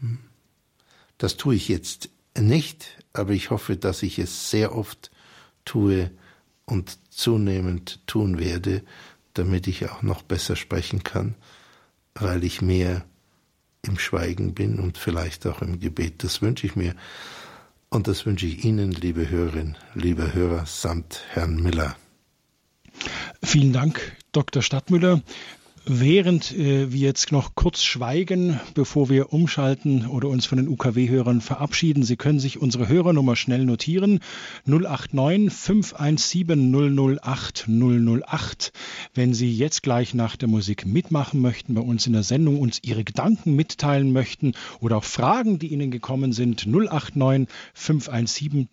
Hm? 0.00 0.18
Das 1.18 1.36
tue 1.36 1.56
ich 1.56 1.68
jetzt 1.68 2.10
nicht, 2.38 2.86
aber 3.12 3.32
ich 3.32 3.50
hoffe, 3.50 3.76
dass 3.76 4.02
ich 4.02 4.18
es 4.18 4.50
sehr 4.50 4.74
oft 4.74 5.10
tue 5.64 6.10
und 6.64 6.98
zunehmend 7.10 8.06
tun 8.06 8.38
werde, 8.38 8.82
damit 9.34 9.66
ich 9.66 9.88
auch 9.90 10.02
noch 10.02 10.22
besser 10.22 10.56
sprechen 10.56 11.02
kann, 11.02 11.34
weil 12.14 12.44
ich 12.44 12.62
mehr 12.62 13.04
im 13.82 13.98
Schweigen 13.98 14.54
bin 14.54 14.78
und 14.78 14.98
vielleicht 14.98 15.46
auch 15.46 15.62
im 15.62 15.80
Gebet. 15.80 16.22
Das 16.22 16.42
wünsche 16.42 16.66
ich 16.66 16.76
mir. 16.76 16.94
Und 17.88 18.08
das 18.08 18.24
wünsche 18.24 18.46
ich 18.46 18.64
Ihnen, 18.64 18.92
liebe 18.92 19.28
Hörerinnen, 19.28 19.76
liebe 19.94 20.32
Hörer, 20.32 20.64
samt 20.66 21.22
Herrn 21.30 21.62
Miller. 21.62 21.96
Vielen 23.42 23.72
Dank, 23.72 24.16
Dr. 24.32 24.62
Stadtmüller. 24.62 25.20
Während 25.84 26.52
äh, 26.52 26.92
wir 26.92 27.00
jetzt 27.00 27.32
noch 27.32 27.56
kurz 27.56 27.82
schweigen, 27.82 28.60
bevor 28.74 29.08
wir 29.08 29.32
umschalten 29.32 30.06
oder 30.06 30.28
uns 30.28 30.46
von 30.46 30.58
den 30.58 30.68
UKW-Hörern 30.68 31.40
verabschieden, 31.40 32.04
Sie 32.04 32.14
können 32.14 32.38
sich 32.38 32.62
unsere 32.62 32.86
Hörernummer 32.86 33.34
schnell 33.34 33.64
notieren. 33.64 34.20
089 34.64 35.52
517 35.52 37.18
008 37.20 37.66
008. 37.68 38.72
Wenn 39.12 39.34
Sie 39.34 39.52
jetzt 39.52 39.82
gleich 39.82 40.14
nach 40.14 40.36
der 40.36 40.48
Musik 40.48 40.86
mitmachen 40.86 41.40
möchten, 41.40 41.74
bei 41.74 41.80
uns 41.80 42.06
in 42.06 42.12
der 42.12 42.22
Sendung 42.22 42.60
uns 42.60 42.78
Ihre 42.84 43.02
Gedanken 43.02 43.56
mitteilen 43.56 44.12
möchten 44.12 44.52
oder 44.78 44.98
auch 44.98 45.04
Fragen, 45.04 45.58
die 45.58 45.72
Ihnen 45.72 45.90
gekommen 45.90 46.32
sind, 46.32 46.64
089 46.64 47.52
517 47.74 48.68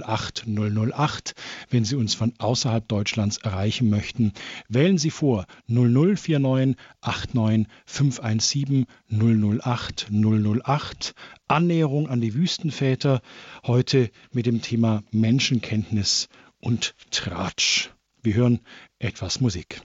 008 0.00 0.44
008. 0.46 1.34
Wenn 1.70 1.84
Sie 1.84 1.96
uns 1.96 2.14
von 2.14 2.34
außerhalb 2.38 2.86
Deutschlands 2.86 3.38
erreichen 3.38 3.90
möchten, 3.90 4.32
wählen 4.68 4.96
Sie 4.96 5.10
vor 5.10 5.46
0049 5.66 6.51
089 6.52 6.76
89 7.00 7.66
517 7.86 8.86
008 9.10 10.06
008. 10.10 11.14
Annäherung 11.48 12.08
an 12.08 12.20
die 12.20 12.34
Wüstenväter. 12.34 13.22
Heute 13.66 14.10
mit 14.32 14.46
dem 14.46 14.62
Thema 14.62 15.02
Menschenkenntnis 15.10 16.28
und 16.60 16.94
Tratsch. 17.10 17.90
Wir 18.22 18.34
hören 18.34 18.60
etwas 18.98 19.40
Musik. 19.40 19.82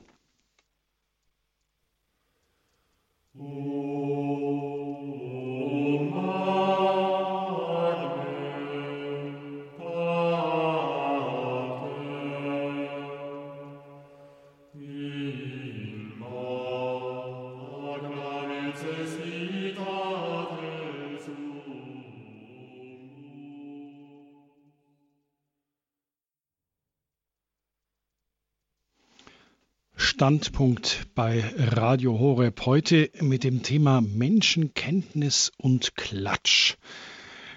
Standpunkt 30.27 31.07
bei 31.15 31.41
Radio 31.57 32.19
Horeb 32.19 32.65
heute 32.65 33.09
mit 33.21 33.45
dem 33.45 33.63
Thema 33.63 34.01
Menschenkenntnis 34.01 35.53
und 35.57 35.95
Klatsch. 35.95 36.75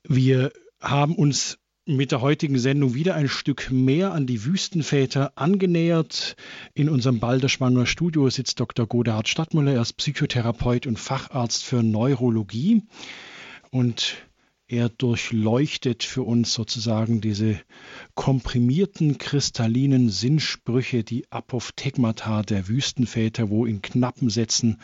Wir 0.06 0.52
haben 0.80 1.16
uns 1.16 1.58
mit 1.84 2.12
der 2.12 2.20
heutigen 2.20 2.60
Sendung 2.60 2.94
wieder 2.94 3.16
ein 3.16 3.28
Stück 3.28 3.72
mehr 3.72 4.12
an 4.12 4.28
die 4.28 4.44
Wüstenväter 4.44 5.32
angenähert. 5.34 6.36
In 6.72 6.88
unserem 6.88 7.18
Balderschwanger 7.18 7.86
Studio 7.86 8.30
sitzt 8.30 8.60
Dr. 8.60 8.86
Godehard 8.86 9.26
Stadtmüller, 9.26 9.72
er 9.72 9.82
ist 9.82 9.94
Psychotherapeut 9.94 10.86
und 10.86 10.96
Facharzt 10.96 11.64
für 11.64 11.82
Neurologie. 11.82 12.84
Und 13.72 14.14
er 14.70 14.88
durchleuchtet 14.88 16.04
für 16.04 16.22
uns 16.22 16.54
sozusagen 16.54 17.20
diese 17.20 17.60
komprimierten 18.14 19.18
kristallinen 19.18 20.10
Sinnsprüche, 20.10 21.02
die 21.02 21.30
Apophthegmata 21.32 22.42
der 22.42 22.68
Wüstenväter, 22.68 23.50
wo 23.50 23.66
in 23.66 23.82
knappen 23.82 24.30
Sätzen 24.30 24.80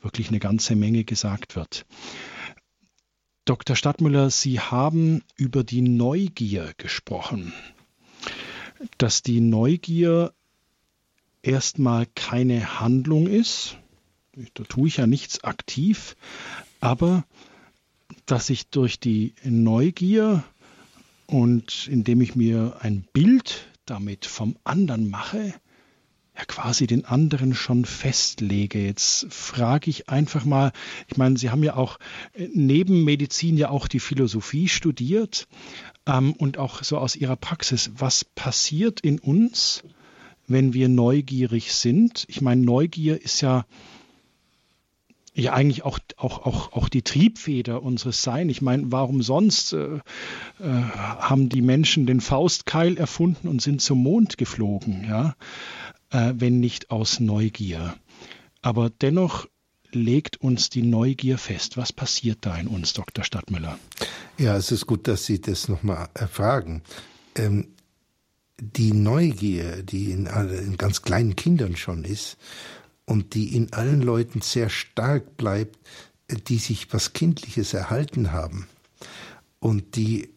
wirklich 0.00 0.28
eine 0.28 0.38
ganze 0.38 0.76
Menge 0.76 1.02
gesagt 1.02 1.56
wird. 1.56 1.84
Dr. 3.44 3.74
Stadtmüller, 3.74 4.30
Sie 4.30 4.60
haben 4.60 5.22
über 5.36 5.64
die 5.64 5.82
Neugier 5.82 6.72
gesprochen, 6.76 7.52
dass 8.98 9.22
die 9.22 9.40
Neugier 9.40 10.32
erstmal 11.42 12.06
keine 12.14 12.80
Handlung 12.80 13.26
ist, 13.26 13.78
da 14.54 14.62
tue 14.64 14.88
ich 14.88 14.98
ja 14.98 15.06
nichts 15.06 15.42
aktiv, 15.42 16.16
aber 16.80 17.24
dass 18.26 18.50
ich 18.50 18.68
durch 18.68 18.98
die 18.98 19.34
Neugier 19.44 20.44
und 21.26 21.88
indem 21.88 22.20
ich 22.20 22.36
mir 22.36 22.76
ein 22.80 23.04
Bild 23.12 23.66
damit 23.86 24.24
vom 24.26 24.56
anderen 24.64 25.10
mache, 25.10 25.54
ja 26.36 26.44
quasi 26.46 26.86
den 26.86 27.04
anderen 27.04 27.54
schon 27.54 27.84
festlege. 27.84 28.84
Jetzt 28.84 29.26
frage 29.30 29.90
ich 29.90 30.08
einfach 30.08 30.44
mal, 30.44 30.72
ich 31.08 31.16
meine, 31.16 31.38
Sie 31.38 31.50
haben 31.50 31.62
ja 31.62 31.76
auch 31.76 31.98
äh, 32.34 32.48
neben 32.52 33.04
Medizin 33.04 33.56
ja 33.56 33.70
auch 33.70 33.88
die 33.88 34.00
Philosophie 34.00 34.68
studiert 34.68 35.46
ähm, 36.06 36.32
und 36.32 36.58
auch 36.58 36.82
so 36.82 36.98
aus 36.98 37.16
Ihrer 37.16 37.36
Praxis, 37.36 37.92
was 37.96 38.24
passiert 38.24 39.00
in 39.00 39.18
uns, 39.18 39.84
wenn 40.46 40.74
wir 40.74 40.88
neugierig 40.88 41.72
sind? 41.72 42.24
Ich 42.28 42.40
meine, 42.40 42.62
Neugier 42.62 43.22
ist 43.22 43.40
ja 43.40 43.64
ja 45.34 45.52
eigentlich 45.52 45.84
auch, 45.84 45.98
auch, 46.16 46.46
auch, 46.46 46.72
auch 46.72 46.88
die 46.88 47.02
Triebfeder 47.02 47.82
unseres 47.82 48.22
Sein. 48.22 48.48
Ich 48.48 48.62
meine, 48.62 48.92
warum 48.92 49.22
sonst 49.22 49.72
äh, 49.72 49.96
äh, 49.96 50.00
haben 50.60 51.48
die 51.48 51.62
Menschen 51.62 52.06
den 52.06 52.20
Faustkeil 52.20 52.96
erfunden 52.96 53.48
und 53.48 53.60
sind 53.60 53.82
zum 53.82 54.02
Mond 54.02 54.38
geflogen, 54.38 55.04
ja, 55.08 55.34
äh, 56.10 56.34
wenn 56.36 56.60
nicht 56.60 56.90
aus 56.90 57.20
Neugier. 57.20 57.96
Aber 58.62 58.90
dennoch 58.90 59.46
legt 59.90 60.40
uns 60.40 60.70
die 60.70 60.82
Neugier 60.82 61.38
fest. 61.38 61.76
Was 61.76 61.92
passiert 61.92 62.38
da 62.42 62.56
in 62.56 62.68
uns, 62.68 62.92
Dr. 62.92 63.24
Stadtmüller? 63.24 63.78
Ja, 64.38 64.56
es 64.56 64.72
ist 64.72 64.86
gut, 64.86 65.06
dass 65.08 65.24
Sie 65.24 65.40
das 65.40 65.68
nochmal 65.68 66.08
erfragen. 66.14 66.82
Ähm, 67.36 67.68
die 68.58 68.92
Neugier, 68.92 69.82
die 69.82 70.12
in, 70.12 70.26
in 70.26 70.76
ganz 70.76 71.02
kleinen 71.02 71.36
Kindern 71.36 71.76
schon 71.76 72.04
ist, 72.04 72.36
und 73.06 73.34
die 73.34 73.54
in 73.54 73.72
allen 73.72 74.02
Leuten 74.02 74.40
sehr 74.40 74.68
stark 74.68 75.36
bleibt, 75.36 75.78
die 76.48 76.58
sich 76.58 76.92
was 76.92 77.12
Kindliches 77.12 77.74
erhalten 77.74 78.32
haben 78.32 78.66
und 79.60 79.96
die 79.96 80.30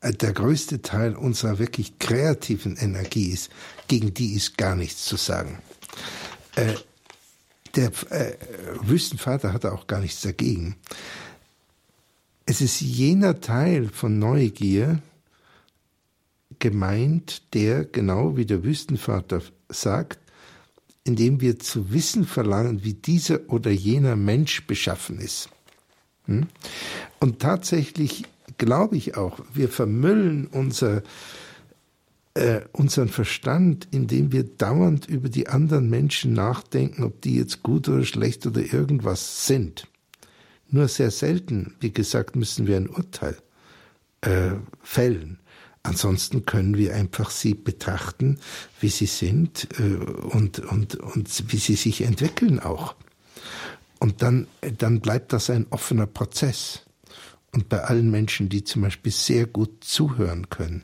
äh, 0.00 0.12
der 0.12 0.32
größte 0.32 0.82
Teil 0.82 1.16
unserer 1.16 1.58
wirklich 1.58 1.98
kreativen 1.98 2.76
Energie 2.76 3.28
ist, 3.28 3.50
gegen 3.88 4.14
die 4.14 4.34
ist 4.34 4.58
gar 4.58 4.76
nichts 4.76 5.04
zu 5.04 5.16
sagen. 5.16 5.58
Äh, 6.56 6.74
der 7.74 7.90
äh, 8.10 8.36
Wüstenvater 8.82 9.52
hatte 9.52 9.72
auch 9.72 9.86
gar 9.86 10.00
nichts 10.00 10.22
dagegen. 10.22 10.76
Es 12.46 12.60
ist 12.60 12.80
jener 12.80 13.40
Teil 13.40 13.88
von 13.88 14.18
Neugier 14.18 15.02
gemeint, 16.58 17.42
der 17.54 17.84
genau 17.84 18.36
wie 18.36 18.46
der 18.46 18.62
Wüstenvater 18.64 19.42
sagt, 19.68 20.20
indem 21.06 21.40
wir 21.40 21.58
zu 21.58 21.92
wissen 21.92 22.24
verlangen, 22.24 22.82
wie 22.82 22.94
dieser 22.94 23.48
oder 23.48 23.70
jener 23.70 24.16
Mensch 24.16 24.66
beschaffen 24.66 25.18
ist. 25.18 25.48
Hm? 26.26 26.46
Und 27.20 27.40
tatsächlich 27.40 28.24
glaube 28.58 28.96
ich 28.96 29.16
auch, 29.16 29.40
wir 29.54 29.68
vermüllen 29.68 30.46
unser, 30.46 31.02
äh, 32.34 32.62
unseren 32.72 33.08
Verstand, 33.08 33.86
indem 33.90 34.32
wir 34.32 34.44
dauernd 34.44 35.06
über 35.06 35.28
die 35.28 35.48
anderen 35.48 35.88
Menschen 35.88 36.32
nachdenken, 36.32 37.04
ob 37.04 37.20
die 37.22 37.36
jetzt 37.36 37.62
gut 37.62 37.88
oder 37.88 38.04
schlecht 38.04 38.46
oder 38.46 38.60
irgendwas 38.60 39.46
sind. 39.46 39.86
Nur 40.68 40.88
sehr 40.88 41.12
selten, 41.12 41.74
wie 41.80 41.92
gesagt, 41.92 42.34
müssen 42.34 42.66
wir 42.66 42.76
ein 42.76 42.88
Urteil 42.88 43.36
äh, 44.22 44.52
fällen. 44.82 45.38
Ansonsten 45.86 46.44
können 46.44 46.76
wir 46.76 46.94
einfach 46.94 47.30
sie 47.30 47.54
betrachten, 47.54 48.38
wie 48.80 48.88
sie 48.88 49.06
sind 49.06 49.68
äh, 49.78 49.82
und, 49.82 50.58
und, 50.58 50.96
und 50.96 51.52
wie 51.52 51.58
sie 51.58 51.76
sich 51.76 52.02
entwickeln 52.02 52.58
auch. 52.58 52.96
Und 54.00 54.20
dann, 54.20 54.48
dann 54.78 55.00
bleibt 55.00 55.32
das 55.32 55.48
ein 55.48 55.66
offener 55.70 56.06
Prozess. 56.06 56.82
Und 57.52 57.68
bei 57.68 57.84
allen 57.84 58.10
Menschen, 58.10 58.48
die 58.48 58.64
zum 58.64 58.82
Beispiel 58.82 59.12
sehr 59.12 59.46
gut 59.46 59.84
zuhören 59.84 60.50
können, 60.50 60.82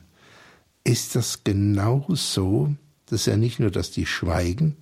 ist 0.85 1.15
das 1.15 1.43
genau 1.43 2.05
so, 2.09 2.73
dass 3.07 3.25
ja 3.25 3.35
nicht 3.35 3.59
nur, 3.59 3.71
dass 3.71 3.91
die 3.91 4.05
schweigen, 4.05 4.77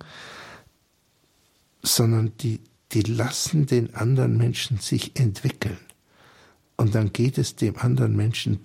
sondern 1.82 2.32
die, 2.38 2.60
die 2.92 3.02
lassen 3.02 3.66
den 3.66 3.94
anderen 3.94 4.36
Menschen 4.36 4.78
sich 4.78 5.18
entwickeln. 5.18 5.78
Und 6.76 6.94
dann 6.94 7.12
geht 7.12 7.38
es 7.38 7.56
dem 7.56 7.76
anderen 7.76 8.16
Menschen 8.16 8.60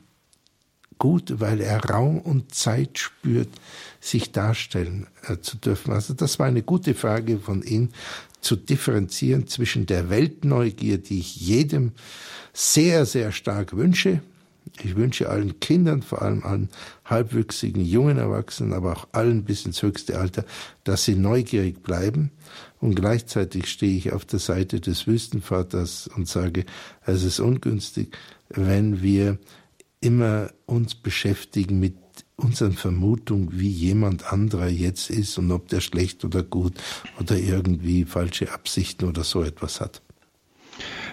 gut, 0.97 1.39
weil 1.39 1.61
er 1.61 1.83
Raum 1.85 2.19
und 2.19 2.53
Zeit 2.53 2.97
spürt, 2.97 3.49
sich 3.99 4.31
darstellen 4.31 5.07
äh, 5.27 5.37
zu 5.39 5.57
dürfen. 5.57 5.91
Also 5.91 6.13
das 6.13 6.39
war 6.39 6.47
eine 6.47 6.63
gute 6.63 6.93
Frage 6.93 7.39
von 7.39 7.63
Ihnen, 7.63 7.89
zu 8.41 8.55
differenzieren 8.55 9.47
zwischen 9.47 9.85
der 9.85 10.09
Weltneugier, 10.09 10.97
die 10.97 11.19
ich 11.19 11.35
jedem 11.35 11.91
sehr, 12.53 13.05
sehr 13.05 13.31
stark 13.31 13.75
wünsche. 13.75 14.21
Ich 14.83 14.95
wünsche 14.95 15.29
allen 15.29 15.59
Kindern, 15.59 16.01
vor 16.01 16.21
allem 16.21 16.43
allen 16.43 16.69
halbwüchsigen 17.05 17.83
jungen 17.83 18.17
Erwachsenen, 18.17 18.73
aber 18.73 18.93
auch 18.93 19.07
allen 19.11 19.43
bis 19.43 19.65
ins 19.65 19.81
höchste 19.81 20.19
Alter, 20.19 20.45
dass 20.83 21.05
sie 21.05 21.15
neugierig 21.15 21.81
bleiben. 21.81 22.31
Und 22.79 22.95
gleichzeitig 22.95 23.67
stehe 23.67 23.97
ich 23.97 24.13
auf 24.13 24.25
der 24.25 24.39
Seite 24.39 24.79
des 24.79 25.07
Wüstenvaters 25.07 26.09
und 26.15 26.27
sage, 26.27 26.65
es 27.05 27.23
ist 27.23 27.39
ungünstig, 27.39 28.15
wenn 28.49 29.01
wir 29.01 29.39
immer 30.01 30.51
uns 30.65 30.95
beschäftigen 30.95 31.79
mit 31.79 31.95
unseren 32.35 32.73
Vermutungen, 32.73 33.49
wie 33.53 33.69
jemand 33.69 34.31
anderer 34.31 34.67
jetzt 34.67 35.09
ist 35.09 35.37
und 35.37 35.51
ob 35.51 35.67
der 35.69 35.81
schlecht 35.81 36.23
oder 36.23 36.43
gut 36.43 36.73
oder 37.19 37.35
irgendwie 37.37 38.05
falsche 38.05 38.51
Absichten 38.51 39.05
oder 39.07 39.23
so 39.23 39.43
etwas 39.43 39.81
hat. 39.81 40.01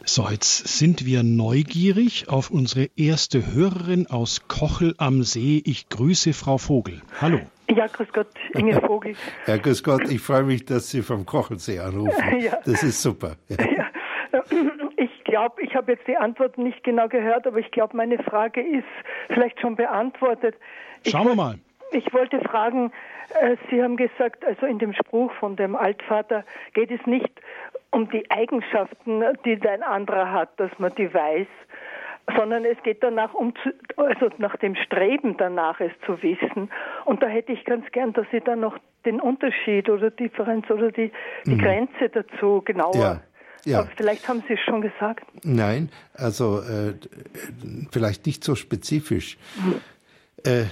So, 0.05 0.29
jetzt 0.29 0.69
sind 0.69 1.07
wir 1.07 1.23
neugierig 1.23 2.29
auf 2.29 2.51
unsere 2.51 2.91
erste 2.95 3.55
Hörerin 3.55 4.07
aus 4.07 4.43
Kochel 4.49 4.95
am 4.99 5.23
See. 5.23 5.63
Ich 5.65 5.89
grüße 5.89 6.35
Frau 6.35 6.59
Vogel. 6.59 7.01
Hallo. 7.23 7.41
Ja, 7.75 7.87
grüß 7.87 8.09
Gott, 8.13 8.27
Inge 8.53 8.79
Vogel. 8.87 9.15
ja, 9.47 9.57
grüß 9.57 9.83
Gott, 9.83 10.07
ich 10.11 10.21
freue 10.21 10.43
mich, 10.43 10.67
dass 10.67 10.91
Sie 10.91 11.01
vom 11.01 11.25
Kochelsee 11.25 11.79
anrufen. 11.81 12.23
Ja. 12.43 12.59
Das 12.67 12.83
ist 12.83 13.01
super. 13.01 13.37
Ja. 13.49 13.57
ja 13.57 13.95
glaube, 15.35 15.63
ich 15.63 15.75
habe 15.75 15.91
jetzt 15.91 16.07
die 16.07 16.17
Antwort 16.17 16.59
nicht 16.59 16.85
genau 16.85 17.09
gehört, 17.09 17.45
aber 17.45 17.59
ich 17.59 17.73
glaube, 17.73 17.97
meine 17.97 18.19
Frage 18.19 18.61
ist 18.61 18.87
vielleicht 19.29 19.61
schon 19.61 19.75
beantwortet. 19.75 20.55
Schauen 21.05 21.27
wir 21.27 21.35
mal. 21.35 21.59
ich 21.91 22.13
wollte 22.15 22.39
fragen, 22.39 22.93
äh, 23.41 23.57
Sie 23.69 23.83
haben 23.83 23.97
gesagt, 23.97 24.45
also 24.45 24.65
in 24.67 24.79
dem 24.79 24.93
Spruch 24.93 25.33
von 25.33 25.57
dem 25.57 25.75
Altvater 25.75 26.45
geht 26.73 26.93
es 26.93 27.05
nicht 27.05 27.33
um 27.91 28.09
die 28.11 28.31
Eigenschaften, 28.31 29.25
die 29.45 29.59
dein 29.59 29.83
anderer 29.83 30.31
hat, 30.31 30.51
dass 30.61 30.71
man 30.79 30.95
die 30.95 31.13
weiß, 31.13 31.49
sondern 32.37 32.65
es 32.65 32.81
geht 32.85 33.03
danach 33.03 33.35
um, 33.35 33.55
zu, 33.57 33.73
also 33.97 34.29
nach 34.39 34.57
dem 34.59 34.77
Streben 34.77 35.37
danach, 35.37 35.81
es 35.81 35.93
zu 36.07 36.23
wissen. 36.23 36.71
Und 37.07 37.25
da 37.25 37.27
hätte 37.27 37.51
ich 37.51 37.65
ganz 37.65 37.91
gern, 37.91 38.13
dass 38.13 38.27
Sie 38.31 38.41
dann 38.41 38.61
noch 38.61 38.79
den 39.05 39.21
Unterschied 39.21 39.91
oder 39.91 40.11
Differenz 40.11 40.71
oder 40.71 40.93
die, 40.93 41.11
die 41.45 41.57
mhm. 41.57 41.59
Grenze 41.59 42.09
dazu 42.09 42.63
genauer. 42.65 42.95
Ja. 42.95 43.21
Ja. 43.65 43.81
Aber 43.81 43.91
vielleicht 43.97 44.29
haben 44.29 44.43
Sie 44.47 44.55
es 44.55 44.61
schon 44.61 44.81
gesagt. 44.83 45.25
Nein, 45.43 45.91
also 46.13 46.61
äh, 46.61 46.95
vielleicht 47.91 48.27
nicht 48.27 48.45
so 48.45 48.55
spezifisch. 48.55 49.39
Mhm. 49.57 49.81
Äh, 50.45 50.65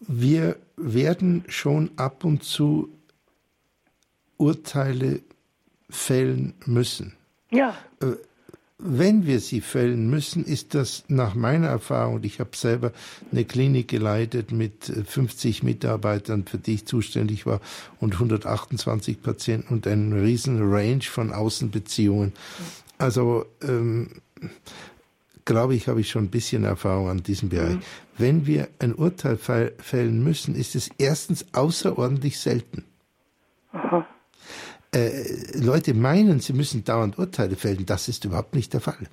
wir 0.00 0.56
werden 0.76 1.44
schon 1.48 1.90
ab 1.96 2.24
und 2.24 2.42
zu 2.42 2.88
Urteile 4.36 5.20
fällen 5.88 6.54
müssen. 6.66 7.14
Ja. 7.50 7.76
Äh, 8.00 8.16
wenn 8.84 9.26
wir 9.26 9.38
sie 9.40 9.60
fällen 9.60 10.10
müssen, 10.10 10.44
ist 10.44 10.74
das 10.74 11.04
nach 11.08 11.34
meiner 11.34 11.68
Erfahrung, 11.68 12.20
ich 12.24 12.40
habe 12.40 12.56
selber 12.56 12.92
eine 13.30 13.44
Klinik 13.44 13.88
geleitet 13.88 14.50
mit 14.50 14.84
50 14.84 15.62
Mitarbeitern, 15.62 16.44
für 16.44 16.58
die 16.58 16.74
ich 16.74 16.86
zuständig 16.86 17.46
war, 17.46 17.60
und 18.00 18.14
128 18.14 19.22
Patienten 19.22 19.72
und 19.72 19.86
einen 19.86 20.12
riesen 20.12 20.60
Range 20.72 21.02
von 21.02 21.32
Außenbeziehungen. 21.32 22.32
Also 22.98 23.46
ähm, 23.62 24.08
glaube 25.44 25.74
ich, 25.74 25.88
habe 25.88 26.00
ich 26.00 26.10
schon 26.10 26.24
ein 26.24 26.30
bisschen 26.30 26.64
Erfahrung 26.64 27.08
an 27.08 27.22
diesem 27.22 27.48
Bereich. 27.50 27.74
Mhm. 27.74 27.82
Wenn 28.18 28.46
wir 28.46 28.68
ein 28.78 28.94
Urteil 28.94 29.36
fällen 29.36 30.22
müssen, 30.22 30.54
ist 30.54 30.74
es 30.74 30.90
erstens 30.98 31.46
außerordentlich 31.52 32.38
selten. 32.38 32.84
Aha. 33.72 34.06
Äh, 34.94 35.56
Leute 35.58 35.94
meinen, 35.94 36.40
sie 36.40 36.52
müssen 36.52 36.84
dauernd 36.84 37.18
Urteile 37.18 37.56
fällen. 37.56 37.86
Das 37.86 38.08
ist 38.08 38.24
überhaupt 38.24 38.54
nicht 38.54 38.72
der 38.72 38.80
Fall. 38.80 39.08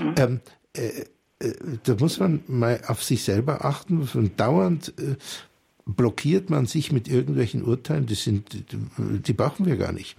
Mhm. 0.00 0.14
Ähm, 0.18 0.40
äh, 0.74 1.04
äh, 1.38 1.52
da 1.84 1.94
muss 1.98 2.18
man 2.18 2.42
mal 2.48 2.80
auf 2.86 3.02
sich 3.02 3.24
selber 3.24 3.64
achten 3.64 4.08
und 4.14 4.40
dauernd 4.40 4.94
äh, 4.98 5.16
blockiert 5.86 6.50
man 6.50 6.66
sich 6.66 6.92
mit 6.92 7.08
irgendwelchen 7.08 7.62
Urteilen, 7.62 8.06
die 8.06 8.14
sind, 8.14 8.64
die 8.68 9.32
brauchen 9.32 9.66
wir 9.66 9.76
gar 9.76 9.92
nicht. 9.92 10.16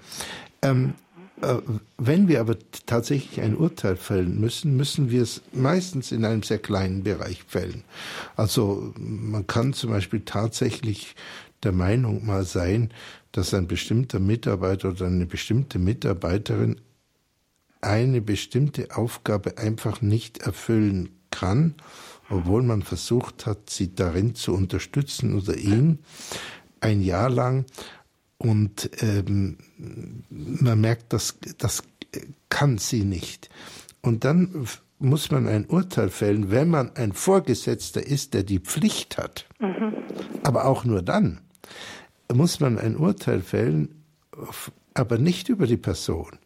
Ähm, 0.61 0.93
äh, 1.41 1.57
wenn 1.97 2.27
wir 2.27 2.39
aber 2.39 2.57
tatsächlich 2.85 3.41
ein 3.41 3.55
Urteil 3.55 3.97
fällen 3.97 4.39
müssen, 4.39 4.77
müssen 4.77 5.11
wir 5.11 5.23
es 5.23 5.41
meistens 5.51 6.11
in 6.11 6.23
einem 6.23 6.43
sehr 6.43 6.59
kleinen 6.59 7.03
Bereich 7.03 7.43
fällen. 7.43 7.83
Also 8.35 8.93
man 8.97 9.45
kann 9.45 9.73
zum 9.73 9.89
Beispiel 9.89 10.21
tatsächlich 10.21 11.15
der 11.63 11.73
Meinung 11.73 12.25
mal 12.25 12.45
sein, 12.45 12.91
dass 13.37 13.53
ein 13.53 13.67
bestimmter 13.67 14.19
Mitarbeiter 14.19 14.89
oder 14.89 15.05
eine 15.05 15.27
bestimmte 15.27 15.77
Mitarbeiterin 15.77 16.81
eine 17.81 18.19
bestimmte 18.19 18.97
Aufgabe 18.97 19.59
einfach 19.59 20.01
nicht 20.01 20.39
erfüllen 20.39 21.09
kann, 21.29 21.75
obwohl 22.31 22.63
man 22.63 22.81
versucht 22.81 23.45
hat, 23.45 23.69
sie 23.69 23.93
darin 23.93 24.33
zu 24.33 24.55
unterstützen 24.55 25.35
oder 25.35 25.55
ihn 25.55 25.99
ein 26.79 27.03
Jahr 27.03 27.29
lang 27.29 27.65
und 28.39 28.89
ähm, 29.03 29.59
man 30.29 30.81
merkt, 30.81 31.13
dass 31.13 31.37
das 31.59 31.83
kann 32.49 32.79
sie 32.79 33.03
nicht. 33.03 33.49
Und 34.01 34.23
dann 34.23 34.67
muss 34.97 35.29
man 35.29 35.47
ein 35.47 35.67
Urteil 35.67 36.09
fällen, 36.09 36.49
wenn 36.49 36.69
man 36.69 36.95
ein 36.95 37.11
Vorgesetzter 37.11 38.03
ist, 38.03 38.33
der 38.33 38.41
die 38.41 38.59
Pflicht 38.59 39.19
hat. 39.19 39.45
Mhm. 39.59 39.93
Aber 40.41 40.65
auch 40.65 40.85
nur 40.85 41.03
dann 41.03 41.41
muss 42.33 42.59
man 42.59 42.77
ein 42.77 42.97
Urteil 42.97 43.41
fällen, 43.41 44.03
aber 44.93 45.17
nicht 45.17 45.49
über 45.49 45.65
die 45.67 45.77
Person, 45.77 46.37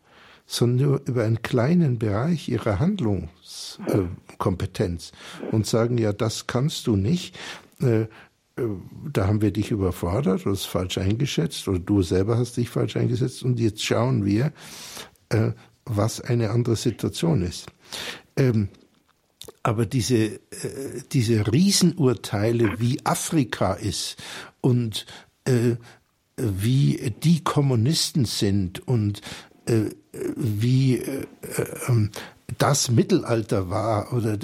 sondern 0.45 0.88
nur 0.88 1.01
über 1.05 1.23
einen 1.23 1.41
kleinen 1.41 1.97
Bereich 1.99 2.49
ihrer 2.49 2.79
Handlungskompetenz 2.79 5.11
und 5.51 5.65
sagen, 5.65 5.97
ja, 5.97 6.13
das 6.13 6.47
kannst 6.47 6.88
du 6.88 6.95
nicht. 6.95 7.38
Äh, 7.82 8.01
äh, 8.01 8.07
da 9.11 9.27
haben 9.27 9.41
wir 9.41 9.51
dich 9.51 9.71
überfordert 9.71 10.45
oder 10.45 10.53
es 10.53 10.63
falsch 10.65 10.97
eingeschätzt 10.97 11.67
oder 11.67 11.79
du 11.79 12.01
selber 12.01 12.38
hast 12.38 12.55
dich 12.57 12.69
falsch 12.69 12.97
eingesetzt 12.97 13.43
und 13.43 13.59
jetzt 13.59 13.84
schauen 13.84 14.25
wir, 14.25 14.51
äh, 15.29 15.51
was 15.86 16.21
eine 16.21 16.49
andere 16.51 16.75
Situation 16.75 17.43
ist. 17.43 17.67
Ähm, 18.36 18.69
aber 19.63 19.86
diese, 19.86 20.39
diese 21.11 21.51
Riesenurteile, 21.51 22.79
wie 22.79 22.99
Afrika 23.05 23.73
ist 23.73 24.17
und 24.59 25.05
wie 26.37 27.13
die 27.23 27.43
Kommunisten 27.43 28.25
sind 28.25 28.87
und 28.87 29.21
wie 30.35 30.95
ähm, 31.87 32.11
das 32.57 32.91
Mittelalter 32.91 33.69
war 33.69 34.13
oder 34.13 34.37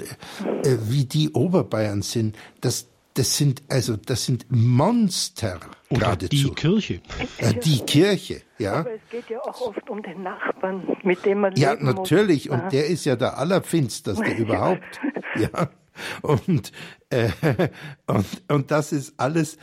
wie 0.62 1.04
die 1.04 1.30
Oberbayern 1.30 2.02
sind, 2.02 2.36
das, 2.60 2.88
das 3.14 3.36
sind 3.36 3.62
also 3.68 3.96
das 3.96 4.24
sind 4.24 4.46
Monster 4.48 5.58
Oder 5.90 6.00
geradezu. 6.00 6.48
Die 6.48 6.54
Kirche. 6.54 7.00
Äh, 7.38 7.54
die 7.54 7.80
Kirche, 7.80 8.42
ja. 8.58 8.74
Aber 8.74 8.94
es 8.94 9.00
geht 9.10 9.28
ja 9.28 9.40
auch 9.40 9.60
oft 9.60 9.90
um 9.90 10.02
den 10.02 10.22
Nachbarn, 10.22 10.96
mit 11.02 11.24
dem 11.24 11.40
man 11.40 11.54
Ja, 11.56 11.74
natürlich. 11.74 12.48
Muss. 12.48 12.60
Und 12.60 12.72
der 12.72 12.86
ist 12.86 13.04
ja 13.04 13.16
der 13.16 13.38
allerfinsterste 13.38 14.30
überhaupt. 14.38 15.00
Ja. 15.36 15.70
Und, 16.22 16.72
äh, 17.10 17.30
und, 18.06 18.26
und 18.48 18.70
das 18.70 18.92
ist 18.92 19.14
alles 19.18 19.54
äh, 19.54 19.58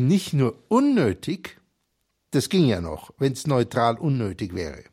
nicht 0.00 0.32
nur 0.32 0.58
unnötig, 0.68 1.60
das 2.30 2.48
ging 2.48 2.66
ja 2.66 2.80
noch, 2.80 3.12
wenn 3.18 3.32
es 3.32 3.46
neutral 3.46 3.98
unnötig 3.98 4.54
wäre. 4.54 4.84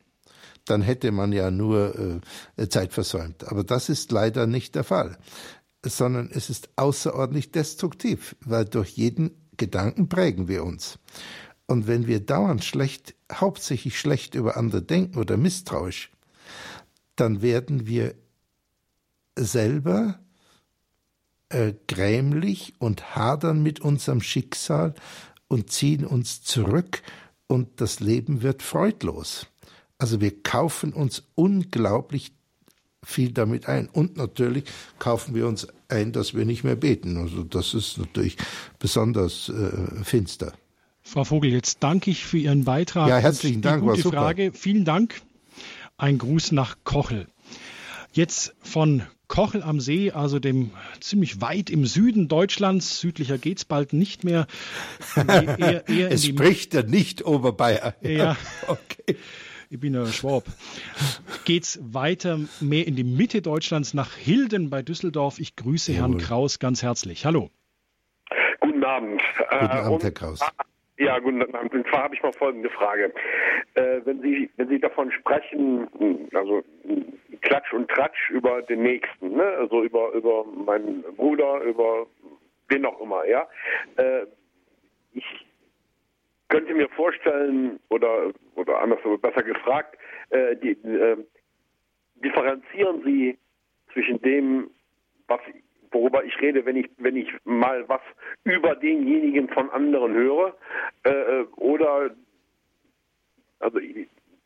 Dann 0.66 0.82
hätte 0.82 1.10
man 1.10 1.32
ja 1.32 1.50
nur 1.50 2.20
äh, 2.56 2.68
Zeit 2.68 2.92
versäumt. 2.92 3.48
Aber 3.48 3.64
das 3.64 3.88
ist 3.88 4.12
leider 4.12 4.46
nicht 4.46 4.74
der 4.74 4.84
Fall 4.84 5.18
sondern 5.84 6.30
es 6.32 6.50
ist 6.50 6.70
außerordentlich 6.76 7.52
destruktiv, 7.52 8.36
weil 8.40 8.64
durch 8.64 8.90
jeden 8.90 9.30
Gedanken 9.56 10.08
prägen 10.08 10.48
wir 10.48 10.64
uns. 10.64 10.98
Und 11.66 11.86
wenn 11.86 12.06
wir 12.06 12.20
dauernd 12.20 12.64
schlecht, 12.64 13.14
hauptsächlich 13.32 13.98
schlecht 13.98 14.34
über 14.34 14.56
andere 14.56 14.82
denken 14.82 15.18
oder 15.18 15.36
misstrauisch, 15.36 16.10
dann 17.16 17.42
werden 17.42 17.86
wir 17.86 18.14
selber 19.36 20.18
äh, 21.50 21.74
grämlich 21.88 22.74
und 22.78 23.14
hadern 23.14 23.62
mit 23.62 23.80
unserem 23.80 24.22
Schicksal 24.22 24.94
und 25.48 25.70
ziehen 25.70 26.04
uns 26.04 26.42
zurück 26.42 27.02
und 27.46 27.80
das 27.80 28.00
Leben 28.00 28.42
wird 28.42 28.62
freudlos. 28.62 29.46
Also 29.98 30.20
wir 30.20 30.42
kaufen 30.42 30.92
uns 30.92 31.24
unglaublich 31.34 32.32
viel 33.02 33.32
damit 33.32 33.66
ein. 33.66 33.88
Und 33.88 34.16
natürlich 34.16 34.64
kaufen 34.98 35.34
wir 35.34 35.46
uns 35.46 35.66
ein, 35.88 36.12
dass 36.12 36.34
wir 36.34 36.44
nicht 36.44 36.64
mehr 36.64 36.76
beten. 36.76 37.16
Also 37.16 37.42
das 37.42 37.74
ist 37.74 37.98
natürlich 37.98 38.36
besonders 38.78 39.48
äh, 39.48 40.04
finster. 40.04 40.52
Frau 41.02 41.24
Vogel, 41.24 41.50
jetzt 41.50 41.82
danke 41.82 42.10
ich 42.10 42.24
für 42.24 42.38
Ihren 42.38 42.64
Beitrag. 42.64 43.08
Ja, 43.08 43.18
herzlichen 43.18 43.62
Dank. 43.62 43.82
Gute 43.82 44.04
war 44.04 44.12
Frage. 44.12 44.52
Vielen 44.52 44.84
Dank. 44.84 45.22
Ein 45.96 46.18
Gruß 46.18 46.52
nach 46.52 46.76
Kochel. 46.84 47.26
Jetzt 48.12 48.54
von 48.62 49.02
Kochel 49.30 49.62
am 49.62 49.80
See, 49.80 50.10
also 50.10 50.40
dem 50.40 50.72
ziemlich 50.98 51.40
weit 51.40 51.70
im 51.70 51.86
Süden 51.86 52.28
Deutschlands, 52.28 53.00
südlicher 53.00 53.38
geht's 53.38 53.64
bald 53.64 53.92
nicht 53.92 54.24
mehr. 54.24 54.46
Eher, 55.16 55.88
eher 55.88 56.10
es 56.10 56.26
spricht 56.26 56.74
der 56.74 56.82
Nicht-Oberbayer. 56.82 57.94
Ja, 58.02 58.36
okay 58.66 59.16
ich 59.72 59.78
bin 59.78 59.94
ja 59.94 60.04
Schwab, 60.06 60.42
geht 61.44 61.62
es 61.62 61.78
weiter 61.80 62.40
mehr 62.60 62.88
in 62.88 62.96
die 62.96 63.04
Mitte 63.04 63.40
Deutschlands 63.40 63.94
nach 63.94 64.14
Hilden 64.14 64.68
bei 64.68 64.82
Düsseldorf. 64.82 65.38
Ich 65.38 65.54
grüße 65.54 65.92
Jawohl. 65.92 66.08
Herrn 66.08 66.18
Kraus 66.18 66.58
ganz 66.58 66.82
herzlich. 66.82 67.24
Hallo. 67.24 67.50
Guten 68.58 68.82
Abend. 68.82 69.22
Guten 69.48 69.64
äh, 69.64 69.68
Abend, 69.68 70.02
Herr 70.02 70.10
Kraus. 70.10 70.40
Ja, 71.00 71.18
guten 71.18 71.42
Abend. 71.54 71.72
Und 71.72 71.88
zwar 71.88 72.02
habe 72.02 72.14
ich 72.14 72.22
mal 72.22 72.32
folgende 72.34 72.68
Frage. 72.68 73.10
Äh, 73.72 74.02
wenn 74.04 74.20
Sie, 74.20 74.50
wenn 74.56 74.68
Sie 74.68 74.78
davon 74.78 75.10
sprechen, 75.10 75.88
also 76.34 76.62
Klatsch 77.40 77.72
und 77.72 77.90
Tratsch 77.90 78.28
über 78.28 78.60
den 78.60 78.82
Nächsten, 78.82 79.34
ne? 79.34 79.44
also 79.44 79.82
über, 79.82 80.12
über 80.12 80.44
meinen 80.44 81.02
Bruder, 81.16 81.62
über 81.62 82.06
wen 82.68 82.84
auch 82.84 83.00
immer, 83.00 83.24
ja. 83.26 83.48
Äh, 83.96 84.26
ich 85.14 85.24
könnte 86.48 86.74
mir 86.74 86.90
vorstellen, 86.90 87.80
oder, 87.88 88.32
oder 88.56 88.82
anders, 88.82 89.00
besser 89.22 89.42
gefragt, 89.42 89.96
äh, 90.28 90.54
die, 90.56 90.72
äh, 90.86 91.16
differenzieren 92.16 93.02
Sie 93.06 93.38
zwischen 93.94 94.20
dem, 94.20 94.70
was, 95.28 95.40
worüber 95.92 96.24
ich 96.24 96.38
rede, 96.40 96.64
wenn 96.64 96.76
ich, 96.76 96.88
wenn 96.98 97.16
ich 97.16 97.28
mal 97.44 97.88
was 97.88 98.00
über 98.44 98.74
denjenigen 98.76 99.48
von 99.48 99.70
anderen 99.70 100.14
höre, 100.14 100.56
äh, 101.04 101.42
oder, 101.56 102.10
also 103.58 103.78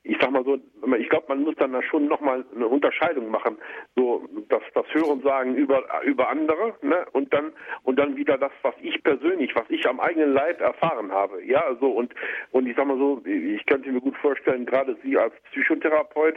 ich 0.06 0.18
sag 0.20 0.30
mal 0.30 0.44
so, 0.44 0.58
ich 0.98 1.08
glaube, 1.08 1.26
man 1.28 1.42
muss 1.42 1.54
dann 1.56 1.72
da 1.72 1.82
schon 1.82 2.08
nochmal 2.08 2.44
eine 2.54 2.68
Unterscheidung 2.68 3.30
machen, 3.30 3.56
so 3.96 4.28
das, 4.50 4.60
das 4.74 4.84
Hören 4.92 5.22
sagen 5.22 5.54
über 5.54 5.82
über 6.04 6.28
andere, 6.28 6.74
ne, 6.82 7.06
und 7.12 7.32
dann 7.32 7.52
und 7.84 7.98
dann 7.98 8.14
wieder 8.14 8.36
das, 8.36 8.52
was 8.60 8.74
ich 8.82 9.02
persönlich, 9.02 9.54
was 9.56 9.64
ich 9.70 9.88
am 9.88 10.00
eigenen 10.00 10.34
Leib 10.34 10.60
erfahren 10.60 11.10
habe, 11.10 11.42
ja, 11.44 11.64
so 11.80 11.90
und 11.90 12.14
und 12.50 12.66
ich 12.66 12.76
sag 12.76 12.86
mal 12.86 12.98
so, 12.98 13.22
ich 13.24 13.64
könnte 13.64 13.90
mir 13.90 14.00
gut 14.02 14.16
vorstellen, 14.18 14.66
gerade 14.66 14.94
Sie 15.02 15.16
als 15.16 15.34
Psychotherapeut, 15.50 16.36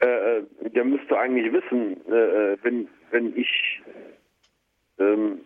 äh, 0.00 0.42
der 0.70 0.84
müsste 0.84 1.18
eigentlich 1.18 1.52
wissen, 1.52 1.96
äh, 2.06 2.56
wenn 2.62 2.88
wenn 3.10 3.36
ich 3.36 3.82
ähm, 4.98 5.40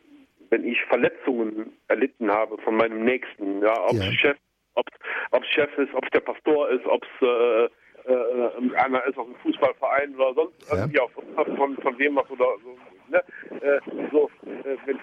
wenn 0.50 0.64
ich 0.64 0.82
Verletzungen 0.84 1.72
erlitten 1.88 2.30
habe 2.30 2.58
von 2.58 2.76
meinem 2.76 3.04
Nächsten, 3.04 3.62
ja, 3.62 3.84
ob 3.86 3.94
ja. 3.94 4.12
Chef 4.12 4.36
ob 4.74 5.42
es 5.42 5.48
Chef 5.48 5.78
ist, 5.78 5.94
ob 5.94 6.04
es 6.04 6.10
der 6.10 6.20
Pastor 6.20 6.70
ist, 6.70 6.84
ob 6.86 7.04
es 7.04 7.26
äh, 7.26 7.64
äh, 8.04 8.76
einer 8.76 9.04
ist 9.06 9.18
aus 9.18 9.26
dem 9.26 9.36
Fußballverein 9.36 10.14
oder 10.14 10.34
sonst 10.34 10.70
ja. 10.70 10.78
irgendwie 10.78 11.00
auf, 11.00 11.12
von, 11.56 11.76
von 11.76 11.98
wem 11.98 12.16
was 12.16 12.30
oder 12.30 12.46
so. 12.62 12.76
Ne? 13.08 13.22
Äh, 13.60 13.80
so 14.10 14.30
äh, 14.44 14.76
wenn, 14.86 14.98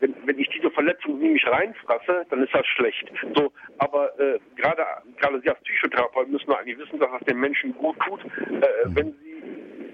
wenn, 0.00 0.14
wenn 0.24 0.38
ich 0.38 0.48
diese 0.48 0.70
Verletzung 0.70 1.20
in 1.20 1.32
mich 1.34 1.46
reinfrasse, 1.46 2.26
dann 2.28 2.42
ist 2.42 2.54
das 2.54 2.66
schlecht. 2.66 3.10
So, 3.34 3.52
aber 3.78 4.18
äh, 4.18 4.38
gerade 4.56 4.84
gerade 5.18 5.40
Sie 5.40 5.48
als 5.48 5.60
Psychotherapeut 5.60 6.28
müssen 6.28 6.52
eigentlich 6.52 6.78
wissen, 6.78 6.98
dass 6.98 7.10
das 7.10 7.20
den 7.22 7.38
Menschen 7.38 7.74
gut 7.76 7.96
tut, 8.06 8.20
äh, 8.24 8.66
wenn 8.86 9.12
sie 9.12 9.30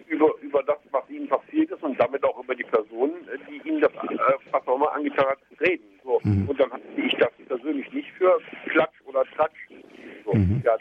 über 0.09 0.32
über 0.40 0.62
das, 0.62 0.78
was 0.90 1.09
ihnen 1.11 1.28
passiert 1.28 1.70
ist 1.70 1.82
und 1.82 2.00
damit 2.00 2.24
auch 2.24 2.42
über 2.42 2.54
die 2.54 2.64
Personen, 2.64 3.28
äh, 3.28 3.38
die 3.48 3.68
ihnen 3.68 3.80
das 3.80 3.92
äh, 3.92 4.18
was 4.50 4.66
auch 4.66 4.76
immer 4.76 4.92
angetan 4.92 5.26
hat, 5.26 5.38
reden. 5.61 5.84
So. 6.04 6.20
Mhm. 6.22 6.48
Und 6.48 6.61
dann 6.61 6.70
halte 6.70 6.86
ich 6.96 7.14
das 7.16 7.30
persönlich 7.48 7.92
nicht 7.92 8.11
für 8.12 8.38
Klatsch 8.70 9.00
oder 9.04 9.24
Tratsch. 9.36 9.59
So. 10.27 10.35
Mhm. 10.35 10.62
Ja, 10.64 10.77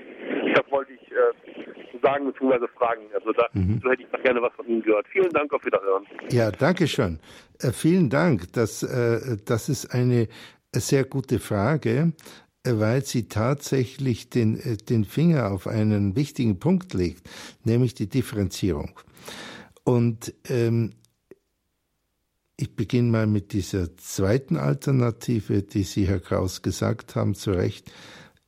das 0.53 0.71
wollte 0.71 0.91
ich 0.93 1.11
äh, 1.11 1.99
sagen 2.01 2.25
bzw. 2.25 2.67
fragen. 2.77 3.03
Also 3.13 3.31
da 3.31 3.47
mhm. 3.53 3.79
so 3.81 3.89
hätte 3.89 4.03
ich 4.03 4.23
gerne 4.23 4.41
was 4.41 4.53
von 4.53 4.67
Ihnen 4.67 4.81
gehört. 4.81 5.07
Vielen 5.11 5.29
Dank, 5.29 5.53
auf 5.53 5.63
Wiederhören. 5.65 6.05
Ja, 6.31 6.51
danke 6.51 6.87
schön. 6.87 7.19
Äh, 7.61 7.71
vielen 7.71 8.09
Dank. 8.09 8.51
Das, 8.53 8.83
äh, 8.83 9.37
das 9.45 9.69
ist 9.69 9.93
eine 9.93 10.27
sehr 10.73 11.05
gute 11.05 11.39
Frage 11.39 12.13
äh, 12.63 12.79
weil 12.79 13.05
sie 13.05 13.27
tatsächlich 13.27 14.29
den, 14.29 14.59
äh, 14.59 14.77
den 14.77 15.05
Finger 15.05 15.51
auf 15.51 15.67
einen 15.67 16.15
wichtigen 16.15 16.59
Punkt 16.59 16.93
legt, 16.93 17.29
nämlich 17.63 17.93
die 17.93 18.09
Differenzierung. 18.09 18.99
Und 19.83 20.33
ähm, 20.49 20.91
ich 22.57 22.75
beginne 22.75 23.11
mal 23.11 23.27
mit 23.27 23.53
dieser 23.53 23.95
zweiten 23.97 24.57
Alternative, 24.57 25.61
die 25.61 25.83
Sie, 25.83 26.07
Herr 26.07 26.19
Kraus, 26.19 26.61
gesagt 26.61 27.15
haben, 27.15 27.35
zu 27.35 27.51
Recht. 27.51 27.91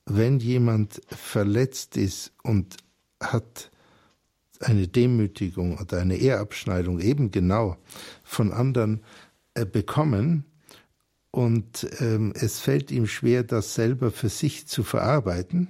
Wenn 0.09 0.39
jemand 0.39 1.01
verletzt 1.09 1.97
ist 1.97 2.31
und 2.41 2.77
hat 3.21 3.71
eine 4.59 4.87
Demütigung 4.87 5.77
oder 5.77 5.99
eine 5.99 6.17
Ehrabschneidung 6.17 6.99
eben 6.99 7.31
genau 7.31 7.77
von 8.23 8.51
anderen 8.51 9.03
äh, 9.53 9.65
bekommen 9.65 10.45
und 11.31 11.87
ähm, 11.99 12.33
es 12.35 12.59
fällt 12.59 12.89
ihm 12.89 13.05
schwer, 13.05 13.43
das 13.43 13.75
selber 13.75 14.11
für 14.11 14.29
sich 14.29 14.67
zu 14.67 14.83
verarbeiten, 14.83 15.67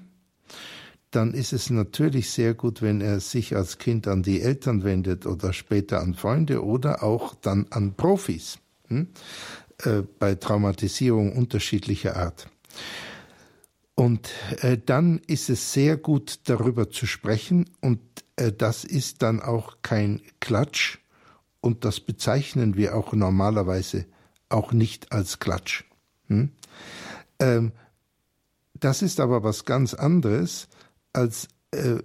dann 1.12 1.34
ist 1.34 1.52
es 1.52 1.70
natürlich 1.70 2.30
sehr 2.30 2.54
gut, 2.54 2.82
wenn 2.82 3.02
er 3.02 3.20
sich 3.20 3.56
als 3.56 3.78
Kind 3.78 4.08
an 4.08 4.24
die 4.24 4.42
Eltern 4.42 4.84
wendet 4.84 5.26
oder 5.26 5.52
später 5.52 6.02
an 6.02 6.14
Freunde 6.14 6.64
oder 6.64 7.02
auch 7.04 7.34
dann 7.36 7.66
an 7.72 7.96
Profis 7.96 8.60
hm? 8.88 9.08
äh, 9.84 10.04
bei 10.20 10.36
Traumatisierung 10.36 11.36
unterschiedlicher 11.36 12.16
Art. 12.18 12.48
Und 13.98 14.30
äh, 14.62 14.78
dann 14.78 15.18
ist 15.26 15.50
es 15.50 15.74
sehr 15.74 15.98
gut, 15.98 16.42
darüber 16.44 16.92
zu 16.92 17.08
sprechen 17.08 17.66
und 17.82 18.00
äh, 18.36 18.52
das 18.52 18.84
ist 18.84 19.24
dann 19.24 19.42
auch 19.42 19.78
kein 19.82 20.22
Klatsch 20.40 21.00
und 21.62 21.84
das 21.84 22.00
bezeichnen 22.00 22.78
wir 22.78 22.96
auch 22.96 23.14
normalerweise 23.14 24.06
auch 24.50 24.72
nicht 24.72 25.12
als 25.12 25.40
Klatsch. 25.40 25.84
Hm? 26.28 26.52
Ähm, 27.40 27.72
das 28.76 29.02
ist 29.02 29.20
aber 29.20 29.42
was 29.42 29.66
ganz 29.66 29.96
anderes, 29.96 30.68
als 31.12 31.48
äh, 31.72 31.96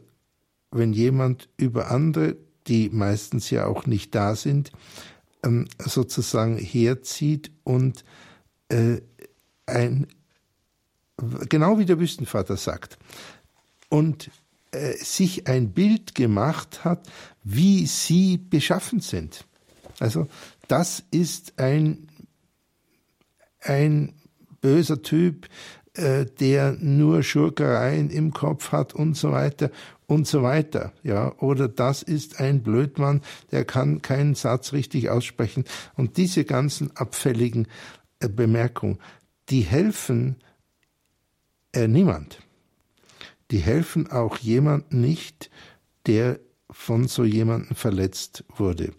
wenn 0.71 0.95
jemand 0.95 1.51
über 1.59 1.91
andere, 1.91 2.39
die 2.69 2.89
meistens 2.89 3.51
ja 3.51 3.67
auch 3.67 3.85
nicht 3.85 4.15
da 4.15 4.35
sind, 4.35 4.73
ähm, 5.45 5.69
sozusagen 5.79 6.57
herzieht 6.57 7.51
und 7.65 8.03
äh, 8.71 9.03
ein, 9.67 10.07
genau 11.49 11.79
wie 11.79 11.85
der 11.85 11.99
Wüstenvater 11.99 12.57
sagt, 12.57 12.99
und 13.89 14.31
äh, 14.73 14.95
sich 14.95 15.49
ein 15.49 15.73
Bild 15.73 16.15
gemacht 16.15 16.85
hat, 16.85 17.09
wie 17.45 17.87
sie 17.87 18.39
beschaffen 18.39 19.01
sind. 19.01 19.45
Also 19.99 20.29
das 20.69 21.05
ist 21.11 21.59
ein, 21.59 22.09
ein 23.61 24.15
böser 24.61 25.03
Typ, 25.03 25.49
äh, 25.95 26.25
der 26.25 26.73
nur 26.73 27.23
Schurkereien 27.23 28.09
im 28.09 28.33
Kopf 28.33 28.73
hat 28.73 28.95
und 28.95 29.15
so 29.15 29.33
weiter 29.33 29.71
und 30.07 30.27
so 30.27 30.43
weiter. 30.43 30.93
Ja, 31.03 31.35
oder 31.39 31.69
das 31.69 32.03
ist 32.03 32.41
ein 32.41 32.63
Blödmann, 32.63 33.21
der 33.51 33.67
kann 33.67 34.01
keinen 34.01 34.35
Satz 34.35 34.73
richtig 34.73 35.11
aussprechen. 35.11 35.65
Und 35.95 36.17
diese 36.17 36.45
ganzen 36.45 36.97
abfälligen 36.97 37.69
äh, 38.21 38.29
Bemerkungen, 38.29 38.99
die 39.51 39.61
helfen 39.61 40.37
äh, 41.73 41.89
niemand. 41.89 42.41
Die 43.51 43.59
helfen 43.59 44.11
auch 44.11 44.39
jemand 44.39 44.93
nicht, 44.93 45.51
der 46.07 46.41
von 46.71 47.07
so 47.07 47.25
jemandem 47.25 47.77
verletzt 47.77 48.45
wurde. 48.57 48.93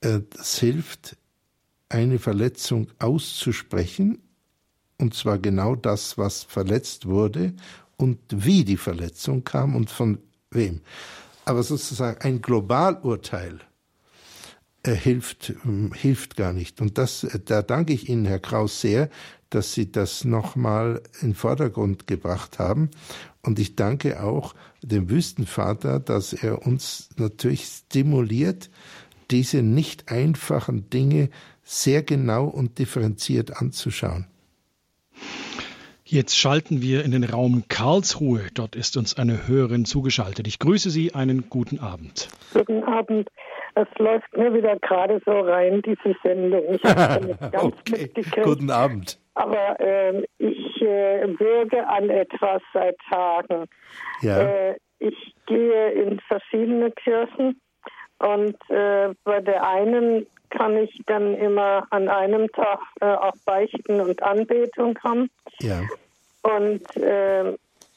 Äh, 0.00 0.20
hilft, 0.42 1.16
eine 1.88 2.18
Verletzung 2.18 2.88
auszusprechen, 2.98 4.18
und 4.98 5.14
zwar 5.14 5.38
genau 5.38 5.76
das, 5.76 6.18
was 6.18 6.42
verletzt 6.42 7.06
wurde 7.06 7.54
und 7.96 8.18
wie 8.30 8.64
die 8.64 8.76
Verletzung 8.76 9.44
kam 9.44 9.76
und 9.76 9.90
von 9.90 10.18
wem. 10.50 10.80
Aber 11.44 11.62
sozusagen 11.62 12.20
ein 12.22 12.42
Globalurteil 12.42 13.60
äh, 14.82 14.94
hilft, 14.94 15.50
äh, 15.50 15.54
hilft 15.94 16.36
gar 16.36 16.52
nicht. 16.52 16.80
Und 16.80 16.98
das, 16.98 17.24
äh, 17.24 17.38
da 17.44 17.62
danke 17.62 17.92
ich 17.92 18.08
Ihnen, 18.08 18.24
Herr 18.24 18.40
Kraus, 18.40 18.80
sehr, 18.80 19.10
dass 19.50 19.74
Sie 19.74 19.90
das 19.90 20.24
nochmal 20.24 21.02
in 21.20 21.30
den 21.30 21.34
Vordergrund 21.34 22.06
gebracht 22.06 22.58
haben. 22.58 22.90
Und 23.42 23.58
ich 23.58 23.76
danke 23.76 24.22
auch 24.22 24.54
dem 24.82 25.08
Wüstenvater, 25.08 26.00
dass 26.00 26.32
er 26.32 26.66
uns 26.66 27.10
natürlich 27.16 27.64
stimuliert, 27.64 28.70
diese 29.30 29.62
nicht 29.62 30.10
einfachen 30.10 30.90
Dinge 30.90 31.30
sehr 31.62 32.02
genau 32.02 32.46
und 32.46 32.78
differenziert 32.78 33.60
anzuschauen. 33.60 34.26
Jetzt 36.08 36.38
schalten 36.38 36.82
wir 36.82 37.04
in 37.04 37.10
den 37.10 37.24
Raum 37.24 37.64
Karlsruhe. 37.68 38.42
Dort 38.54 38.76
ist 38.76 38.96
uns 38.96 39.18
eine 39.18 39.48
Hörerin 39.48 39.84
zugeschaltet. 39.84 40.46
Ich 40.46 40.60
grüße 40.60 40.88
Sie. 40.88 41.16
Einen 41.16 41.50
guten 41.50 41.80
Abend. 41.80 42.28
Guten 42.54 42.84
Abend. 42.84 43.28
Es 43.74 43.88
läuft 43.98 44.36
mir 44.36 44.54
wieder 44.54 44.78
gerade 44.78 45.20
so 45.24 45.32
rein, 45.32 45.82
diese 45.82 46.16
Sendung. 46.22 46.62
Ich 46.70 46.84
habe 46.84 47.36
ganz 47.50 47.56
okay. 47.56 48.02
mitgekriegt. 48.02 48.46
Guten 48.46 48.70
Abend. 48.70 49.18
Aber 49.36 49.78
äh, 49.80 50.24
ich 50.38 50.80
äh, 50.80 51.28
würge 51.38 51.86
an 51.86 52.08
etwas 52.08 52.62
seit 52.72 52.96
Tagen. 53.10 53.66
Ja. 54.22 54.40
Äh, 54.40 54.76
ich 54.98 55.34
gehe 55.44 55.90
in 55.90 56.20
verschiedene 56.20 56.90
Kirchen 56.90 57.60
und 58.18 58.56
äh, 58.70 59.10
bei 59.24 59.40
der 59.40 59.68
einen 59.68 60.26
kann 60.48 60.78
ich 60.78 61.02
dann 61.04 61.34
immer 61.34 61.86
an 61.90 62.08
einem 62.08 62.50
Tag 62.52 62.80
äh, 63.02 63.04
auch 63.04 63.34
Beichten 63.44 64.00
und 64.00 64.22
Anbetung 64.22 64.98
haben. 65.04 65.28
Ja. 65.60 65.82
Und 66.42 66.96
äh, 66.96 67.54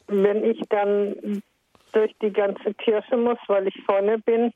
wenn 0.08 0.44
ich 0.44 0.60
dann 0.68 1.42
durch 1.94 2.14
die 2.22 2.34
ganze 2.34 2.74
Kirche 2.74 3.16
muss, 3.16 3.38
weil 3.48 3.68
ich 3.68 3.82
vorne 3.86 4.18
bin, 4.20 4.52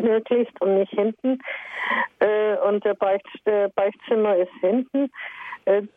möglichst 0.00 0.58
und 0.62 0.78
nicht 0.78 0.92
hinten, 0.92 1.40
äh, 2.20 2.56
und 2.66 2.84
der, 2.84 2.94
Beicht, 2.94 3.26
Beichtzimmer 3.74 4.36
ist 4.36 4.52
hinten, 4.60 5.10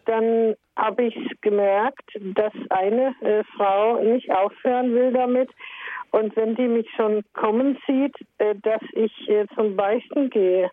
dann 0.05 0.55
habe 0.75 1.03
ich 1.03 1.15
gemerkt, 1.41 2.09
dass 2.35 2.53
eine 2.69 3.15
äh, 3.21 3.43
Frau 3.55 4.01
nicht 4.01 4.31
aufhören 4.31 4.93
will 4.93 5.11
damit. 5.11 5.49
Und 6.11 6.35
wenn 6.35 6.55
die 6.55 6.67
mich 6.67 6.87
schon 6.95 7.23
kommen 7.33 7.77
sieht, 7.87 8.15
äh, 8.37 8.55
dass 8.61 8.81
ich 8.93 9.11
zum 9.55 9.75
Beichten 9.75 10.29
gehe, 10.29 10.69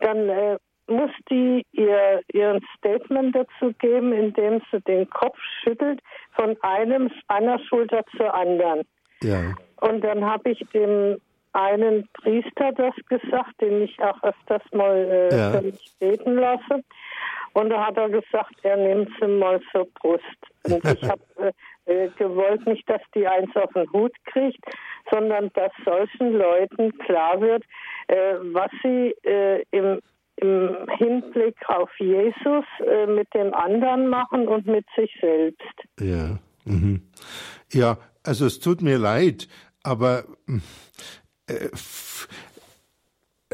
dann 0.00 0.28
äh, 0.28 0.56
muss 0.90 1.10
die 1.30 1.64
ihr 1.72 2.20
ihren 2.32 2.60
Statement 2.76 3.34
dazu 3.34 3.72
geben, 3.78 4.12
indem 4.12 4.60
sie 4.70 4.80
den 4.80 5.08
Kopf 5.08 5.38
schüttelt 5.62 6.00
von 6.32 6.56
einem 6.62 7.10
einer 7.28 7.58
Schulter 7.60 8.04
zur 8.16 8.34
anderen. 8.34 8.82
Ja. 9.22 9.54
Und 9.80 10.02
dann 10.02 10.24
habe 10.24 10.50
ich 10.50 10.58
dem 10.74 11.18
einen 11.52 12.08
Priester 12.12 12.72
das 12.72 12.94
gesagt, 13.08 13.60
den 13.60 13.82
ich 13.82 14.00
auch 14.02 14.22
öfters 14.22 14.62
mal 14.72 15.28
äh, 15.30 15.36
ja. 15.36 15.60
beten 15.98 16.34
lasse. 16.34 16.84
Und 17.52 17.70
da 17.70 17.86
hat 17.86 17.96
er 17.96 18.08
gesagt, 18.08 18.54
er 18.62 18.76
nimmt 18.76 19.10
sie 19.20 19.26
mal 19.26 19.60
zur 19.72 19.86
Brust. 20.00 20.24
Und 20.64 20.84
ich 20.84 21.02
habe 21.08 21.22
äh, 21.86 22.04
äh, 22.04 22.10
gewollt 22.16 22.66
nicht, 22.66 22.88
dass 22.88 23.02
die 23.14 23.26
eins 23.26 23.54
auf 23.56 23.72
den 23.72 23.90
Hut 23.92 24.12
kriegt, 24.26 24.64
sondern 25.10 25.50
dass 25.54 25.72
solchen 25.84 26.34
Leuten 26.34 26.96
klar 26.98 27.40
wird, 27.40 27.64
äh, 28.08 28.34
was 28.52 28.70
sie 28.82 29.14
äh, 29.24 29.64
im, 29.72 30.00
im 30.36 30.86
Hinblick 30.98 31.56
auf 31.68 31.90
Jesus 31.98 32.64
äh, 32.86 33.06
mit 33.06 33.32
dem 33.34 33.52
anderen 33.54 34.08
machen 34.08 34.46
und 34.46 34.66
mit 34.66 34.86
sich 34.96 35.12
selbst. 35.20 35.74
Ja. 35.98 36.38
Mhm. 36.64 37.02
Ja, 37.72 37.98
also 38.22 38.46
es 38.46 38.60
tut 38.60 38.82
mir 38.82 38.98
leid, 38.98 39.48
aber 39.82 40.24
äh, 41.46 41.68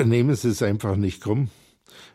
nehmen 0.04 0.34
Sie 0.34 0.48
es 0.48 0.62
einfach 0.62 0.96
nicht 0.96 1.22
krumm. 1.22 1.50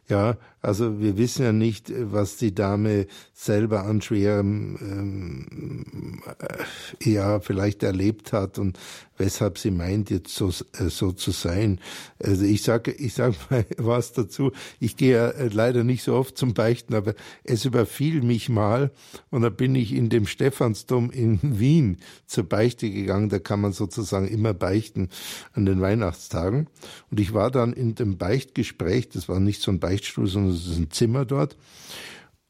Ja, 0.08 0.36
also 0.62 1.00
wir 1.00 1.18
wissen 1.18 1.44
ja 1.44 1.54
nicht, 1.54 1.92
was 2.12 2.38
die 2.38 2.54
Dame 2.54 3.08
selber 3.34 3.86
an 3.86 4.02
schwerem 4.02 4.78
ähm, 4.82 6.22
äh, 6.40 7.10
ja 7.12 7.40
vielleicht 7.40 7.82
erlebt 7.82 8.34
hat 8.34 8.60
und 8.60 8.78
weshalb 9.18 9.58
sie 9.58 9.72
meint, 9.72 10.10
jetzt 10.10 10.36
so, 10.36 10.50
äh, 10.50 10.90
so 10.90 11.12
zu 11.12 11.32
sein. 11.32 11.80
Also 12.20 12.44
ich 12.44 12.64
sage 12.64 12.92
ich 12.92 13.14
sag 13.14 13.34
mal 13.50 13.66
was 13.78 14.14
dazu. 14.14 14.52
Ich 14.80 14.98
gehe 14.98 15.16
ja 15.16 15.30
äh, 15.30 15.48
leider 15.48 15.84
nicht 15.84 16.04
so 16.04 16.16
oft 16.16 16.38
zum 16.38 16.54
Beichten, 16.54 16.94
aber 16.94 17.16
es 17.44 17.66
überfiel 17.66 18.22
mich 18.22 18.50
mal 18.50 18.92
und 19.30 19.42
da 19.44 19.50
bin 19.50 19.76
ich 19.76 19.94
in 19.94 20.10
dem 20.10 20.28
Stephansdom 20.28 21.10
in 21.12 21.40
Wien 21.60 21.98
zur 22.26 22.44
Beichte 22.44 22.90
gegangen. 22.90 23.30
Da 23.30 23.40
kann 23.40 23.62
man 23.62 23.74
sozusagen 23.74 24.28
immer 24.28 24.54
beichten 24.54 25.10
an 25.54 25.66
den 25.66 25.82
Weihnachtstagen. 25.82 26.68
Und 27.10 27.20
ich 27.20 27.34
war 27.34 27.52
dann 27.52 27.74
in 27.74 27.96
dem 27.96 28.18
Beichtgespräch, 28.18 29.10
das 29.10 29.30
war 29.30 29.40
nicht 29.40 29.62
so 29.62 29.72
ein 29.72 29.80
Beichtstuhl, 29.80 30.28
sondern 30.28 30.51
es 30.52 30.68
ist 30.68 30.78
ein 30.78 30.92
Zimmer 30.92 31.26
dort 31.26 31.58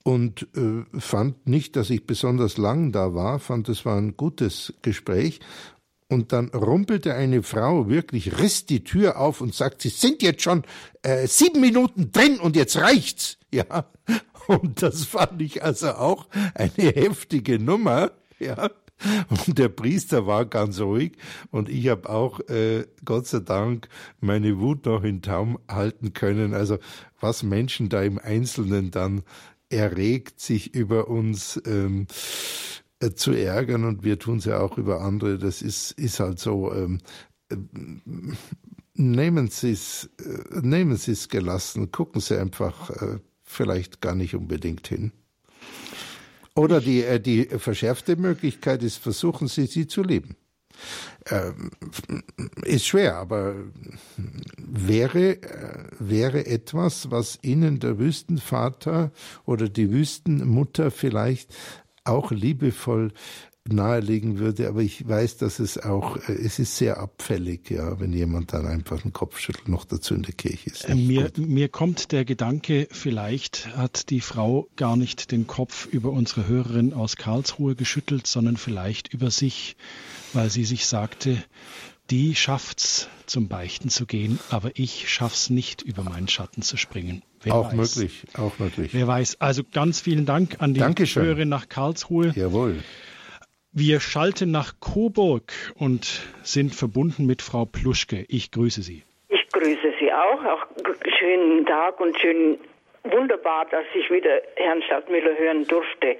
und 0.03 0.47
äh, 0.55 0.99
fand 0.99 1.47
nicht, 1.47 1.75
dass 1.75 1.89
ich 1.89 2.05
besonders 2.05 2.57
lang 2.57 2.91
da 2.91 3.13
war, 3.13 3.39
fand 3.39 3.69
es 3.69 3.85
war 3.85 3.97
ein 3.97 4.17
gutes 4.17 4.73
Gespräch. 4.81 5.39
Und 6.07 6.33
dann 6.33 6.49
rumpelte 6.49 7.13
eine 7.13 7.41
Frau 7.41 7.87
wirklich, 7.87 8.37
riss 8.37 8.65
die 8.65 8.83
Tür 8.83 9.17
auf 9.17 9.39
und 9.39 9.55
sagt, 9.55 9.81
Sie 9.81 9.89
sind 9.89 10.21
jetzt 10.21 10.41
schon 10.41 10.63
äh, 11.03 11.25
sieben 11.25 11.61
Minuten 11.61 12.11
drin 12.11 12.39
und 12.39 12.55
jetzt 12.55 12.77
reicht's. 12.77 13.37
Ja, 13.53 13.85
und 14.47 14.81
das 14.81 15.03
fand 15.03 15.41
ich 15.41 15.61
also 15.61 15.89
auch 15.89 16.27
eine 16.53 16.87
heftige 16.87 17.59
Nummer. 17.59 18.11
Ja, 18.39 18.69
und 19.29 19.57
der 19.57 19.69
Priester 19.69 20.27
war 20.27 20.45
ganz 20.45 20.79
ruhig 20.79 21.13
und 21.51 21.69
ich 21.69 21.87
habe 21.87 22.09
auch 22.09 22.39
äh, 22.49 22.85
Gott 23.05 23.27
sei 23.27 23.39
Dank 23.39 23.87
meine 24.19 24.59
Wut 24.59 24.85
noch 24.85 25.03
in 25.03 25.21
Taum 25.21 25.59
halten 25.67 26.13
können. 26.13 26.53
Also 26.53 26.77
was 27.19 27.43
Menschen 27.43 27.89
da 27.89 28.01
im 28.01 28.19
Einzelnen 28.19 28.91
dann 28.91 29.23
erregt, 29.69 30.39
sich 30.39 30.73
über 30.75 31.07
uns 31.07 31.61
ähm, 31.65 32.07
äh, 32.99 33.11
zu 33.11 33.31
ärgern 33.31 33.85
und 33.85 34.03
wir 34.03 34.19
tun 34.19 34.37
es 34.37 34.45
ja 34.45 34.59
auch 34.59 34.77
über 34.77 35.01
andere, 35.01 35.37
das 35.37 35.61
ist, 35.61 35.91
ist 35.91 36.19
halt 36.19 36.39
so. 36.39 36.73
Ähm, 36.73 36.99
äh, 37.49 37.55
nehmen 38.93 39.47
Sie 39.47 39.71
es, 39.71 40.09
nehmen 40.61 40.97
Sie 40.97 41.13
es 41.13 41.29
gelassen, 41.29 41.91
gucken 41.91 42.21
Sie 42.21 42.39
einfach 42.39 42.89
äh, 42.89 43.19
vielleicht 43.43 44.01
gar 44.01 44.15
nicht 44.15 44.35
unbedingt 44.35 44.87
hin. 44.87 45.11
Oder 46.55 46.81
die, 46.81 47.03
äh, 47.03 47.19
die 47.19 47.45
verschärfte 47.45 48.15
Möglichkeit 48.15 48.83
ist, 48.83 48.97
versuchen 48.97 49.47
Sie, 49.47 49.67
sie 49.67 49.87
zu 49.87 50.03
lieben. 50.03 50.35
Ähm, 51.29 51.71
ist 52.63 52.87
schwer, 52.87 53.17
aber 53.17 53.55
wäre, 54.57 55.41
äh, 55.41 55.85
wäre 55.99 56.45
etwas, 56.45 57.11
was 57.11 57.39
Ihnen 57.41 57.79
der 57.79 57.99
Wüstenvater 57.99 59.11
oder 59.45 59.69
die 59.69 59.91
Wüstenmutter 59.91 60.89
vielleicht 60.89 61.53
auch 62.03 62.31
liebevoll 62.31 63.11
nahelegen 63.69 64.39
würde, 64.39 64.67
aber 64.67 64.81
ich 64.81 65.07
weiß, 65.07 65.37
dass 65.37 65.59
es 65.59 65.77
auch, 65.77 66.17
äh, 66.27 66.33
es 66.33 66.59
ist 66.59 66.77
sehr 66.77 66.97
abfällig, 66.97 67.69
ja, 67.69 67.99
wenn 67.99 68.11
jemand 68.11 68.53
dann 68.53 68.65
einfach 68.65 69.01
den 69.01 69.13
Kopf 69.13 69.39
schüttelt, 69.39 69.67
noch 69.67 69.85
dazu 69.85 70.15
in 70.15 70.23
der 70.23 70.33
Kirche 70.33 70.71
ist. 70.71 70.89
Mir, 70.89 71.31
mir 71.37 71.69
kommt 71.69 72.11
der 72.11 72.25
Gedanke, 72.25 72.87
vielleicht 72.91 73.75
hat 73.75 74.09
die 74.09 74.21
Frau 74.21 74.67
gar 74.75 74.97
nicht 74.97 75.31
den 75.31 75.47
Kopf 75.47 75.85
über 75.85 76.09
unsere 76.11 76.47
Hörerin 76.47 76.93
aus 76.93 77.15
Karlsruhe 77.15 77.75
geschüttelt, 77.75 78.25
sondern 78.25 78.57
vielleicht 78.57 79.13
über 79.13 79.29
sich, 79.29 79.75
weil 80.33 80.49
sie 80.49 80.65
sich 80.65 80.87
sagte, 80.87 81.43
die 82.09 82.35
schafft's 82.35 83.07
zum 83.25 83.47
Beichten 83.47 83.89
zu 83.89 84.05
gehen, 84.05 84.39
aber 84.49 84.71
ich 84.73 85.09
schaff's 85.09 85.49
nicht 85.49 85.81
über 85.81 86.03
meinen 86.03 86.27
Schatten 86.27 86.61
zu 86.61 86.75
springen. 86.75 87.21
Wer 87.43 87.55
auch 87.55 87.73
weiß. 87.75 87.95
möglich, 87.95 88.23
auch 88.33 88.59
möglich. 88.59 88.93
Wer 88.93 89.07
weiß. 89.07 89.39
Also 89.39 89.63
ganz 89.63 90.01
vielen 90.01 90.25
Dank 90.25 90.57
an 90.59 90.73
die 90.73 90.81
Dankeschön. 90.81 91.23
Hörerin 91.23 91.47
nach 91.47 91.69
Karlsruhe. 91.69 92.33
Jawohl. 92.35 92.83
Wir 93.73 94.01
schalten 94.01 94.51
nach 94.51 94.81
Coburg 94.81 95.53
und 95.75 96.23
sind 96.43 96.75
verbunden 96.75 97.25
mit 97.25 97.41
Frau 97.41 97.63
Pluschke. 97.63 98.25
Ich 98.27 98.51
grüße 98.51 98.81
Sie. 98.81 99.03
Ich 99.29 99.47
grüße 99.49 99.93
Sie 99.97 100.11
auch. 100.11 100.43
Auch 100.43 100.65
schönen 101.17 101.65
Tag 101.65 102.01
und 102.01 102.19
schönen 102.19 102.57
wunderbar, 103.03 103.65
dass 103.69 103.85
ich 103.93 104.09
wieder 104.09 104.41
Herrn 104.55 104.81
Stadtmüller 104.83 105.37
hören 105.37 105.65
durfte. 105.65 106.15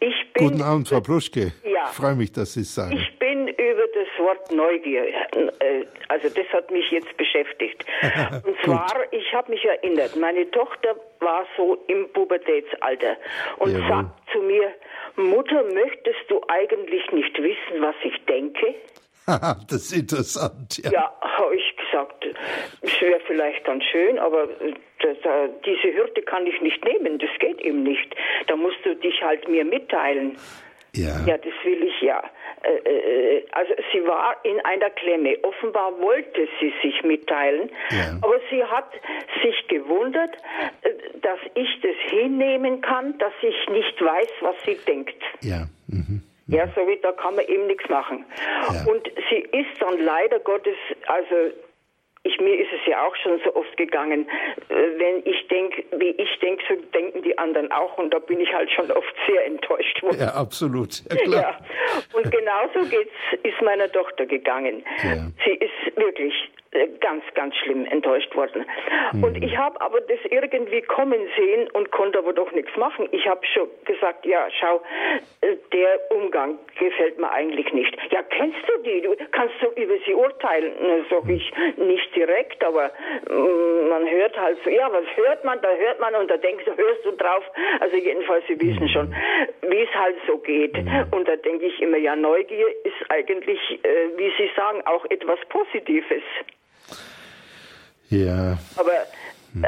Ich 0.00 0.32
bin, 0.32 0.48
Guten 0.48 0.62
Abend, 0.62 0.88
Frau 0.88 1.00
Pluschke. 1.00 1.52
Ja. 1.64 1.88
Ich 1.90 1.96
freue 1.96 2.14
mich, 2.14 2.32
dass 2.32 2.54
Sie 2.54 2.60
es 2.60 2.74
sagen. 2.74 2.96
Ich 2.96 3.18
bin 3.18 3.48
über 3.48 3.86
das 3.94 4.08
Wort 4.18 4.52
Neugier, 4.52 5.06
äh, 5.06 5.84
also 6.08 6.28
das 6.28 6.46
hat 6.52 6.70
mich 6.70 6.90
jetzt 6.90 7.16
beschäftigt. 7.16 7.84
Und 8.44 8.56
zwar, 8.64 8.94
ich 9.10 9.32
habe 9.32 9.50
mich 9.50 9.64
erinnert, 9.64 10.16
meine 10.16 10.50
Tochter 10.50 10.96
war 11.20 11.46
so 11.56 11.74
im 11.88 12.08
Pubertätsalter 12.12 13.16
und 13.58 13.72
Jawohl. 13.72 13.88
sagt 13.88 14.30
zu 14.32 14.38
mir, 14.40 14.72
Mutter, 15.16 15.64
möchtest 15.64 16.20
du 16.28 16.40
eigentlich 16.48 17.10
nicht 17.10 17.36
wissen, 17.42 17.80
was 17.80 17.96
ich 18.04 18.24
denke? 18.26 18.74
das 19.26 19.82
ist 19.82 19.92
interessant. 19.92 20.78
Ja, 20.84 20.90
ja 20.90 21.12
habe 21.20 21.56
ich 21.56 21.76
gesagt, 21.76 22.24
es 22.80 23.00
wäre 23.00 23.20
vielleicht 23.26 23.64
ganz 23.64 23.84
schön, 23.84 24.18
aber 24.18 24.48
das, 25.00 25.16
äh, 25.18 25.48
diese 25.64 25.96
Hürde 25.96 26.22
kann 26.22 26.46
ich 26.46 26.60
nicht 26.60 26.84
nehmen, 26.84 27.18
das 27.18 27.30
geht 27.38 27.60
eben 27.60 27.82
nicht. 27.82 28.14
Da 28.46 28.56
musst 28.56 28.78
du 28.84 28.94
dich 28.96 29.22
halt 29.22 29.48
mir 29.48 29.64
mitteilen. 29.64 30.36
Ja. 30.94 31.24
Ja, 31.26 31.36
das 31.36 31.52
will 31.64 31.82
ich 31.84 32.00
ja. 32.00 32.22
Äh, 32.62 33.36
äh, 33.38 33.46
also 33.52 33.74
sie 33.92 34.04
war 34.06 34.36
in 34.44 34.58
einer 34.64 34.90
Klemme. 34.90 35.36
Offenbar 35.42 36.00
wollte 36.00 36.48
sie 36.60 36.72
sich 36.82 37.02
mitteilen, 37.04 37.70
ja. 37.90 38.18
aber 38.22 38.40
sie 38.50 38.64
hat 38.64 38.90
sich 39.42 39.68
gewundert, 39.68 40.36
dass 41.22 41.38
ich 41.54 41.80
das 41.82 42.10
hinnehmen 42.10 42.80
kann, 42.80 43.16
dass 43.18 43.34
ich 43.42 43.68
nicht 43.68 44.00
weiß, 44.02 44.30
was 44.40 44.56
sie 44.64 44.76
denkt. 44.86 45.22
Ja. 45.42 45.66
Mhm. 45.88 46.22
Ja, 46.48 46.66
so 46.74 46.80
wie 46.88 46.96
da 47.02 47.12
kann 47.12 47.36
man 47.36 47.44
eben 47.44 47.66
nichts 47.66 47.88
machen. 47.90 48.24
Ja. 48.72 48.90
Und 48.90 49.06
sie 49.28 49.36
ist 49.36 49.80
dann 49.80 50.00
leider 50.02 50.38
Gottes, 50.38 50.76
also 51.06 51.52
ich, 52.28 52.40
mir 52.40 52.58
ist 52.60 52.72
es 52.72 52.86
ja 52.86 53.06
auch 53.06 53.16
schon 53.16 53.40
so 53.44 53.54
oft 53.54 53.76
gegangen, 53.76 54.28
äh, 54.68 54.74
wenn 54.74 55.22
ich 55.24 55.46
denke, 55.48 55.84
wie 55.98 56.10
ich 56.10 56.38
denke, 56.40 56.62
so 56.68 56.74
denken 56.92 57.22
die 57.22 57.36
anderen 57.38 57.70
auch 57.72 57.98
und 57.98 58.12
da 58.12 58.18
bin 58.18 58.40
ich 58.40 58.52
halt 58.52 58.70
schon 58.70 58.90
oft 58.90 59.14
sehr 59.26 59.44
enttäuscht 59.46 60.02
worden. 60.02 60.20
Ja, 60.20 60.34
absolut. 60.34 61.02
Ja, 61.10 61.16
klar. 61.16 61.42
ja. 61.42 61.58
Und 62.18 62.30
genauso 62.30 62.88
geht's, 62.88 63.12
ist 63.42 63.60
meiner 63.62 63.90
Tochter 63.90 64.26
gegangen. 64.26 64.84
Ja. 65.02 65.28
Sie 65.44 65.54
ist 65.54 65.96
wirklich 65.96 66.34
ganz, 67.00 67.24
ganz 67.34 67.56
schlimm 67.56 67.86
enttäuscht 67.86 68.34
worden. 68.34 68.66
Mhm. 69.12 69.24
Und 69.24 69.42
ich 69.42 69.56
habe 69.56 69.80
aber 69.80 70.00
das 70.00 70.18
irgendwie 70.30 70.82
kommen 70.82 71.20
sehen 71.36 71.70
und 71.70 71.90
konnte 71.90 72.18
aber 72.18 72.32
doch 72.32 72.52
nichts 72.52 72.76
machen. 72.76 73.08
Ich 73.12 73.26
habe 73.26 73.44
schon 73.46 73.68
gesagt, 73.84 74.26
ja, 74.26 74.48
schau, 74.60 74.82
äh, 75.40 75.56
der 75.72 76.00
Umgang 76.10 76.58
gefällt 76.78 77.18
mir 77.18 77.30
eigentlich 77.30 77.72
nicht. 77.72 77.96
Ja, 78.10 78.22
kennst 78.22 78.58
du 78.66 78.82
die? 78.82 79.00
Du 79.00 79.16
kannst 79.30 79.54
du 79.60 79.80
über 79.80 79.94
sie 80.06 80.14
urteilen? 80.14 80.72
Sag 81.10 81.24
mhm. 81.24 81.30
ich 81.30 81.52
nicht 81.76 82.14
direkt, 82.14 82.62
aber 82.64 82.90
mm, 83.28 83.88
man 83.88 84.08
hört 84.08 84.38
halt 84.38 84.58
so, 84.64 84.70
ja, 84.70 84.92
was 84.92 85.04
hört 85.16 85.44
man? 85.44 85.60
Da 85.62 85.74
hört 85.74 86.00
man 86.00 86.14
und 86.16 86.30
da 86.30 86.36
denkst 86.36 86.64
du, 86.64 86.76
hörst 86.76 87.04
du 87.04 87.12
drauf. 87.12 87.44
Also 87.80 87.96
jedenfalls, 87.96 88.44
sie 88.46 88.60
wissen 88.60 88.84
mhm. 88.84 88.88
schon, 88.88 89.14
wie 89.62 89.80
es 89.80 89.94
halt 89.94 90.16
so 90.26 90.38
geht. 90.38 90.76
Mhm. 90.76 91.06
Und 91.12 91.28
da 91.28 91.36
denke 91.36 91.66
ich 91.66 91.80
immer, 91.80 91.96
ja, 91.96 92.14
Neugier 92.14 92.68
ist 92.84 93.10
eigentlich, 93.10 93.58
äh, 93.82 94.16
wie 94.16 94.32
Sie 94.36 94.50
sagen, 94.54 94.82
auch 94.86 95.04
etwas 95.10 95.38
Positives. 95.48 96.22
Ja. 98.08 98.58
Aber 98.76 99.06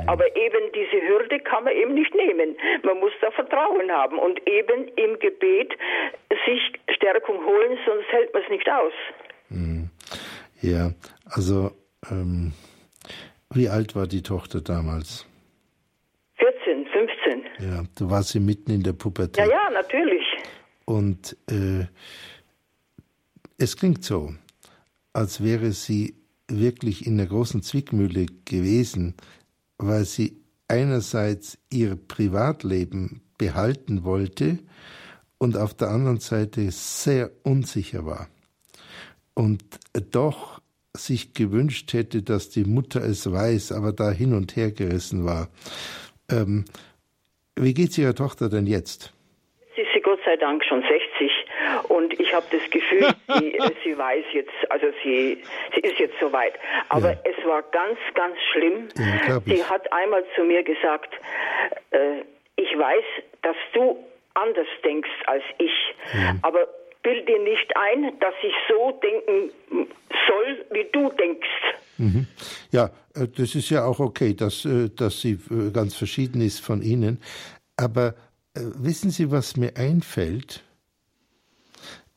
aber 0.06 0.36
eben 0.36 0.72
diese 0.74 1.08
Hürde 1.08 1.40
kann 1.40 1.64
man 1.64 1.74
eben 1.74 1.94
nicht 1.94 2.14
nehmen. 2.14 2.56
Man 2.84 3.00
muss 3.00 3.12
da 3.20 3.30
Vertrauen 3.30 3.90
haben 3.90 4.18
und 4.18 4.38
eben 4.46 4.88
im 4.96 5.18
Gebet 5.18 5.72
sich 6.46 6.60
Stärkung 6.94 7.44
holen, 7.44 7.78
sonst 7.86 8.06
hält 8.10 8.32
man 8.32 8.42
es 8.42 8.50
nicht 8.50 8.68
aus. 8.68 8.92
Mhm. 9.48 9.90
Ja, 10.60 10.92
also 11.24 11.72
ähm, 12.10 12.52
wie 13.52 13.68
alt 13.68 13.96
war 13.96 14.06
die 14.06 14.22
Tochter 14.22 14.60
damals? 14.60 15.26
14, 16.36 16.86
15. 16.86 17.42
Ja, 17.58 17.82
du 17.98 18.10
warst 18.10 18.30
sie 18.30 18.40
mitten 18.40 18.70
in 18.70 18.82
der 18.82 18.92
Pubertät. 18.92 19.38
Ja, 19.38 19.50
ja, 19.50 19.70
natürlich. 19.70 20.26
Und 20.84 21.36
äh, 21.50 21.86
es 23.58 23.76
klingt 23.76 24.04
so, 24.04 24.30
als 25.12 25.42
wäre 25.42 25.72
sie 25.72 26.14
wirklich 26.50 27.06
in 27.06 27.16
der 27.16 27.26
großen 27.26 27.62
Zwickmühle 27.62 28.26
gewesen, 28.44 29.14
weil 29.78 30.04
sie 30.04 30.36
einerseits 30.68 31.58
ihr 31.70 31.96
Privatleben 31.96 33.22
behalten 33.38 34.04
wollte 34.04 34.58
und 35.38 35.56
auf 35.56 35.74
der 35.74 35.88
anderen 35.88 36.20
Seite 36.20 36.70
sehr 36.70 37.30
unsicher 37.42 38.04
war 38.04 38.28
und 39.34 39.62
doch 40.10 40.60
sich 40.94 41.34
gewünscht 41.34 41.92
hätte, 41.92 42.22
dass 42.22 42.50
die 42.50 42.64
Mutter 42.64 43.02
es 43.02 43.30
weiß, 43.30 43.72
aber 43.72 43.92
da 43.92 44.10
hin 44.10 44.34
und 44.34 44.56
her 44.56 44.72
gerissen 44.72 45.24
war. 45.24 45.48
Ähm, 46.30 46.64
wie 47.56 47.74
es 47.84 47.98
Ihrer 47.98 48.14
Tochter 48.14 48.48
denn 48.48 48.66
jetzt? 48.66 49.12
Sie 49.76 49.82
ist 49.82 50.02
Gott 50.02 50.18
sei 50.24 50.36
Dank 50.36 50.64
schon 50.64 50.82
60 50.82 51.30
und 51.88 52.18
ich 52.18 52.32
habe 52.34 52.46
das 52.50 52.62
Gefühl, 52.70 53.08
sie, 53.38 53.58
sie, 53.84 53.96
weiß 53.96 54.24
jetzt, 54.32 54.70
also 54.70 54.86
sie, 55.02 55.42
sie 55.74 55.80
ist 55.80 55.98
jetzt 55.98 56.14
soweit. 56.20 56.54
Aber 56.88 57.12
ja. 57.12 57.18
es 57.24 57.46
war 57.46 57.62
ganz, 57.62 57.98
ganz 58.14 58.36
schlimm. 58.52 58.88
Ja, 58.96 59.40
sie 59.44 59.64
hat 59.64 59.92
einmal 59.92 60.24
zu 60.34 60.44
mir 60.44 60.62
gesagt, 60.62 61.12
äh, 61.90 62.22
ich 62.56 62.78
weiß, 62.78 63.04
dass 63.42 63.56
du 63.72 63.96
anders 64.34 64.68
denkst 64.84 65.10
als 65.26 65.44
ich, 65.58 65.72
ja. 66.14 66.36
aber 66.42 66.68
bild 67.02 67.28
dir 67.28 67.38
nicht 67.38 67.76
ein, 67.76 68.18
dass 68.20 68.34
ich 68.42 68.52
so 68.68 68.92
denken 69.02 69.50
soll, 70.28 70.64
wie 70.70 70.86
du 70.92 71.10
denkst. 71.10 71.48
Mhm. 71.98 72.26
Ja, 72.70 72.90
äh, 73.14 73.28
das 73.28 73.54
ist 73.54 73.70
ja 73.70 73.84
auch 73.84 74.00
okay, 74.00 74.34
dass, 74.34 74.64
äh, 74.64 74.88
dass 74.90 75.20
sie 75.20 75.38
äh, 75.50 75.70
ganz 75.72 75.96
verschieden 75.96 76.40
ist 76.40 76.60
von 76.60 76.82
Ihnen. 76.82 77.20
Aber 77.76 78.14
wissen 78.54 79.10
Sie, 79.10 79.30
was 79.30 79.56
mir 79.56 79.76
einfällt? 79.76 80.64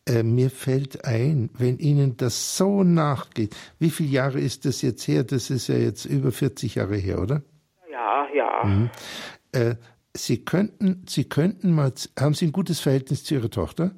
Mir 0.09 0.49
fällt 0.49 1.05
ein, 1.05 1.49
wenn 1.57 1.77
Ihnen 1.77 2.17
das 2.17 2.57
so 2.57 2.83
nachgeht, 2.83 3.55
wie 3.79 3.89
viele 3.89 4.09
Jahre 4.09 4.39
ist 4.39 4.65
das 4.65 4.81
jetzt 4.81 5.07
her? 5.07 5.23
Das 5.23 5.49
ist 5.49 5.69
ja 5.69 5.75
jetzt 5.75 6.05
über 6.05 6.31
40 6.31 6.75
Jahre 6.75 6.95
her, 6.95 7.21
oder? 7.21 7.41
Ja, 7.89 8.27
ja. 8.33 8.63
Mhm. 8.65 8.89
Sie 10.13 10.43
könnten, 10.43 11.05
Sie 11.07 11.29
könnten 11.29 11.73
mal, 11.73 11.93
haben 12.19 12.33
Sie 12.33 12.47
ein 12.47 12.51
gutes 12.51 12.81
Verhältnis 12.81 13.23
zu 13.23 13.35
Ihrer 13.35 13.49
Tochter? 13.49 13.91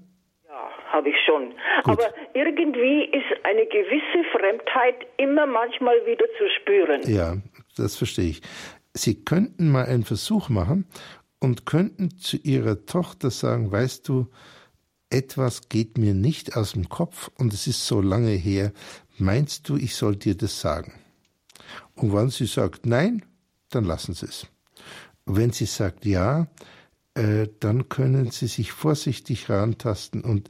habe 0.95 1.09
ich 1.09 1.15
schon. 1.25 1.49
Gut. 1.83 1.99
Aber 1.99 2.13
irgendwie 2.33 3.05
ist 3.05 3.25
eine 3.43 3.65
gewisse 3.65 4.23
Fremdheit 4.31 5.05
immer 5.17 5.45
manchmal 5.45 5.95
wieder 6.05 6.25
zu 6.37 6.49
spüren. 6.61 7.01
Ja, 7.05 7.35
das 7.77 7.97
verstehe 7.97 8.29
ich. 8.29 8.41
Sie 8.93 9.23
könnten 9.23 9.71
mal 9.71 9.85
einen 9.85 10.03
Versuch 10.03 10.49
machen 10.49 10.87
und 11.39 11.65
könnten 11.65 12.11
zu 12.17 12.37
Ihrer 12.37 12.85
Tochter 12.85 13.29
sagen, 13.29 13.71
weißt 13.71 14.07
du, 14.07 14.27
etwas 15.09 15.69
geht 15.69 15.97
mir 15.97 16.13
nicht 16.13 16.55
aus 16.55 16.73
dem 16.73 16.89
Kopf 16.89 17.29
und 17.37 17.53
es 17.53 17.67
ist 17.67 17.85
so 17.85 18.01
lange 18.01 18.31
her. 18.31 18.71
Meinst 19.17 19.69
du, 19.69 19.77
ich 19.77 19.95
soll 19.95 20.15
dir 20.15 20.35
das 20.35 20.59
sagen? 20.59 20.93
Und 21.95 22.13
wenn 22.13 22.29
sie 22.29 22.47
sagt 22.47 22.85
nein, 22.85 23.23
dann 23.69 23.85
lassen 23.85 24.13
Sie 24.13 24.25
es. 24.25 24.47
Wenn 25.25 25.51
sie 25.51 25.65
sagt 25.65 26.05
ja, 26.05 26.47
äh, 27.13 27.47
dann 27.59 27.89
können 27.89 28.31
Sie 28.31 28.47
sich 28.47 28.71
vorsichtig 28.71 29.49
rantasten 29.49 30.21
und 30.21 30.49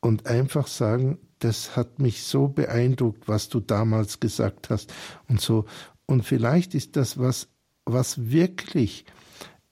und 0.00 0.26
einfach 0.26 0.66
sagen, 0.66 1.18
das 1.38 1.76
hat 1.76 1.98
mich 1.98 2.22
so 2.24 2.48
beeindruckt, 2.48 3.26
was 3.26 3.48
du 3.48 3.60
damals 3.60 4.20
gesagt 4.20 4.70
hast 4.70 4.92
und 5.28 5.40
so. 5.40 5.64
Und 6.06 6.24
vielleicht 6.24 6.74
ist 6.74 6.96
das 6.96 7.18
was, 7.18 7.48
was 7.86 8.30
wirklich 8.30 9.06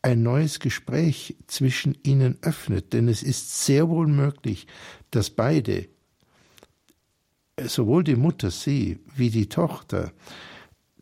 ein 0.03 0.23
neues 0.23 0.59
Gespräch 0.59 1.37
zwischen 1.47 1.97
ihnen 2.03 2.37
öffnet, 2.43 2.93
denn 2.93 3.09
es 3.09 3.23
ist 3.23 3.65
sehr 3.65 3.89
wohl 3.89 4.09
möglich, 4.09 4.67
dass 5.13 5.31
beide, 5.31 5.89
sowohl 7.65 8.03
die 8.03 8.17
Mutter 8.17 8.51
sie 8.51 8.99
wie 9.15 9.31
die 9.31 9.49
Tochter, 9.49 10.13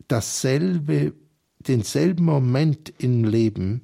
dasselbe, 0.07 1.13
denselben 1.59 2.25
Moment 2.25 2.93
im 2.99 3.23
Leben 3.23 3.81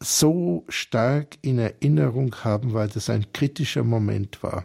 so 0.00 0.64
stark 0.68 1.38
in 1.42 1.58
Erinnerung 1.58 2.34
haben, 2.42 2.72
weil 2.72 2.88
das 2.88 3.08
ein 3.08 3.32
kritischer 3.32 3.84
Moment 3.84 4.42
war. 4.42 4.64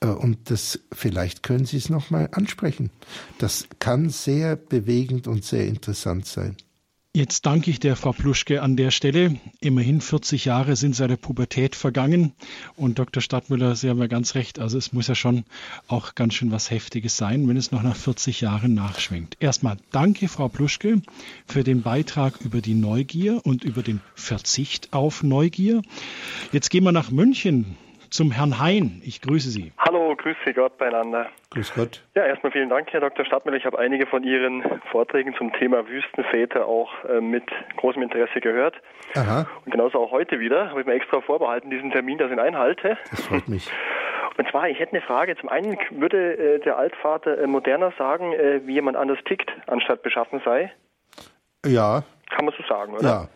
Äh, 0.00 0.06
und 0.06 0.50
das, 0.50 0.80
vielleicht 0.92 1.42
können 1.42 1.66
Sie 1.66 1.76
es 1.76 1.90
nochmal 1.90 2.28
ansprechen. 2.32 2.90
Das 3.38 3.68
kann 3.78 4.08
sehr 4.08 4.56
bewegend 4.56 5.26
und 5.28 5.44
sehr 5.44 5.66
interessant 5.66 6.26
sein. 6.26 6.56
Jetzt 7.16 7.46
danke 7.46 7.70
ich 7.70 7.80
der 7.80 7.96
Frau 7.96 8.12
Pluschke 8.12 8.60
an 8.60 8.76
der 8.76 8.90
Stelle. 8.90 9.36
Immerhin 9.60 10.02
40 10.02 10.44
Jahre 10.44 10.76
sind 10.76 10.94
seit 10.94 11.08
der 11.08 11.16
Pubertät 11.16 11.74
vergangen. 11.74 12.34
Und 12.76 12.98
Dr. 12.98 13.22
Stadtmüller, 13.22 13.74
Sie 13.74 13.88
haben 13.88 14.00
ja 14.00 14.06
ganz 14.06 14.34
recht. 14.34 14.58
Also 14.58 14.76
es 14.76 14.92
muss 14.92 15.06
ja 15.06 15.14
schon 15.14 15.44
auch 15.88 16.14
ganz 16.14 16.34
schön 16.34 16.52
was 16.52 16.70
Heftiges 16.70 17.16
sein, 17.16 17.48
wenn 17.48 17.56
es 17.56 17.72
noch 17.72 17.82
nach 17.82 17.96
40 17.96 18.42
Jahren 18.42 18.74
nachschwingt. 18.74 19.38
Erstmal 19.40 19.78
danke, 19.92 20.28
Frau 20.28 20.48
Pluschke, 20.48 21.00
für 21.46 21.64
den 21.64 21.80
Beitrag 21.80 22.38
über 22.42 22.60
die 22.60 22.74
Neugier 22.74 23.40
und 23.46 23.64
über 23.64 23.82
den 23.82 24.02
Verzicht 24.14 24.92
auf 24.92 25.22
Neugier. 25.22 25.80
Jetzt 26.52 26.68
gehen 26.68 26.84
wir 26.84 26.92
nach 26.92 27.10
München 27.10 27.78
zum 28.10 28.30
Herrn 28.30 28.60
Hein. 28.60 29.00
Ich 29.04 29.20
grüße 29.20 29.50
Sie. 29.50 29.72
Hallo, 29.78 30.14
grüße 30.16 30.54
Gott 30.54 30.78
beieinander. 30.78 31.28
Grüß 31.50 31.74
Gott. 31.74 32.02
Ja, 32.14 32.24
erstmal 32.24 32.52
vielen 32.52 32.68
Dank, 32.68 32.92
Herr 32.92 33.00
Dr. 33.00 33.24
Stadtmüller. 33.24 33.56
Ich 33.56 33.64
habe 33.64 33.78
einige 33.78 34.06
von 34.06 34.24
Ihren 34.24 34.62
Vorträgen 34.90 35.34
zum 35.36 35.52
Thema 35.52 35.86
Wüstenväter 35.88 36.66
auch 36.66 36.92
äh, 37.04 37.20
mit 37.20 37.44
großem 37.76 38.02
Interesse 38.02 38.40
gehört. 38.40 38.74
Aha. 39.14 39.46
Und 39.64 39.72
genauso 39.72 39.98
auch 39.98 40.10
heute 40.10 40.40
wieder. 40.40 40.70
Habe 40.70 40.80
ich 40.80 40.86
mir 40.86 40.94
extra 40.94 41.20
vorbehalten, 41.20 41.70
diesen 41.70 41.90
Termin, 41.90 42.18
dass 42.18 42.28
ich 42.28 42.34
ihn 42.34 42.40
einhalte. 42.40 42.96
Das 43.10 43.26
freut 43.26 43.48
mich. 43.48 43.70
Und 44.38 44.48
zwar, 44.50 44.68
ich 44.68 44.78
hätte 44.78 44.92
eine 44.92 45.00
Frage. 45.00 45.36
Zum 45.36 45.48
einen 45.48 45.78
würde 45.90 46.56
äh, 46.56 46.58
der 46.60 46.76
Altvater 46.76 47.38
äh, 47.38 47.46
moderner 47.46 47.92
sagen, 47.96 48.32
äh, 48.32 48.60
wie 48.66 48.74
jemand 48.74 48.96
anders 48.96 49.18
tickt, 49.24 49.50
anstatt 49.66 50.02
beschaffen 50.02 50.40
sei? 50.44 50.72
Ja. 51.64 52.04
Kann 52.30 52.44
man 52.44 52.54
so 52.56 52.62
sagen, 52.68 52.94
oder? 52.94 53.02
Ja. 53.02 53.28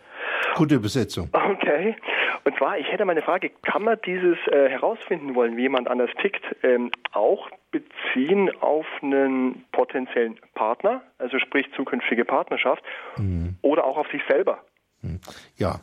Gute 0.54 0.76
Übersetzung. 0.76 1.28
Okay. 1.32 1.96
Und 2.44 2.56
zwar, 2.56 2.78
ich 2.78 2.86
hätte 2.90 3.04
mal 3.04 3.12
eine 3.12 3.22
Frage, 3.22 3.50
kann 3.62 3.82
man 3.82 3.98
dieses 4.04 4.38
äh, 4.46 4.68
herausfinden 4.68 5.34
wollen, 5.34 5.56
wie 5.56 5.62
jemand 5.62 5.88
anders 5.88 6.10
tickt, 6.20 6.42
ähm, 6.62 6.90
auch 7.12 7.50
beziehen 7.70 8.50
auf 8.60 8.86
einen 9.02 9.64
potenziellen 9.72 10.38
Partner, 10.54 11.02
also 11.18 11.38
sprich 11.38 11.66
zukünftige 11.76 12.24
Partnerschaft, 12.24 12.82
mhm. 13.16 13.56
oder 13.62 13.84
auch 13.84 13.98
auf 13.98 14.08
sich 14.10 14.22
selber? 14.28 14.58
Mhm. 15.02 15.20
Ja, 15.56 15.80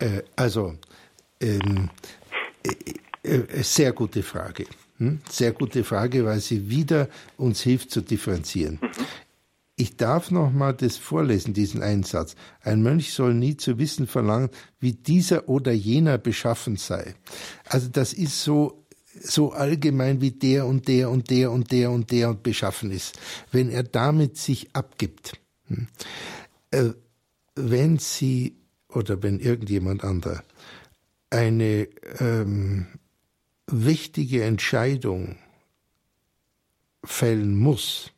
äh, 0.00 0.22
also 0.36 0.74
ähm, 1.40 1.90
äh, 2.64 3.28
äh, 3.28 3.62
sehr 3.62 3.92
gute 3.92 4.22
Frage. 4.22 4.66
Hm? 4.98 5.20
Sehr 5.28 5.52
gute 5.52 5.84
Frage, 5.84 6.24
weil 6.24 6.38
sie 6.38 6.68
wieder 6.68 7.08
uns 7.36 7.62
hilft 7.62 7.90
zu 7.90 8.00
differenzieren. 8.00 8.80
Ich 9.80 9.96
darf 9.96 10.32
noch 10.32 10.50
mal 10.50 10.74
das 10.74 10.96
vorlesen, 10.96 11.54
diesen 11.54 11.84
Einsatz. 11.84 12.34
Ein 12.62 12.82
Mönch 12.82 13.12
soll 13.12 13.32
nie 13.32 13.56
zu 13.56 13.78
wissen 13.78 14.08
verlangen, 14.08 14.50
wie 14.80 14.92
dieser 14.92 15.48
oder 15.48 15.70
jener 15.70 16.18
beschaffen 16.18 16.74
sei. 16.74 17.14
Also 17.64 17.88
das 17.88 18.12
ist 18.12 18.42
so 18.42 18.84
so 19.20 19.52
allgemein 19.52 20.20
wie 20.20 20.32
der 20.32 20.66
und 20.66 20.88
der 20.88 21.10
und 21.10 21.30
der 21.30 21.52
und 21.52 21.70
der 21.70 21.92
und 21.92 22.10
der 22.10 22.30
und 22.30 22.42
beschaffen 22.42 22.90
ist. 22.90 23.18
Wenn 23.52 23.70
er 23.70 23.84
damit 23.84 24.36
sich 24.36 24.74
abgibt, 24.74 25.34
hm, 25.68 25.86
äh, 26.72 26.90
wenn 27.54 27.98
Sie 27.98 28.56
oder 28.88 29.22
wenn 29.22 29.38
irgendjemand 29.38 30.02
anderer 30.02 30.42
eine 31.30 31.88
ähm, 32.18 32.86
wichtige 33.68 34.42
Entscheidung 34.42 35.36
fällen 37.04 37.56
muss, 37.56 38.12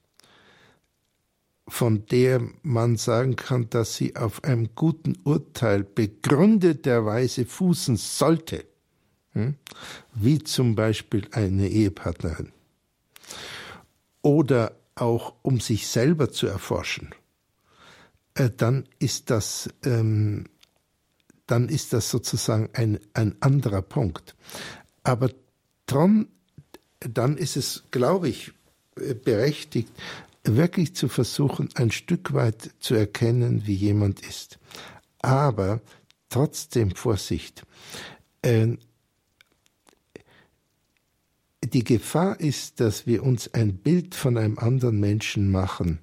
von 1.70 2.04
der 2.06 2.42
man 2.62 2.96
sagen 2.96 3.36
kann, 3.36 3.70
dass 3.70 3.94
sie 3.96 4.16
auf 4.16 4.44
einem 4.44 4.74
guten 4.74 5.16
Urteil 5.24 5.84
begründeterweise 5.84 7.46
fußen 7.46 7.96
sollte, 7.96 8.64
hm? 9.32 9.54
wie 10.14 10.40
zum 10.40 10.74
Beispiel 10.74 11.28
eine 11.32 11.68
Ehepartnerin, 11.68 12.52
oder 14.22 14.72
auch 14.96 15.34
um 15.42 15.60
sich 15.60 15.86
selber 15.86 16.30
zu 16.30 16.46
erforschen, 16.46 17.14
äh, 18.34 18.50
dann 18.54 18.84
ist 18.98 19.30
das, 19.30 19.70
ähm, 19.84 20.46
dann 21.46 21.68
ist 21.68 21.92
das 21.92 22.10
sozusagen 22.10 22.68
ein, 22.74 22.98
ein 23.14 23.36
anderer 23.40 23.82
Punkt. 23.82 24.34
Aber 25.02 25.30
dran, 25.86 26.28
dann 26.98 27.36
ist 27.36 27.56
es, 27.56 27.84
glaube 27.90 28.28
ich, 28.28 28.52
äh, 28.96 29.14
berechtigt, 29.14 29.90
wirklich 30.56 30.94
zu 30.94 31.08
versuchen, 31.08 31.68
ein 31.74 31.90
Stück 31.90 32.32
weit 32.32 32.70
zu 32.80 32.94
erkennen, 32.94 33.66
wie 33.66 33.74
jemand 33.74 34.20
ist. 34.26 34.58
Aber 35.20 35.80
trotzdem 36.28 36.94
Vorsicht. 36.94 37.64
Äh, 38.42 38.76
die 41.62 41.84
Gefahr 41.84 42.40
ist, 42.40 42.80
dass 42.80 43.06
wir 43.06 43.22
uns 43.22 43.52
ein 43.52 43.76
Bild 43.76 44.14
von 44.14 44.38
einem 44.38 44.58
anderen 44.58 44.98
Menschen 44.98 45.50
machen, 45.50 45.98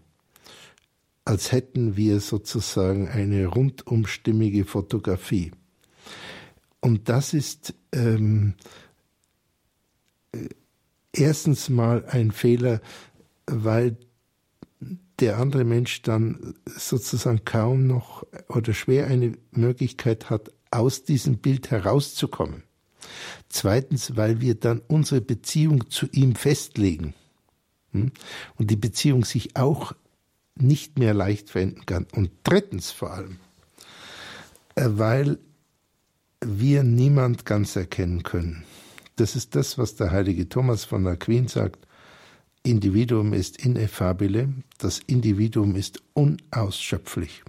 als 1.26 1.52
hätten 1.52 1.98
wir 1.98 2.20
sozusagen 2.20 3.08
eine 3.08 3.48
rundumstimmige 3.48 4.66
Fotografie. 4.66 5.52
Und 6.80 7.10
das 7.10 7.34
ist 7.34 7.74
ähm, 7.92 8.54
äh, 10.32 10.48
erstens 11.12 11.70
mal 11.70 12.06
ein 12.06 12.32
Fehler, 12.32 12.82
weil 13.48 13.98
der 15.20 15.38
andere 15.38 15.64
Mensch 15.64 16.02
dann 16.04 16.56
sozusagen 16.66 17.44
kaum 17.46 17.88
noch 17.88 18.26
oder 18.48 18.74
schwer 18.74 19.08
eine 19.08 19.34
Möglichkeit 19.52 20.30
hat, 20.30 20.52
aus 20.70 21.04
diesem 21.04 21.38
Bild 21.38 21.72
herauszukommen. 21.72 22.64
Zweitens, 23.50 24.16
weil 24.16 24.42
wir 24.42 24.56
dann 24.56 24.82
unsere 24.88 25.22
Beziehung 25.22 25.90
zu 25.90 26.08
ihm 26.12 26.36
festlegen 26.36 27.14
hm? 27.92 28.12
und 28.58 28.70
die 28.70 28.76
Beziehung 28.76 29.26
sich 29.26 29.56
auch 29.56 29.94
nicht 30.56 31.00
mehr 31.00 31.14
leicht 31.14 31.50
verändern 31.50 31.86
kann. 31.86 32.08
Und 32.12 32.32
drittens 32.44 32.92
vor 32.92 33.14
allem, 33.14 33.38
äh, 34.76 34.86
weil 34.88 35.40
wir 36.42 36.84
niemand 36.84 37.46
ganz 37.46 37.76
erkennen 37.76 38.24
können. 38.24 38.64
Das 39.16 39.36
ist 39.36 39.56
das, 39.56 39.78
was 39.78 39.96
der 39.96 40.12
heilige 40.12 40.48
Thomas 40.50 40.86
von 40.86 41.08
Aquin 41.08 41.48
sagt. 41.48 41.87
Individuum 42.68 43.34
ist 43.34 43.64
ineffabile, 43.64 44.54
das 44.78 45.00
Individuum 45.00 45.76
ist 45.76 46.04
unausschöpflich. 46.14 47.44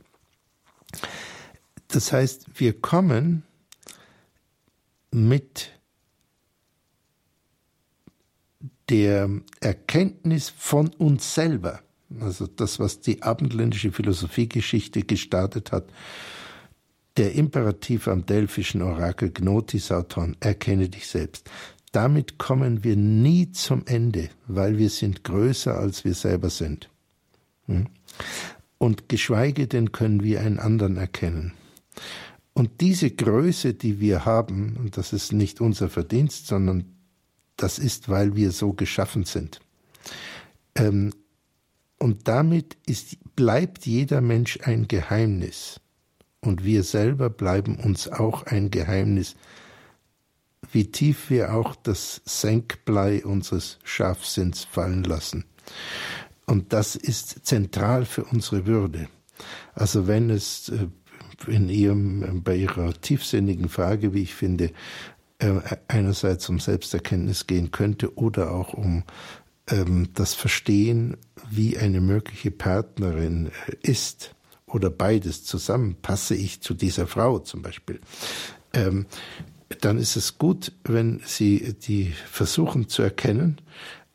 Das 1.88 2.12
heißt, 2.12 2.46
wir 2.54 2.80
kommen 2.80 3.42
mit 5.10 5.72
der 8.88 9.28
Erkenntnis 9.60 10.50
von 10.50 10.88
uns 10.88 11.34
selber, 11.34 11.82
also 12.20 12.46
das, 12.46 12.78
was 12.78 13.00
die 13.00 13.22
abendländische 13.22 13.92
Philosophiegeschichte 13.92 15.02
gestartet 15.02 15.72
hat, 15.72 15.88
der 17.16 17.34
Imperativ 17.34 18.06
am 18.06 18.24
delphischen 18.24 18.82
Orakel 18.82 19.30
Gnotis 19.30 19.90
Auton, 19.90 20.36
erkenne 20.38 20.88
dich 20.88 21.08
selbst. 21.08 21.50
Damit 21.92 22.38
kommen 22.38 22.84
wir 22.84 22.96
nie 22.96 23.50
zum 23.52 23.86
Ende, 23.86 24.28
weil 24.46 24.78
wir 24.78 24.90
sind 24.90 25.24
größer, 25.24 25.78
als 25.78 26.04
wir 26.04 26.14
selber 26.14 26.50
sind. 26.50 26.90
Hm? 27.66 27.86
Und 28.78 29.08
geschweige 29.08 29.66
denn 29.66 29.92
können 29.92 30.22
wir 30.22 30.40
einen 30.40 30.58
anderen 30.58 30.96
erkennen. 30.96 31.54
Und 32.52 32.80
diese 32.80 33.10
Größe, 33.10 33.74
die 33.74 34.00
wir 34.00 34.24
haben, 34.24 34.76
und 34.78 34.96
das 34.96 35.12
ist 35.12 35.32
nicht 35.32 35.60
unser 35.60 35.88
Verdienst, 35.88 36.46
sondern 36.46 36.84
das 37.56 37.78
ist, 37.78 38.08
weil 38.08 38.36
wir 38.36 38.52
so 38.52 38.72
geschaffen 38.72 39.24
sind. 39.24 39.60
Ähm, 40.74 41.12
und 41.98 42.28
damit 42.28 42.76
ist, 42.86 43.16
bleibt 43.34 43.86
jeder 43.86 44.20
Mensch 44.20 44.58
ein 44.62 44.88
Geheimnis. 44.88 45.80
Und 46.40 46.64
wir 46.64 46.84
selber 46.84 47.30
bleiben 47.30 47.76
uns 47.76 48.08
auch 48.08 48.44
ein 48.44 48.70
Geheimnis, 48.70 49.34
wie 50.72 50.90
tief 50.90 51.30
wir 51.30 51.54
auch 51.54 51.76
das 51.76 52.20
Senkblei 52.24 53.24
unseres 53.24 53.78
Scharfsinns 53.84 54.64
fallen 54.64 55.04
lassen. 55.04 55.44
Und 56.46 56.72
das 56.72 56.96
ist 56.96 57.46
zentral 57.46 58.04
für 58.04 58.24
unsere 58.24 58.66
Würde. 58.66 59.08
Also 59.74 60.06
wenn 60.06 60.30
es 60.30 60.70
äh, 60.70 60.88
in 61.46 61.68
ihrem, 61.68 62.42
bei 62.42 62.56
ihrer 62.56 62.92
tiefsinnigen 63.00 63.68
Frage, 63.68 64.14
wie 64.14 64.22
ich 64.22 64.34
finde, 64.34 64.72
äh, 65.38 65.60
einerseits 65.86 66.48
um 66.48 66.58
Selbsterkenntnis 66.58 67.46
gehen 67.46 67.70
könnte 67.70 68.16
oder 68.16 68.52
auch 68.52 68.74
um 68.74 69.04
ähm, 69.68 70.08
das 70.14 70.34
Verstehen, 70.34 71.16
wie 71.50 71.78
eine 71.78 72.00
mögliche 72.00 72.50
Partnerin 72.50 73.50
äh, 73.66 73.76
ist 73.82 74.34
oder 74.66 74.90
beides 74.90 75.44
zusammen, 75.44 75.96
passe 76.00 76.34
ich 76.34 76.60
zu 76.60 76.74
dieser 76.74 77.06
Frau 77.06 77.38
zum 77.38 77.62
Beispiel, 77.62 78.00
ähm, 78.72 79.06
dann 79.80 79.98
ist 79.98 80.16
es 80.16 80.38
gut, 80.38 80.72
wenn 80.84 81.20
Sie 81.24 81.74
die 81.74 82.12
versuchen 82.30 82.88
zu 82.88 83.02
erkennen, 83.02 83.60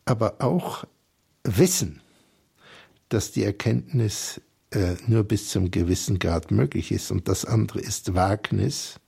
aber 0.06 0.36
auch 0.40 0.86
wissen, 1.44 2.02
dass 3.10 3.32
die 3.32 3.44
Erkenntnis 3.44 4.42
äh, 4.72 4.96
nur 5.08 5.24
bis 5.24 5.50
zum 5.50 5.72
gewissen 5.72 6.20
Grad 6.20 6.52
möglich 6.52 6.92
ist 6.92 7.12
und 7.12 7.28
das 7.28 7.46
andere 7.46 7.80
ist 7.80 8.16
Wagnis. 8.16 9.00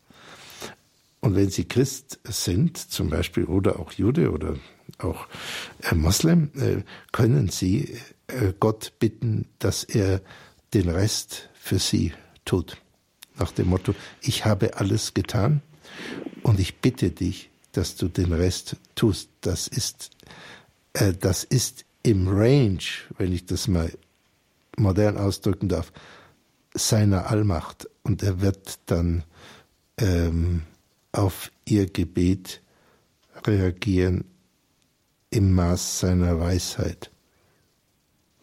Und 1.22 1.36
wenn 1.36 1.50
Sie 1.50 1.66
Christ 1.66 2.20
sind, 2.24 2.78
zum 2.78 3.10
Beispiel, 3.10 3.46
oder 3.46 3.80
auch 3.80 3.92
Jude 3.94 4.32
oder 4.32 4.58
auch 5.00 5.28
äh, 5.82 5.96
Moslem, 5.96 6.52
äh, 6.56 6.84
können 7.12 7.50
Sie 7.50 7.98
äh, 8.28 8.54
Gott 8.60 8.94
bitten, 9.00 9.48
dass 9.58 9.84
er 9.84 10.22
den 10.76 10.90
Rest 10.90 11.50
für 11.56 11.80
Sie 11.80 12.14
tut. 12.46 12.78
Nach 13.38 13.52
dem 13.52 13.70
Motto, 13.70 13.96
ich 14.22 14.46
habe 14.46 14.78
alles 14.78 15.16
getan 15.16 15.62
und 16.44 16.60
ich 16.60 16.78
bitte 16.78 17.12
dich, 17.12 17.50
dass 17.72 17.96
du 17.96 18.08
den 18.08 18.34
Rest 18.34 18.78
tust. 18.96 19.30
Das 19.42 19.68
ist, 19.68 20.12
äh, 20.94 21.14
das 21.14 21.44
ist 21.44 21.86
im 22.04 22.28
Range, 22.28 22.80
wenn 23.18 23.34
ich 23.34 23.46
das 23.46 23.68
mal 23.68 23.92
modern 24.78 25.18
ausdrücken 25.18 25.70
darf, 25.70 25.92
seiner 26.74 27.30
Allmacht. 27.30 27.90
Und 28.04 28.24
er 28.24 28.42
wird 28.42 28.80
dann 28.86 29.24
ähm, 30.00 30.64
auf 31.12 31.52
ihr 31.66 31.88
Gebet 31.88 32.62
reagieren 33.46 34.26
im 35.32 35.54
Maß 35.54 36.02
seiner 36.02 36.40
Weisheit. 36.40 37.12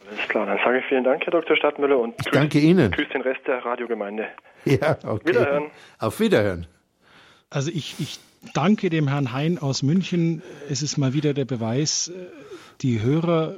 Alles 0.08 0.28
klar, 0.28 0.46
dann 0.46 0.58
sage 0.58 0.78
ich 0.80 0.84
vielen 0.86 1.04
Dank, 1.04 1.24
Herr 1.24 1.30
Dr. 1.30 1.56
Stadtmüller, 1.56 1.98
und 1.98 2.18
grüß, 2.18 2.32
danke 2.32 2.58
Ihnen. 2.58 2.90
grüß 2.90 3.08
den 3.14 3.22
Rest 3.22 3.46
der 3.46 3.64
Radiogemeinde. 3.64 4.28
Ja, 4.64 4.96
okay. 5.04 5.30
Wiederhören. 5.30 5.70
Auf 5.98 6.20
Wiederhören. 6.20 6.66
Also 7.52 7.70
ich, 7.70 7.96
ich 7.98 8.18
danke 8.54 8.88
dem 8.88 9.08
Herrn 9.08 9.32
Hein 9.32 9.58
aus 9.58 9.82
München. 9.82 10.42
Es 10.70 10.82
ist 10.82 10.96
mal 10.96 11.12
wieder 11.12 11.34
der 11.34 11.44
Beweis, 11.44 12.08
äh, 12.08 12.26
die 12.80 13.00
Hörer 13.00 13.56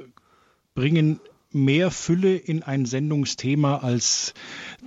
bringen 0.75 1.19
mehr 1.51 1.89
Fülle 1.89 2.35
in 2.35 2.63
ein 2.63 2.85
Sendungsthema, 2.85 3.77
als 3.77 4.33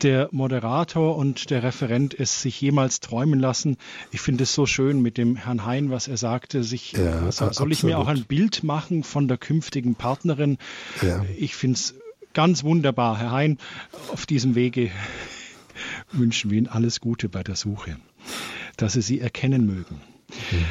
der 0.03 0.29
Moderator 0.33 1.17
und 1.17 1.49
der 1.49 1.63
Referent 1.63 2.13
es 2.13 2.43
sich 2.43 2.61
jemals 2.61 3.01
träumen 3.01 3.41
lassen. 3.41 3.79
Ich 4.11 4.21
finde 4.21 4.45
es 4.45 4.53
so 4.53 4.67
schön 4.67 5.01
mit 5.01 5.17
dem 5.17 5.37
Herrn 5.37 5.65
Hein, 5.65 5.91
was 5.91 6.09
er 6.09 6.19
sagte, 6.19 6.63
sich, 6.63 6.93
ja, 6.93 7.21
also, 7.21 7.31
soll 7.31 7.49
absolut. 7.49 7.73
ich 7.73 7.83
mir 7.85 7.99
auch 7.99 8.07
ein 8.07 8.25
Bild 8.25 8.65
machen 8.65 9.03
von 9.03 9.29
der 9.29 9.39
künftigen 9.39 9.95
Partnerin? 9.95 10.59
Ja. 11.01 11.25
Ich 11.39 11.57
finde 11.57 11.77
es 11.77 11.95
ganz 12.35 12.65
wunderbar. 12.65 13.19
Herr 13.19 13.31
Hein, 13.31 13.57
auf 14.13 14.27
diesem 14.27 14.55
Wege 14.55 14.91
wünschen 16.13 16.51
wir 16.51 16.59
Ihnen 16.59 16.69
alles 16.69 17.01
Gute 17.01 17.31
bei 17.31 17.43
der 17.43 17.57
Suche 17.57 17.97
dass 18.79 18.95
sie 18.95 19.03
sie 19.03 19.21
erkennen 19.21 19.67
mögen. 19.67 20.01
Mhm. 20.51 20.65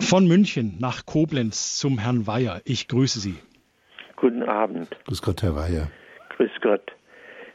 Von 0.00 0.26
München 0.26 0.76
nach 0.80 1.04
Koblenz 1.04 1.76
zum 1.78 1.98
Herrn 1.98 2.26
Weyer. 2.26 2.62
Ich 2.64 2.88
grüße 2.88 3.20
Sie. 3.20 3.36
Guten 4.16 4.42
Abend. 4.42 4.88
Grüß 5.06 5.20
Gott, 5.22 5.42
Herr 5.42 5.54
Weyer. 5.54 5.90
Grüß 6.36 6.50
Gott. 6.62 6.92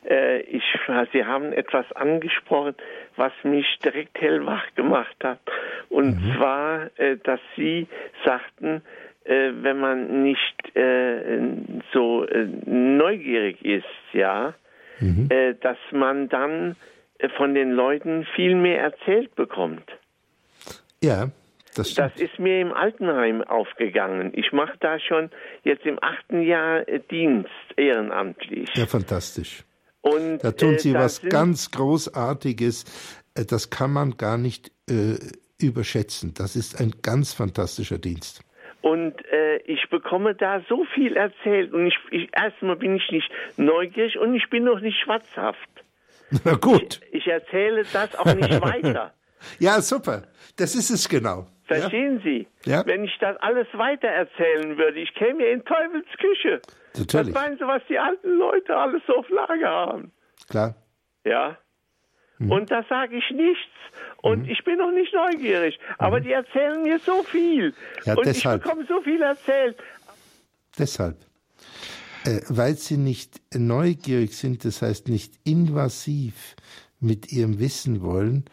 Äh, 0.07 0.41
ich, 0.41 0.63
Sie 1.11 1.25
haben 1.25 1.53
etwas 1.53 1.91
angesprochen, 1.93 2.75
was 3.15 3.31
mich 3.43 3.65
direkt 3.83 4.19
hellwach 4.21 4.63
gemacht 4.75 5.15
hat. 5.23 5.39
Und 5.89 6.21
mhm. 6.21 6.35
zwar, 6.35 6.91
äh, 6.99 7.17
dass 7.17 7.39
Sie 7.55 7.87
sagten, 8.23 8.83
äh, 9.23 9.51
wenn 9.61 9.79
man 9.79 10.23
nicht 10.23 10.75
äh, 10.75 11.39
so 11.93 12.25
neugierig 12.65 13.63
ist, 13.65 13.85
ja, 14.13 14.53
mhm. 14.99 15.29
Dass 15.61 15.77
man 15.91 16.29
dann 16.29 16.75
von 17.29 17.53
den 17.53 17.71
Leuten 17.71 18.25
viel 18.35 18.55
mehr 18.55 18.81
erzählt 18.81 19.35
bekommt. 19.35 19.85
Ja, 21.03 21.29
das 21.75 21.91
stimmt. 21.91 22.11
Das 22.13 22.21
ist 22.21 22.39
mir 22.39 22.61
im 22.61 22.73
Altenheim 22.73 23.41
aufgegangen. 23.41 24.31
Ich 24.33 24.51
mache 24.51 24.77
da 24.79 24.99
schon 24.99 25.29
jetzt 25.63 25.85
im 25.85 25.99
achten 26.01 26.41
Jahr 26.41 26.87
äh, 26.87 26.99
Dienst 26.99 27.49
ehrenamtlich. 27.75 28.69
Ja, 28.75 28.85
fantastisch. 28.85 29.63
Und, 30.01 30.39
da 30.39 30.51
tun 30.51 30.75
äh, 30.75 30.79
Sie 30.79 30.91
äh, 30.91 30.95
was 30.95 31.21
ganz 31.21 31.71
Großartiges. 31.71 32.85
Äh, 33.35 33.45
das 33.45 33.69
kann 33.69 33.91
man 33.91 34.17
gar 34.17 34.37
nicht 34.37 34.71
äh, 34.89 35.17
überschätzen. 35.59 36.33
Das 36.35 36.55
ist 36.55 36.79
ein 36.79 36.93
ganz 37.01 37.33
fantastischer 37.33 37.97
Dienst. 37.97 38.41
Und 38.81 39.15
äh, 39.31 39.57
ich 39.65 39.89
bekomme 39.89 40.35
da 40.35 40.61
so 40.69 40.85
viel 40.93 41.17
erzählt. 41.17 41.73
Und 41.73 41.87
ich, 41.87 41.97
ich 42.11 42.29
erstmal 42.37 42.75
bin 42.75 42.95
ich 42.95 43.09
nicht 43.11 43.29
neugierig 43.57 44.17
und 44.17 44.35
ich 44.35 44.49
bin 44.49 44.63
noch 44.63 44.79
nicht 44.79 44.99
schwatzhaft. 45.03 45.69
Na 46.43 46.55
gut. 46.55 47.01
Ich, 47.11 47.19
ich 47.19 47.27
erzähle 47.27 47.83
das 47.91 48.15
auch 48.15 48.25
nicht 48.25 48.61
weiter. 48.61 49.13
ja, 49.59 49.81
super. 49.81 50.23
Das 50.57 50.75
ist 50.75 50.89
es 50.89 51.07
genau. 51.07 51.47
Verstehen 51.65 52.17
ja? 52.17 52.23
Sie? 52.23 52.47
Ja? 52.65 52.85
Wenn 52.85 53.03
ich 53.03 53.17
das 53.19 53.37
alles 53.37 53.67
weiter 53.73 54.07
erzählen 54.07 54.77
würde, 54.77 54.99
ich 54.99 55.13
käme 55.15 55.43
ja 55.43 55.51
in 55.51 55.65
Teufels 55.65 56.05
Küche. 56.19 56.61
Natürlich. 56.97 57.33
Was 57.33 57.41
meinen 57.41 57.57
Sie, 57.57 57.67
was 57.67 57.81
die 57.89 57.99
alten 57.99 58.37
Leute 58.37 58.75
alles 58.75 59.01
so 59.07 59.15
auf 59.15 59.29
Lager 59.29 59.69
haben? 59.69 60.11
Klar. 60.49 60.75
Ja. 61.23 61.57
Mhm. 62.37 62.51
Und 62.51 62.71
da 62.71 62.83
sage 62.87 63.17
ich 63.17 63.29
nichts. 63.31 63.71
Und 64.21 64.43
mhm. 64.43 64.49
ich 64.49 64.63
bin 64.63 64.77
noch 64.77 64.91
nicht 64.91 65.13
neugierig. 65.13 65.79
Aber 65.97 66.19
mhm. 66.19 66.23
die 66.23 66.31
erzählen 66.33 66.83
mir 66.83 66.99
so 66.99 67.23
viel. 67.23 67.73
Ja, 68.05 68.15
und 68.15 68.25
deshalb. 68.25 68.61
ich 68.61 68.63
bekomme 68.63 68.85
so 68.87 69.01
viel 69.01 69.21
erzählt. 69.21 69.77
Deshalb. 70.77 71.17
Äh, 72.25 72.41
weil 72.49 72.75
sie 72.75 72.97
nicht 72.97 73.39
neugierig 73.53 74.35
sind, 74.35 74.65
das 74.65 74.81
heißt 74.81 75.07
nicht 75.09 75.33
invasiv 75.43 76.55
mit 76.99 77.31
ihrem 77.31 77.59
Wissen 77.59 78.01
wollen, 78.01 78.45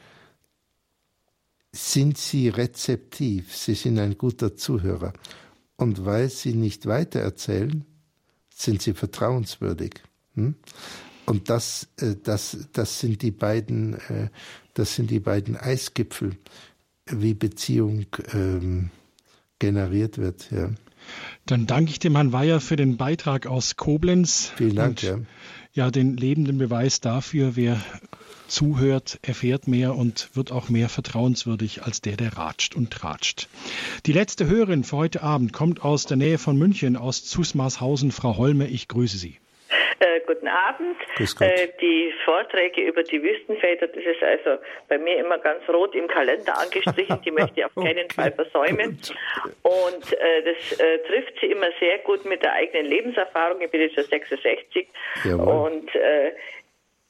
sind 1.73 2.19
sie 2.19 2.51
rezeptiv, 2.51 3.57
sie 3.57 3.75
sind 3.75 3.99
ein 3.99 4.19
guter 4.19 4.57
Zuhörer. 4.57 5.15
Und 5.77 6.05
weil 6.05 6.29
sie 6.29 6.53
nicht 6.53 6.85
weitererzählen, 6.87 7.87
sind 8.55 8.83
sie 8.83 8.93
vertrauenswürdig. 8.93 9.95
Hm? 10.35 10.55
Und 11.25 11.49
das, 11.49 11.89
äh, 11.97 12.17
das, 12.23 12.69
das 12.73 13.01
sind 13.01 13.23
die 13.23 13.31
beiden, 13.31 13.95
äh, 13.95 14.29
das 14.75 14.95
sind 14.95 15.11
die 15.11 15.21
beiden 15.21 15.57
Eisgipfel, 15.57 16.37
wie 17.07 17.33
Beziehung 17.33 18.05
ähm, 18.35 18.91
generiert 19.59 20.19
wird. 20.19 20.51
Ja. 20.51 20.71
Dann 21.47 21.67
danke 21.67 21.91
ich 21.91 21.99
dem 21.99 22.15
Herrn 22.15 22.33
Weyer 22.33 22.61
für 22.61 22.77
den 22.77 22.97
Beitrag 22.97 23.47
aus 23.47 23.77
Koblenz. 23.77 24.53
Vielen 24.57 24.77
Dank. 24.77 24.91
Und, 24.91 25.03
ja. 25.03 25.19
ja, 25.73 25.91
den 25.91 26.17
lebenden 26.17 26.59
Beweis 26.59 27.01
dafür, 27.01 27.57
wer 27.57 27.81
zuhört, 28.49 29.19
erfährt 29.23 29.67
mehr 29.67 29.97
und 29.97 30.31
wird 30.35 30.53
auch 30.53 30.69
mehr 30.69 30.89
vertrauenswürdig 30.89 31.83
als 31.83 32.01
der, 32.03 32.17
der 32.17 32.37
ratscht 32.37 32.75
und 32.75 32.91
tratscht. 32.91 33.49
Die 34.07 34.13
letzte 34.13 34.47
Hörerin 34.47 34.85
für 34.85 34.99
heute 34.99 35.23
Abend 35.23 35.53
kommt 35.53 35.83
aus 35.83 36.05
der 36.05 36.19
Nähe 36.19 36.39
von 36.39 36.57
München, 36.59 36.97
aus 36.97 37.25
Zusmarshausen. 37.25 38.13
Frau 38.13 38.37
Holme, 38.37 38.69
ich 38.69 38.89
grüße 38.89 39.17
Sie. 39.17 39.39
Äh, 39.99 40.21
guten 40.27 40.49
Abend. 40.49 40.97
Äh, 41.41 41.69
die 41.81 42.13
Vorträge 42.25 42.83
über 42.83 43.03
die 43.03 43.23
Wüstenväter, 43.23 43.87
das 43.87 44.05
ist 44.05 44.23
also 44.23 44.63
bei 44.89 44.99
mir 44.99 45.17
immer 45.17 45.39
ganz 45.39 45.69
rot 45.69 45.95
im 45.95 46.09
Kalender 46.09 46.59
angestrichen. 46.59 47.21
Die 47.25 47.31
möchte 47.31 47.61
ich 47.61 47.65
auf 47.65 47.75
keinen 47.77 48.05
okay. 48.05 48.15
Fall 48.15 48.33
versäumen. 48.33 49.01
Und 49.63 50.13
äh, 50.13 50.43
das 50.45 50.81
äh, 50.81 50.99
trifft 51.07 51.35
sie 51.41 51.47
immer 51.47 51.69
sehr 51.81 51.99
gut 51.99 52.25
mit 52.25 52.43
der 52.43 52.53
eigenen 52.53 52.87
Lebenserfahrung. 52.87 53.61
Ich 53.61 53.71
bin 53.71 53.81
jetzt 53.81 53.95
schon 53.95 54.05
66 54.05 54.89
Jawohl. 55.25 55.71
und 55.71 55.95
äh, 55.95 56.33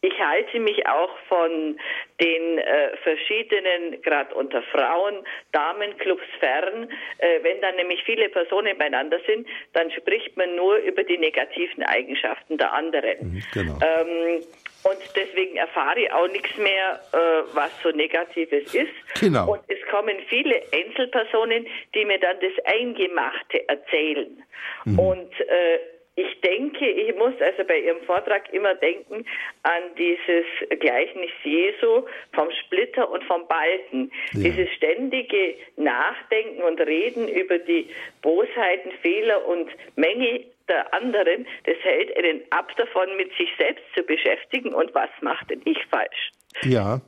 ich 0.03 0.19
halte 0.19 0.59
mich 0.59 0.85
auch 0.89 1.17
von 1.29 1.79
den 2.21 2.59
äh, 2.59 2.97
verschiedenen, 3.05 4.03
gerade 4.03 4.35
unter 4.35 4.61
Frauen, 4.63 5.25
Damenclubs 5.53 6.25
fern. 6.41 6.91
Äh, 7.19 7.43
wenn 7.43 7.61
dann 7.61 7.77
nämlich 7.77 8.03
viele 8.03 8.29
Personen 8.29 8.77
beieinander 8.77 9.21
sind, 9.27 9.47
dann 9.73 9.93
spricht 9.93 10.37
man 10.37 10.57
nur 10.57 10.77
über 10.79 11.05
die 11.05 11.19
negativen 11.19 11.85
Eigenschaften 11.85 12.59
der 12.59 12.73
anderen. 12.73 13.35
Mhm, 13.35 13.43
genau. 13.55 13.79
Ähm, 13.81 14.43
und 14.83 14.99
deswegen 15.15 15.57
erfahre 15.57 16.01
ich 16.01 16.13
auch 16.13 16.27
nichts 16.27 16.57
mehr, 16.57 17.01
äh, 17.13 17.55
was 17.55 17.71
so 17.85 17.91
Negatives 17.91 18.75
ist. 18.75 19.21
Genau. 19.21 19.53
Und 19.53 19.61
es 19.69 19.79
kommen 19.89 20.17
viele 20.29 20.63
Einzelpersonen, 20.73 21.65
die 21.95 22.05
mir 22.05 22.19
dann 22.19 22.37
das 22.41 22.65
Eingemachte 22.65 23.69
erzählen. 23.69 24.43
Mhm. 24.85 24.99
Und 24.99 25.41
äh, 25.41 25.79
ich 26.15 26.41
denke, 26.43 26.87
ich 26.87 27.15
muss 27.17 27.33
also 27.41 27.65
bei 27.67 27.79
Ihrem 27.79 28.03
Vortrag 28.03 28.53
immer 28.53 28.75
denken 28.75 29.25
an 29.63 29.83
dieses 29.97 30.45
Gleichnis 30.81 31.31
Jesu 31.43 32.07
vom 32.33 32.51
Splitter 32.65 33.11
und 33.11 33.25
vom 33.25 33.47
Balken. 33.49 34.13
Ja. 34.33 34.43
Dieses 34.43 34.69
ständige 34.75 35.55
Nachdenken 35.77 36.63
und 36.63 36.81
Reden 36.81 37.29
über 37.29 37.59
die 37.59 37.89
Bosheiten, 38.21 38.93
Fehler 39.01 39.47
und 39.47 39.71
Menge 39.97 40.45
der 40.69 40.93
anderen, 40.93 41.47
das 41.65 41.77
hält 41.83 42.17
einen 42.17 42.43
ab 42.51 42.71
davon, 42.77 43.17
mit 43.17 43.31
sich 43.37 43.49
selbst 43.59 43.85
zu 43.97 44.03
beschäftigen 44.03 44.75
und 44.75 44.95
was 44.95 45.11
macht 45.21 45.51
denn 45.51 45.63
ich 45.65 45.79
falsch. 45.87 46.31
Ja, 46.63 47.01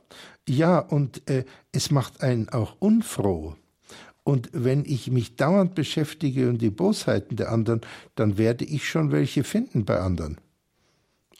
ja, 0.49 0.79
und 0.79 1.29
äh, 1.29 1.45
es 1.73 1.91
macht 1.91 2.23
einen 2.23 2.49
auch 2.49 2.77
unfroh. 2.81 3.55
Und 4.25 4.49
wenn 4.53 4.85
ich 4.87 5.11
mich 5.11 5.37
dauernd 5.37 5.75
beschäftige 5.75 6.49
und 6.49 6.59
die 6.59 6.71
Bosheiten 6.71 7.37
der 7.37 7.53
anderen, 7.53 7.83
dann 8.15 8.39
werde 8.39 8.65
ich 8.65 8.89
schon 8.89 9.13
welche 9.13 9.45
finden 9.45 9.85
bei 9.85 10.01
anderen. 10.01 10.39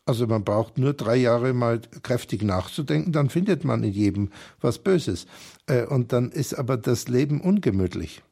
Also 0.07 0.27
man 0.27 0.45
braucht 0.45 0.77
nur 0.77 0.93
drei 0.93 1.17
Jahre 1.17 1.55
mal 1.55 1.81
kräftig 2.03 2.43
nachzudenken, 2.43 3.13
dann 3.13 3.31
findet 3.31 3.65
man 3.65 3.83
in 3.83 3.93
jedem 3.93 4.31
was 4.61 4.79
Böses. 4.79 5.27
Äh, 5.67 5.87
und 5.87 6.13
dann 6.13 6.31
ist 6.31 6.53
aber 6.53 6.77
das 6.77 7.09
Leben 7.09 7.41
ungemütlich. 7.41 8.23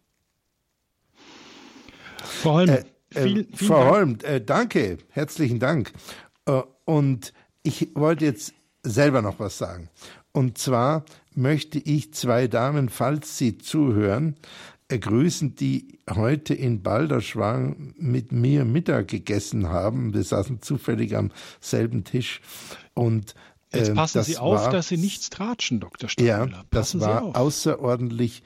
Frau 2.22 2.54
Holm, 2.54 2.68
äh, 2.68 2.84
äh, 3.14 3.22
viel, 3.22 3.46
viel 3.54 3.68
Frau 3.68 3.90
Holm, 3.90 4.18
äh, 4.22 4.42
danke, 4.42 4.98
herzlichen 5.08 5.60
Dank. 5.60 5.92
Äh, 6.44 6.60
und 6.84 7.32
ich 7.62 7.88
wollte 7.94 8.26
jetzt 8.26 8.52
selber 8.82 9.22
noch 9.22 9.38
was 9.38 9.56
sagen. 9.56 9.88
Und 10.32 10.58
zwar 10.58 11.04
möchte 11.36 11.78
ich 11.78 12.14
zwei 12.14 12.48
Damen, 12.48 12.88
falls 12.88 13.38
sie 13.38 13.58
zuhören, 13.58 14.36
grüßen, 14.88 15.54
die 15.54 15.98
heute 16.10 16.54
in 16.54 16.82
Balderschwang 16.82 17.94
mit 17.96 18.32
mir 18.32 18.64
Mittag 18.64 19.08
gegessen 19.08 19.68
haben. 19.68 20.12
Wir 20.14 20.24
saßen 20.24 20.60
zufällig 20.62 21.16
am 21.16 21.30
selben 21.60 22.04
Tisch. 22.04 22.40
Und 22.94 23.34
Jetzt 23.72 23.88
ähm, 23.88 23.94
passen 23.94 24.22
Sie 24.22 24.36
auf, 24.36 24.60
war, 24.60 24.70
dass 24.70 24.88
Sie 24.88 24.98
nichts 24.98 25.30
tratschen, 25.30 25.80
Dr. 25.80 26.08
Stadtmüller. 26.08 26.56
Ja, 26.56 26.64
das 26.70 27.00
war 27.00 27.36
außerordentlich 27.36 28.42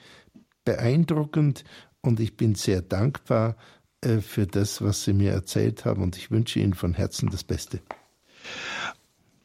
beeindruckend 0.63 1.63
und 2.01 2.19
ich 2.19 2.37
bin 2.37 2.55
sehr 2.55 2.81
dankbar 2.81 3.57
äh, 4.01 4.19
für 4.19 4.47
das, 4.47 4.81
was 4.81 5.03
Sie 5.03 5.13
mir 5.13 5.31
erzählt 5.31 5.85
haben 5.85 6.01
und 6.01 6.15
ich 6.17 6.31
wünsche 6.31 6.59
Ihnen 6.59 6.73
von 6.73 6.93
Herzen 6.93 7.29
das 7.29 7.43
Beste. 7.43 7.81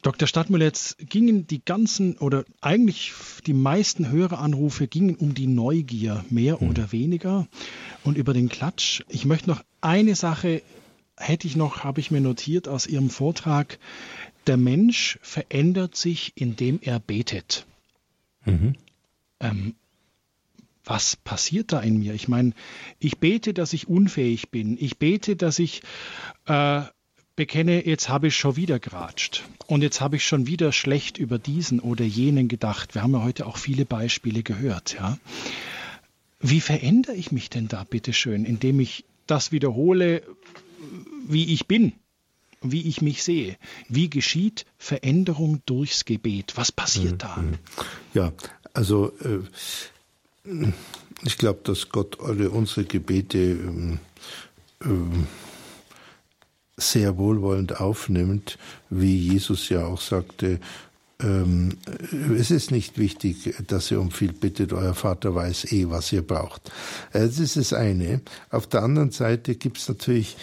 Dr. 0.03 0.27
Stadtmüller, 0.27 0.65
jetzt 0.65 0.99
gingen 0.99 1.47
die 1.47 1.65
ganzen 1.65 2.19
oder 2.19 2.45
eigentlich 2.61 3.12
die 3.47 3.55
meisten 3.55 4.11
Höreranrufe 4.11 4.89
gingen 4.89 5.15
um 5.15 5.35
die 5.35 5.47
Neugier, 5.47 6.24
mehr 6.29 6.61
hm. 6.61 6.69
oder 6.69 6.93
weniger 6.93 7.47
und 8.03 8.19
über 8.19 8.35
den 8.35 8.49
Klatsch. 8.49 9.03
Ich 9.09 9.24
möchte 9.24 9.49
noch 9.49 9.62
eine 9.81 10.16
Sache 10.16 10.62
hätte 11.16 11.47
ich 11.47 11.57
noch, 11.57 11.85
habe 11.85 12.01
ich 12.01 12.11
mir 12.11 12.20
notiert 12.20 12.69
aus 12.69 12.87
Ihrem 12.87 13.11
Vortrag. 13.11 13.79
Der 14.47 14.57
Mensch 14.57 15.19
verändert 15.23 15.97
sich, 15.97 16.33
indem 16.35 16.81
er 16.83 16.99
betet. 16.99 17.66
Mhm. 18.45 18.74
Ähm, 19.41 19.74
was 20.85 21.15
passiert 21.16 21.73
da 21.73 21.81
in 21.81 21.99
mir? 21.99 22.15
Ich 22.15 22.27
meine, 22.27 22.55
ich 22.99 23.19
bete, 23.19 23.55
dass 23.55 23.73
ich 23.73 23.89
unfähig 23.89 24.51
bin. 24.51 24.77
Ich 24.81 24.99
bete, 24.99 25.37
dass 25.37 25.61
ich 25.61 25.83
äh, 26.47 26.83
bekenne, 27.36 27.86
jetzt 27.86 28.09
habe 28.09 28.28
ich 28.28 28.36
schon 28.36 28.56
wieder 28.56 28.78
geratscht 28.78 29.42
und 29.66 29.82
jetzt 29.82 30.00
habe 30.00 30.16
ich 30.16 30.24
schon 30.24 30.46
wieder 30.46 30.72
schlecht 30.72 31.18
über 31.18 31.38
diesen 31.38 31.80
oder 31.80 32.04
jenen 32.04 32.48
gedacht. 32.48 32.94
Wir 32.94 33.02
haben 33.02 33.12
ja 33.12 33.22
heute 33.22 33.46
auch 33.46 33.56
viele 33.56 33.84
Beispiele 33.84 34.42
gehört, 34.42 34.94
ja. 34.94 35.18
Wie 36.40 36.60
verändere 36.60 37.14
ich 37.14 37.30
mich 37.30 37.50
denn 37.50 37.68
da, 37.68 37.84
bitteschön, 37.84 38.44
indem 38.44 38.80
ich 38.80 39.04
das 39.26 39.52
wiederhole, 39.52 40.22
wie 41.28 41.52
ich 41.52 41.66
bin, 41.66 41.92
wie 42.60 42.88
ich 42.88 43.00
mich 43.00 43.22
sehe? 43.22 43.56
Wie 43.88 44.10
geschieht 44.10 44.66
Veränderung 44.76 45.62
durchs 45.66 46.04
Gebet? 46.04 46.52
Was 46.56 46.72
passiert 46.72 47.12
mhm. 47.12 47.18
da? 47.18 47.36
Mhm. 47.36 47.59
Ja, 48.14 48.32
also 48.74 49.12
äh, 49.20 50.72
ich 51.24 51.38
glaube, 51.38 51.60
dass 51.64 51.90
Gott 51.90 52.20
alle 52.20 52.50
unsere 52.50 52.84
Gebete 52.84 53.38
ähm, 53.38 53.98
ähm, 54.84 55.26
sehr 56.90 57.16
wohlwollend 57.18 57.80
aufnimmt, 57.80 58.59
wie 58.90 59.16
Jesus 59.16 59.68
ja 59.68 59.86
auch 59.86 60.00
sagte, 60.00 60.60
ähm, 61.22 61.76
es 62.36 62.50
ist 62.50 62.70
nicht 62.70 62.98
wichtig, 62.98 63.54
dass 63.66 63.90
ihr 63.90 64.00
um 64.00 64.10
viel 64.10 64.32
bittet, 64.32 64.72
euer 64.72 64.94
Vater 64.94 65.34
weiß 65.34 65.72
eh, 65.72 65.88
was 65.88 66.12
ihr 66.12 66.22
braucht. 66.22 66.72
Das 67.12 67.38
ist 67.38 67.56
das 67.56 67.72
eine. 67.72 68.20
Auf 68.50 68.66
der 68.66 68.82
anderen 68.82 69.10
Seite 69.10 69.54
gibt 69.54 69.78
es 69.78 69.88
natürlich 69.88 70.36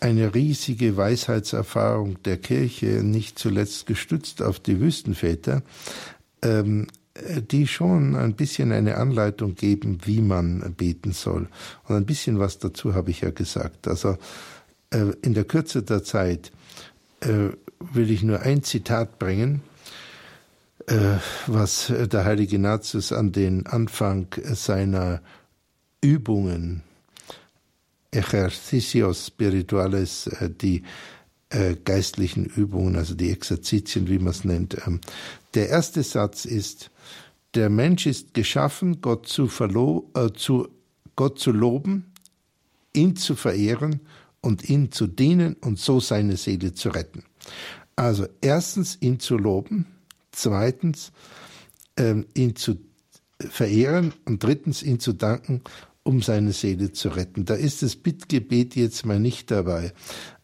eine 0.00 0.34
riesige 0.34 0.96
Weisheitserfahrung 0.96 2.22
der 2.24 2.38
Kirche, 2.38 3.02
nicht 3.02 3.38
zuletzt 3.38 3.86
gestützt 3.86 4.42
auf 4.42 4.60
die 4.60 4.80
Wüstenväter, 4.80 5.62
ähm, 6.42 6.86
die 7.50 7.66
schon 7.66 8.16
ein 8.16 8.34
bisschen 8.34 8.72
eine 8.72 8.96
Anleitung 8.96 9.54
geben, 9.54 10.00
wie 10.04 10.20
man 10.20 10.74
beten 10.76 11.12
soll. 11.12 11.48
Und 11.86 11.96
ein 11.96 12.06
bisschen 12.06 12.38
was 12.38 12.58
dazu 12.58 12.94
habe 12.94 13.10
ich 13.10 13.20
ja 13.20 13.30
gesagt. 13.30 13.86
Also 13.86 14.16
in 15.22 15.34
der 15.34 15.44
Kürze 15.44 15.82
der 15.82 16.04
Zeit 16.04 16.52
äh, 17.20 17.50
will 17.92 18.10
ich 18.10 18.22
nur 18.22 18.40
ein 18.40 18.62
Zitat 18.62 19.18
bringen, 19.18 19.62
äh, 20.86 21.16
was 21.46 21.92
der 21.96 22.24
heilige 22.24 22.56
Ignatius 22.56 23.12
an 23.12 23.32
den 23.32 23.66
Anfang 23.66 24.28
seiner 24.42 25.20
Übungen, 26.00 26.82
Ejercicios 28.10 29.26
Spirituales, 29.26 30.30
die 30.60 30.82
geistlichen 31.84 32.46
Übungen, 32.46 32.96
also 32.96 33.14
die 33.14 33.30
Exerzitien, 33.30 34.08
wie 34.08 34.18
man 34.18 34.28
es 34.28 34.44
nennt. 34.44 34.76
Ähm, 34.86 35.00
der 35.54 35.68
erste 35.68 36.02
Satz 36.02 36.44
ist, 36.44 36.90
der 37.54 37.70
Mensch 37.70 38.06
ist 38.06 38.34
geschaffen, 38.34 39.00
Gott 39.00 39.28
zu, 39.28 39.48
äh, 40.14 40.32
zu, 40.32 40.68
Gott 41.16 41.38
zu 41.38 41.52
loben, 41.52 42.12
ihn 42.92 43.16
zu 43.16 43.36
verehren 43.36 44.00
und 44.44 44.68
ihm 44.68 44.92
zu 44.92 45.06
dienen 45.06 45.54
und 45.54 45.78
so 45.78 46.00
seine 46.00 46.36
Seele 46.36 46.74
zu 46.74 46.90
retten. 46.90 47.24
Also 47.96 48.26
erstens 48.42 48.98
ihn 49.00 49.18
zu 49.18 49.38
loben, 49.38 49.86
zweitens 50.32 51.12
ähm, 51.96 52.26
ihn 52.34 52.54
zu 52.54 52.76
verehren 53.38 54.12
und 54.26 54.42
drittens 54.42 54.82
ihn 54.82 55.00
zu 55.00 55.14
danken, 55.14 55.62
um 56.02 56.20
seine 56.20 56.52
Seele 56.52 56.92
zu 56.92 57.08
retten. 57.08 57.46
Da 57.46 57.54
ist 57.54 57.82
das 57.82 57.96
Bittgebet 57.96 58.76
jetzt 58.76 59.06
mal 59.06 59.18
nicht 59.18 59.50
dabei. 59.50 59.92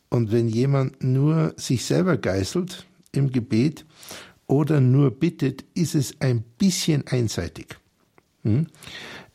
Und 0.08 0.32
wenn 0.32 0.48
jemand 0.48 1.04
nur 1.04 1.52
sich 1.56 1.84
selber 1.84 2.16
geißelt 2.16 2.86
im 3.12 3.30
Gebet 3.30 3.84
oder 4.46 4.80
nur 4.80 5.10
bittet, 5.10 5.64
ist 5.74 5.94
es 5.94 6.20
ein 6.20 6.42
bisschen 6.42 7.06
einseitig. 7.06 7.76
Hm? 8.44 8.66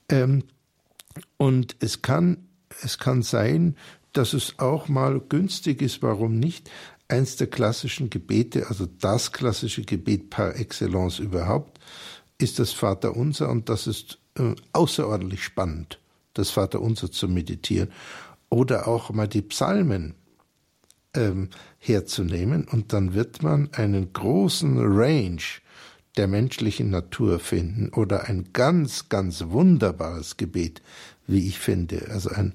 Ähm, 0.09 0.43
und 1.37 1.75
es 1.79 2.01
kann, 2.01 2.37
es 2.81 2.97
kann 2.97 3.21
sein, 3.21 3.75
dass 4.17 4.33
es 4.33 4.59
auch 4.59 4.87
mal 4.87 5.19
günstig 5.19 5.81
ist, 5.81 6.01
warum 6.01 6.39
nicht, 6.39 6.69
eins 7.07 7.35
der 7.35 7.47
klassischen 7.47 8.09
Gebete, 8.09 8.67
also 8.67 8.87
das 8.99 9.31
klassische 9.31 9.83
Gebet 9.83 10.29
par 10.29 10.55
excellence 10.55 11.19
überhaupt, 11.19 11.79
ist 12.37 12.59
das 12.59 12.71
Vaterunser 12.71 13.49
und 13.49 13.69
das 13.69 13.87
ist 13.87 14.19
äh, 14.37 14.55
außerordentlich 14.73 15.43
spannend, 15.43 15.99
das 16.33 16.49
Vaterunser 16.51 17.11
zu 17.11 17.27
meditieren. 17.27 17.89
Oder 18.49 18.87
auch 18.87 19.09
mal 19.11 19.27
die 19.27 19.41
Psalmen 19.41 20.15
ähm, 21.13 21.49
herzunehmen 21.77 22.67
und 22.67 22.93
dann 22.93 23.13
wird 23.13 23.43
man 23.43 23.69
einen 23.73 24.13
großen 24.13 24.77
Range 24.79 25.41
der 26.17 26.27
menschlichen 26.27 26.89
Natur 26.89 27.39
finden 27.39 27.89
oder 27.89 28.25
ein 28.25 28.49
ganz, 28.53 29.09
ganz 29.09 29.45
wunderbares 29.47 30.37
Gebet, 30.37 30.81
wie 31.27 31.47
ich 31.47 31.59
finde. 31.59 32.07
Also 32.09 32.29
ein, 32.29 32.53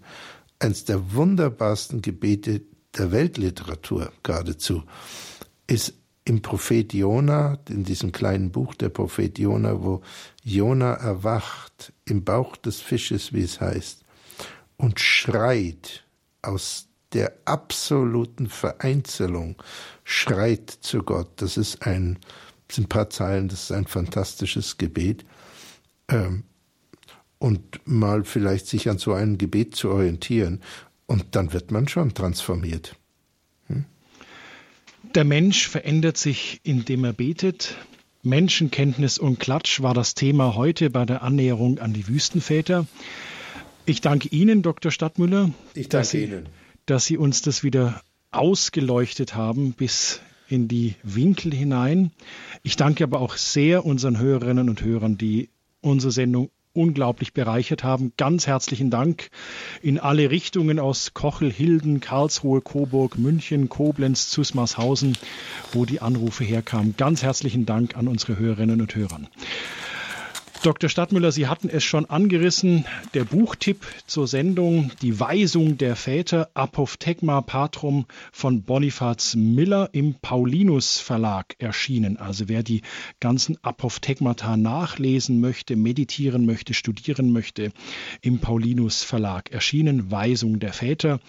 eines 0.60 0.84
der 0.84 1.14
wunderbarsten 1.14 2.02
Gebete 2.02 2.62
der 2.96 3.10
Weltliteratur 3.12 4.12
geradezu 4.22 4.84
ist 5.66 5.94
im 6.24 6.42
Prophet 6.42 6.92
Jona, 6.92 7.58
in 7.68 7.82
diesem 7.84 8.12
kleinen 8.12 8.52
Buch 8.52 8.74
der 8.74 8.90
Prophet 8.90 9.38
Jona, 9.38 9.82
wo 9.82 10.02
Jona 10.44 10.94
erwacht 10.94 11.92
im 12.04 12.24
Bauch 12.24 12.56
des 12.56 12.80
Fisches, 12.80 13.32
wie 13.32 13.42
es 13.42 13.60
heißt, 13.60 14.04
und 14.76 15.00
schreit 15.00 16.04
aus 16.42 16.88
der 17.12 17.32
absoluten 17.46 18.48
Vereinzelung, 18.48 19.60
schreit 20.04 20.70
zu 20.70 21.02
Gott. 21.02 21.30
Das 21.36 21.56
ist 21.56 21.86
ein, 21.86 22.18
sind 22.70 22.84
ein 22.84 22.88
paar 22.88 23.10
Zeilen, 23.10 23.48
das 23.48 23.64
ist 23.64 23.72
ein 23.72 23.86
fantastisches 23.86 24.78
Gebet. 24.78 25.24
Ähm, 26.08 26.44
und 27.40 27.80
mal 27.86 28.22
vielleicht 28.22 28.68
sich 28.68 28.88
an 28.88 28.98
so 28.98 29.12
einem 29.12 29.38
Gebet 29.38 29.74
zu 29.74 29.88
orientieren. 29.90 30.60
Und 31.06 31.24
dann 31.32 31.52
wird 31.52 31.72
man 31.72 31.88
schon 31.88 32.14
transformiert. 32.14 32.94
Hm? 33.66 33.84
Der 35.16 35.24
Mensch 35.24 35.66
verändert 35.66 36.16
sich, 36.16 36.60
indem 36.62 37.02
er 37.02 37.14
betet. 37.14 37.76
Menschenkenntnis 38.22 39.18
und 39.18 39.40
Klatsch 39.40 39.80
war 39.80 39.94
das 39.94 40.14
Thema 40.14 40.54
heute 40.54 40.90
bei 40.90 41.06
der 41.06 41.22
Annäherung 41.22 41.78
an 41.78 41.94
die 41.94 42.06
Wüstenväter. 42.06 42.86
Ich 43.86 44.02
danke 44.02 44.28
Ihnen, 44.28 44.62
Dr. 44.62 44.92
Stadtmüller, 44.92 45.50
ich 45.74 45.88
danke 45.88 46.02
dass, 46.02 46.10
Sie, 46.10 46.24
Ihnen. 46.24 46.46
dass 46.84 47.06
Sie 47.06 47.16
uns 47.16 47.40
das 47.40 47.64
wieder 47.64 48.02
ausgeleuchtet 48.30 49.34
haben 49.34 49.72
bis 49.72 50.20
in 50.48 50.68
die 50.68 50.94
Winkel 51.02 51.54
hinein. 51.54 52.12
Ich 52.62 52.76
danke 52.76 53.04
aber 53.04 53.20
auch 53.20 53.36
sehr 53.36 53.86
unseren 53.86 54.18
Hörerinnen 54.18 54.68
und 54.68 54.82
Hörern, 54.82 55.16
die 55.16 55.48
unsere 55.80 56.12
Sendung 56.12 56.50
unglaublich 56.72 57.32
bereichert 57.32 57.82
haben. 57.84 58.12
Ganz 58.16 58.46
herzlichen 58.46 58.90
Dank 58.90 59.30
in 59.82 59.98
alle 59.98 60.30
Richtungen 60.30 60.78
aus 60.78 61.14
Kochel, 61.14 61.52
Hilden, 61.52 62.00
Karlsruhe, 62.00 62.60
Coburg, 62.60 63.18
München, 63.18 63.68
Koblenz, 63.68 64.30
Zusmarshausen, 64.30 65.16
wo 65.72 65.84
die 65.84 66.00
Anrufe 66.00 66.44
herkamen. 66.44 66.94
Ganz 66.96 67.22
herzlichen 67.22 67.66
Dank 67.66 67.96
an 67.96 68.08
unsere 68.08 68.38
Hörerinnen 68.38 68.80
und 68.80 68.94
Hörer. 68.94 69.20
Dr. 70.62 70.90
Stadtmüller, 70.90 71.32
Sie 71.32 71.46
hatten 71.46 71.70
es 71.70 71.84
schon 71.84 72.04
angerissen. 72.04 72.84
Der 73.14 73.24
Buchtipp 73.24 73.86
zur 74.06 74.26
Sendung 74.26 74.90
Die 75.00 75.18
Weisung 75.18 75.78
der 75.78 75.96
Väter 75.96 76.50
Apophthegma 76.52 77.40
Patrum 77.40 78.04
von 78.30 78.62
Bonifaz 78.62 79.36
Miller 79.36 79.88
im 79.92 80.16
Paulinus 80.20 80.98
Verlag 80.98 81.54
erschienen. 81.60 82.18
Also 82.18 82.50
wer 82.50 82.62
die 82.62 82.82
ganzen 83.20 83.56
Apophthegmata 83.62 84.58
nachlesen 84.58 85.40
möchte, 85.40 85.76
meditieren 85.76 86.44
möchte, 86.44 86.74
studieren 86.74 87.32
möchte, 87.32 87.72
im 88.20 88.38
Paulinus 88.38 89.02
Verlag 89.02 89.50
erschienen. 89.52 90.10
Weisung 90.10 90.58
der 90.58 90.74
Väter 90.74 91.20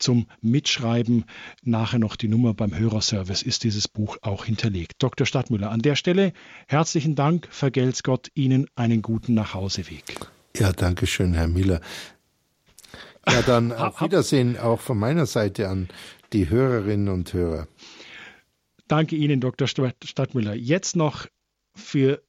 zum 0.00 0.26
Mitschreiben. 0.40 1.24
Nachher 1.62 2.00
noch 2.00 2.16
die 2.16 2.28
Nummer 2.28 2.52
beim 2.52 2.76
Hörerservice 2.76 3.42
ist 3.42 3.62
dieses 3.62 3.86
Buch 3.86 4.16
auch 4.22 4.44
hinterlegt. 4.44 4.94
Dr. 4.98 5.24
Stadtmüller, 5.24 5.70
an 5.70 5.82
der 5.82 5.94
Stelle 5.94 6.32
herzlichen 6.66 7.14
Dank. 7.14 7.46
Vergelt's 7.48 8.02
Gott 8.02 8.26
Ihnen 8.34 8.66
einen 8.74 9.02
guten 9.02 9.34
Nachhauseweg. 9.34 10.16
Ja, 10.56 10.72
danke 10.72 11.06
schön, 11.06 11.34
Herr 11.34 11.48
Miller. 11.48 11.80
Ja, 13.28 13.42
dann 13.42 13.72
auf 13.72 14.00
Wiedersehen 14.00 14.58
auch 14.58 14.80
von 14.80 14.98
meiner 14.98 15.26
Seite 15.26 15.68
an 15.68 15.88
die 16.32 16.48
Hörerinnen 16.48 17.08
und 17.08 17.32
Hörer. 17.32 17.68
Danke 18.88 19.16
Ihnen, 19.16 19.40
Dr. 19.40 19.66
Stadtmüller. 19.68 20.54
Jetzt 20.54 20.96
noch 20.96 21.26
für 21.74 22.22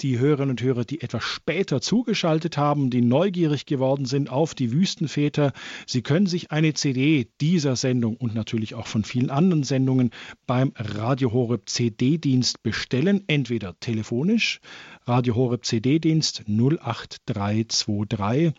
die 0.00 0.18
Hörerinnen 0.18 0.50
und 0.50 0.62
Hörer, 0.62 0.84
die 0.84 1.00
etwas 1.00 1.24
später 1.24 1.80
zugeschaltet 1.80 2.56
haben, 2.56 2.90
die 2.90 3.00
neugierig 3.00 3.66
geworden 3.66 4.06
sind 4.06 4.30
auf 4.30 4.54
die 4.54 4.72
Wüstenväter. 4.72 5.52
Sie 5.86 6.02
können 6.02 6.26
sich 6.26 6.50
eine 6.50 6.74
CD 6.74 7.28
dieser 7.40 7.76
Sendung 7.76 8.16
und 8.16 8.34
natürlich 8.34 8.74
auch 8.74 8.86
von 8.86 9.04
vielen 9.04 9.30
anderen 9.30 9.64
Sendungen 9.64 10.10
beim 10.46 10.72
Radio 10.76 11.32
Horeb 11.32 11.68
CD-Dienst 11.68 12.62
bestellen, 12.62 13.24
entweder 13.26 13.78
telefonisch, 13.80 14.60
Radio 15.06 15.34
Horeb 15.34 15.64
CD-Dienst 15.64 16.44
08323 16.48 18.52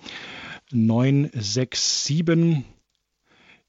967 0.72 2.79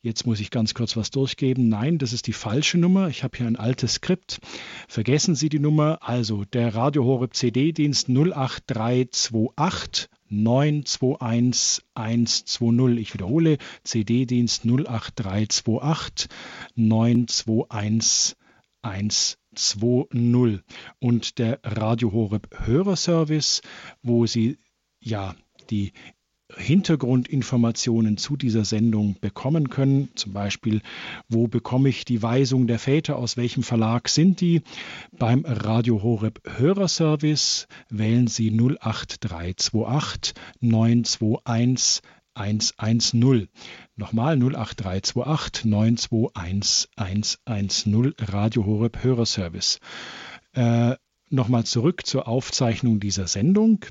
Jetzt 0.02 0.26
muss 0.26 0.40
ich 0.40 0.50
ganz 0.50 0.72
kurz 0.72 0.96
was 0.96 1.10
durchgeben. 1.10 1.68
Nein, 1.68 1.98
das 1.98 2.14
ist 2.14 2.26
die 2.26 2.32
falsche 2.32 2.78
Nummer. 2.78 3.08
Ich 3.08 3.22
habe 3.22 3.36
hier 3.36 3.46
ein 3.46 3.56
altes 3.56 3.94
Skript. 3.94 4.40
Vergessen 4.88 5.34
Sie 5.34 5.50
die 5.50 5.58
Nummer. 5.58 5.98
Also 6.00 6.46
der 6.46 6.74
Radio 6.74 7.04
Horeb 7.04 7.34
CD-Dienst 7.34 8.08
08328 8.08 10.08
921 10.30 11.84
120. 11.92 12.98
Ich 12.98 13.12
wiederhole, 13.12 13.58
CD-Dienst 13.84 14.64
08328 14.64 16.30
921 16.76 18.36
120. 18.80 20.62
Und 20.98 21.38
der 21.38 21.60
Radio 21.62 22.12
Horeb 22.12 22.48
Hörerservice, 22.64 23.60
wo 24.02 24.24
Sie 24.24 24.56
ja 24.98 25.36
die 25.68 25.92
Hintergrundinformationen 26.56 28.16
zu 28.16 28.36
dieser 28.36 28.64
Sendung 28.64 29.16
bekommen 29.20 29.70
können. 29.70 30.10
Zum 30.14 30.32
Beispiel, 30.32 30.82
wo 31.28 31.46
bekomme 31.46 31.88
ich 31.88 32.04
die 32.04 32.22
Weisung 32.22 32.66
der 32.66 32.78
Väter, 32.78 33.16
aus 33.16 33.36
welchem 33.36 33.62
Verlag 33.62 34.08
sind 34.08 34.40
die? 34.40 34.62
Beim 35.12 35.44
Radio 35.44 36.02
Horeb 36.02 36.40
Hörerservice 36.58 37.66
wählen 37.88 38.26
Sie 38.26 38.50
08328 38.50 40.34
921 40.60 42.02
110. 42.34 43.48
Nochmal 43.96 44.36
08328 44.36 45.64
921 45.64 46.88
110 46.96 48.14
Radio 48.18 48.64
Horeb 48.64 49.02
Hörerservice. 49.02 49.80
Äh, 50.52 50.96
Nochmal 51.32 51.62
zurück 51.62 52.06
zur 52.06 52.26
Aufzeichnung 52.26 52.98
dieser 52.98 53.28
Sendung. 53.28 53.84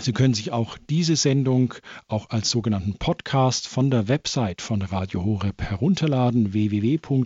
Sie 0.00 0.12
können 0.12 0.34
sich 0.34 0.52
auch 0.52 0.76
diese 0.90 1.16
Sendung 1.16 1.74
auch 2.06 2.30
als 2.30 2.50
sogenannten 2.50 2.94
Podcast 2.94 3.66
von 3.66 3.90
der 3.90 4.08
Website 4.08 4.60
von 4.62 4.82
Radio 4.82 5.24
Horeb 5.24 5.62
herunterladen, 5.62 6.52
www.horeb.org. 6.52 7.24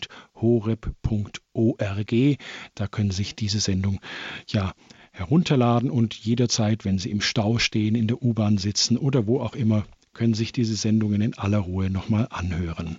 Da 2.75 2.87
können 2.87 3.11
Sie 3.11 3.17
sich 3.17 3.35
diese 3.35 3.61
Sendung 3.61 4.01
ja 4.49 4.73
herunterladen 5.13 5.91
und 5.91 6.15
jederzeit, 6.15 6.85
wenn 6.85 6.99
Sie 6.99 7.11
im 7.11 7.21
Stau 7.21 7.59
stehen, 7.59 7.95
in 7.95 8.07
der 8.07 8.23
U-Bahn 8.23 8.57
sitzen 8.57 8.97
oder 8.97 9.27
wo 9.27 9.41
auch 9.41 9.55
immer, 9.55 9.85
können 10.13 10.35
sich 10.35 10.53
diese 10.53 10.75
Sendungen 10.75 11.21
in 11.21 11.35
aller 11.39 11.59
Ruhe 11.59 11.91
nochmal 11.91 12.27
anhören. 12.31 12.99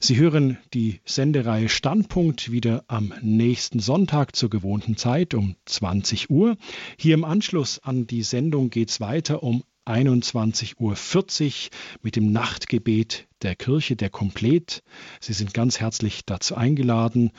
Sie 0.00 0.16
hören 0.16 0.58
die 0.74 1.00
Sendereihe 1.04 1.68
Standpunkt 1.68 2.52
wieder 2.52 2.84
am 2.88 3.14
nächsten 3.22 3.80
Sonntag 3.80 4.36
zur 4.36 4.50
gewohnten 4.50 4.96
Zeit 4.96 5.34
um 5.34 5.56
20 5.64 6.30
Uhr. 6.30 6.56
Hier 6.98 7.14
im 7.14 7.24
Anschluss 7.24 7.78
an 7.78 8.06
die 8.06 8.22
Sendung 8.22 8.70
geht 8.70 8.90
es 8.90 9.00
weiter 9.00 9.42
um 9.42 9.64
21.40 9.86 10.76
Uhr 10.78 11.70
mit 12.02 12.16
dem 12.16 12.32
Nachtgebet 12.32 13.28
der 13.42 13.54
Kirche, 13.54 13.96
der 13.96 14.10
Komplet. 14.10 14.82
Sie 15.20 15.32
sind 15.32 15.54
ganz 15.54 15.80
herzlich 15.80 16.24
dazu 16.26 16.56
eingeladen 16.56 17.30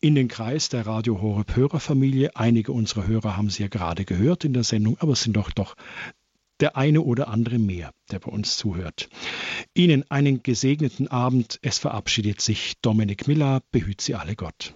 in 0.00 0.14
den 0.14 0.28
Kreis 0.28 0.70
der 0.70 0.86
Radio 0.86 1.20
Horeb 1.20 1.54
Hörerfamilie. 1.54 2.34
Einige 2.34 2.72
unserer 2.72 3.06
Hörer 3.06 3.36
haben 3.36 3.50
Sie 3.50 3.62
ja 3.62 3.68
gerade 3.68 4.06
gehört 4.06 4.44
in 4.44 4.54
der 4.54 4.64
Sendung, 4.64 4.96
aber 4.98 5.12
es 5.12 5.22
sind 5.22 5.36
doch 5.36 5.50
doch 5.52 5.76
der 6.60 6.76
eine 6.76 7.02
oder 7.02 7.28
andere 7.28 7.58
mehr, 7.58 7.92
der 8.10 8.18
bei 8.18 8.30
uns 8.30 8.56
zuhört. 8.56 9.08
Ihnen 9.74 10.04
einen 10.10 10.42
gesegneten 10.42 11.08
Abend. 11.08 11.58
Es 11.62 11.78
verabschiedet 11.78 12.40
sich 12.40 12.74
Dominik 12.82 13.26
Miller. 13.26 13.62
Behüt 13.72 14.00
Sie 14.00 14.14
alle 14.14 14.36
Gott. 14.36 14.74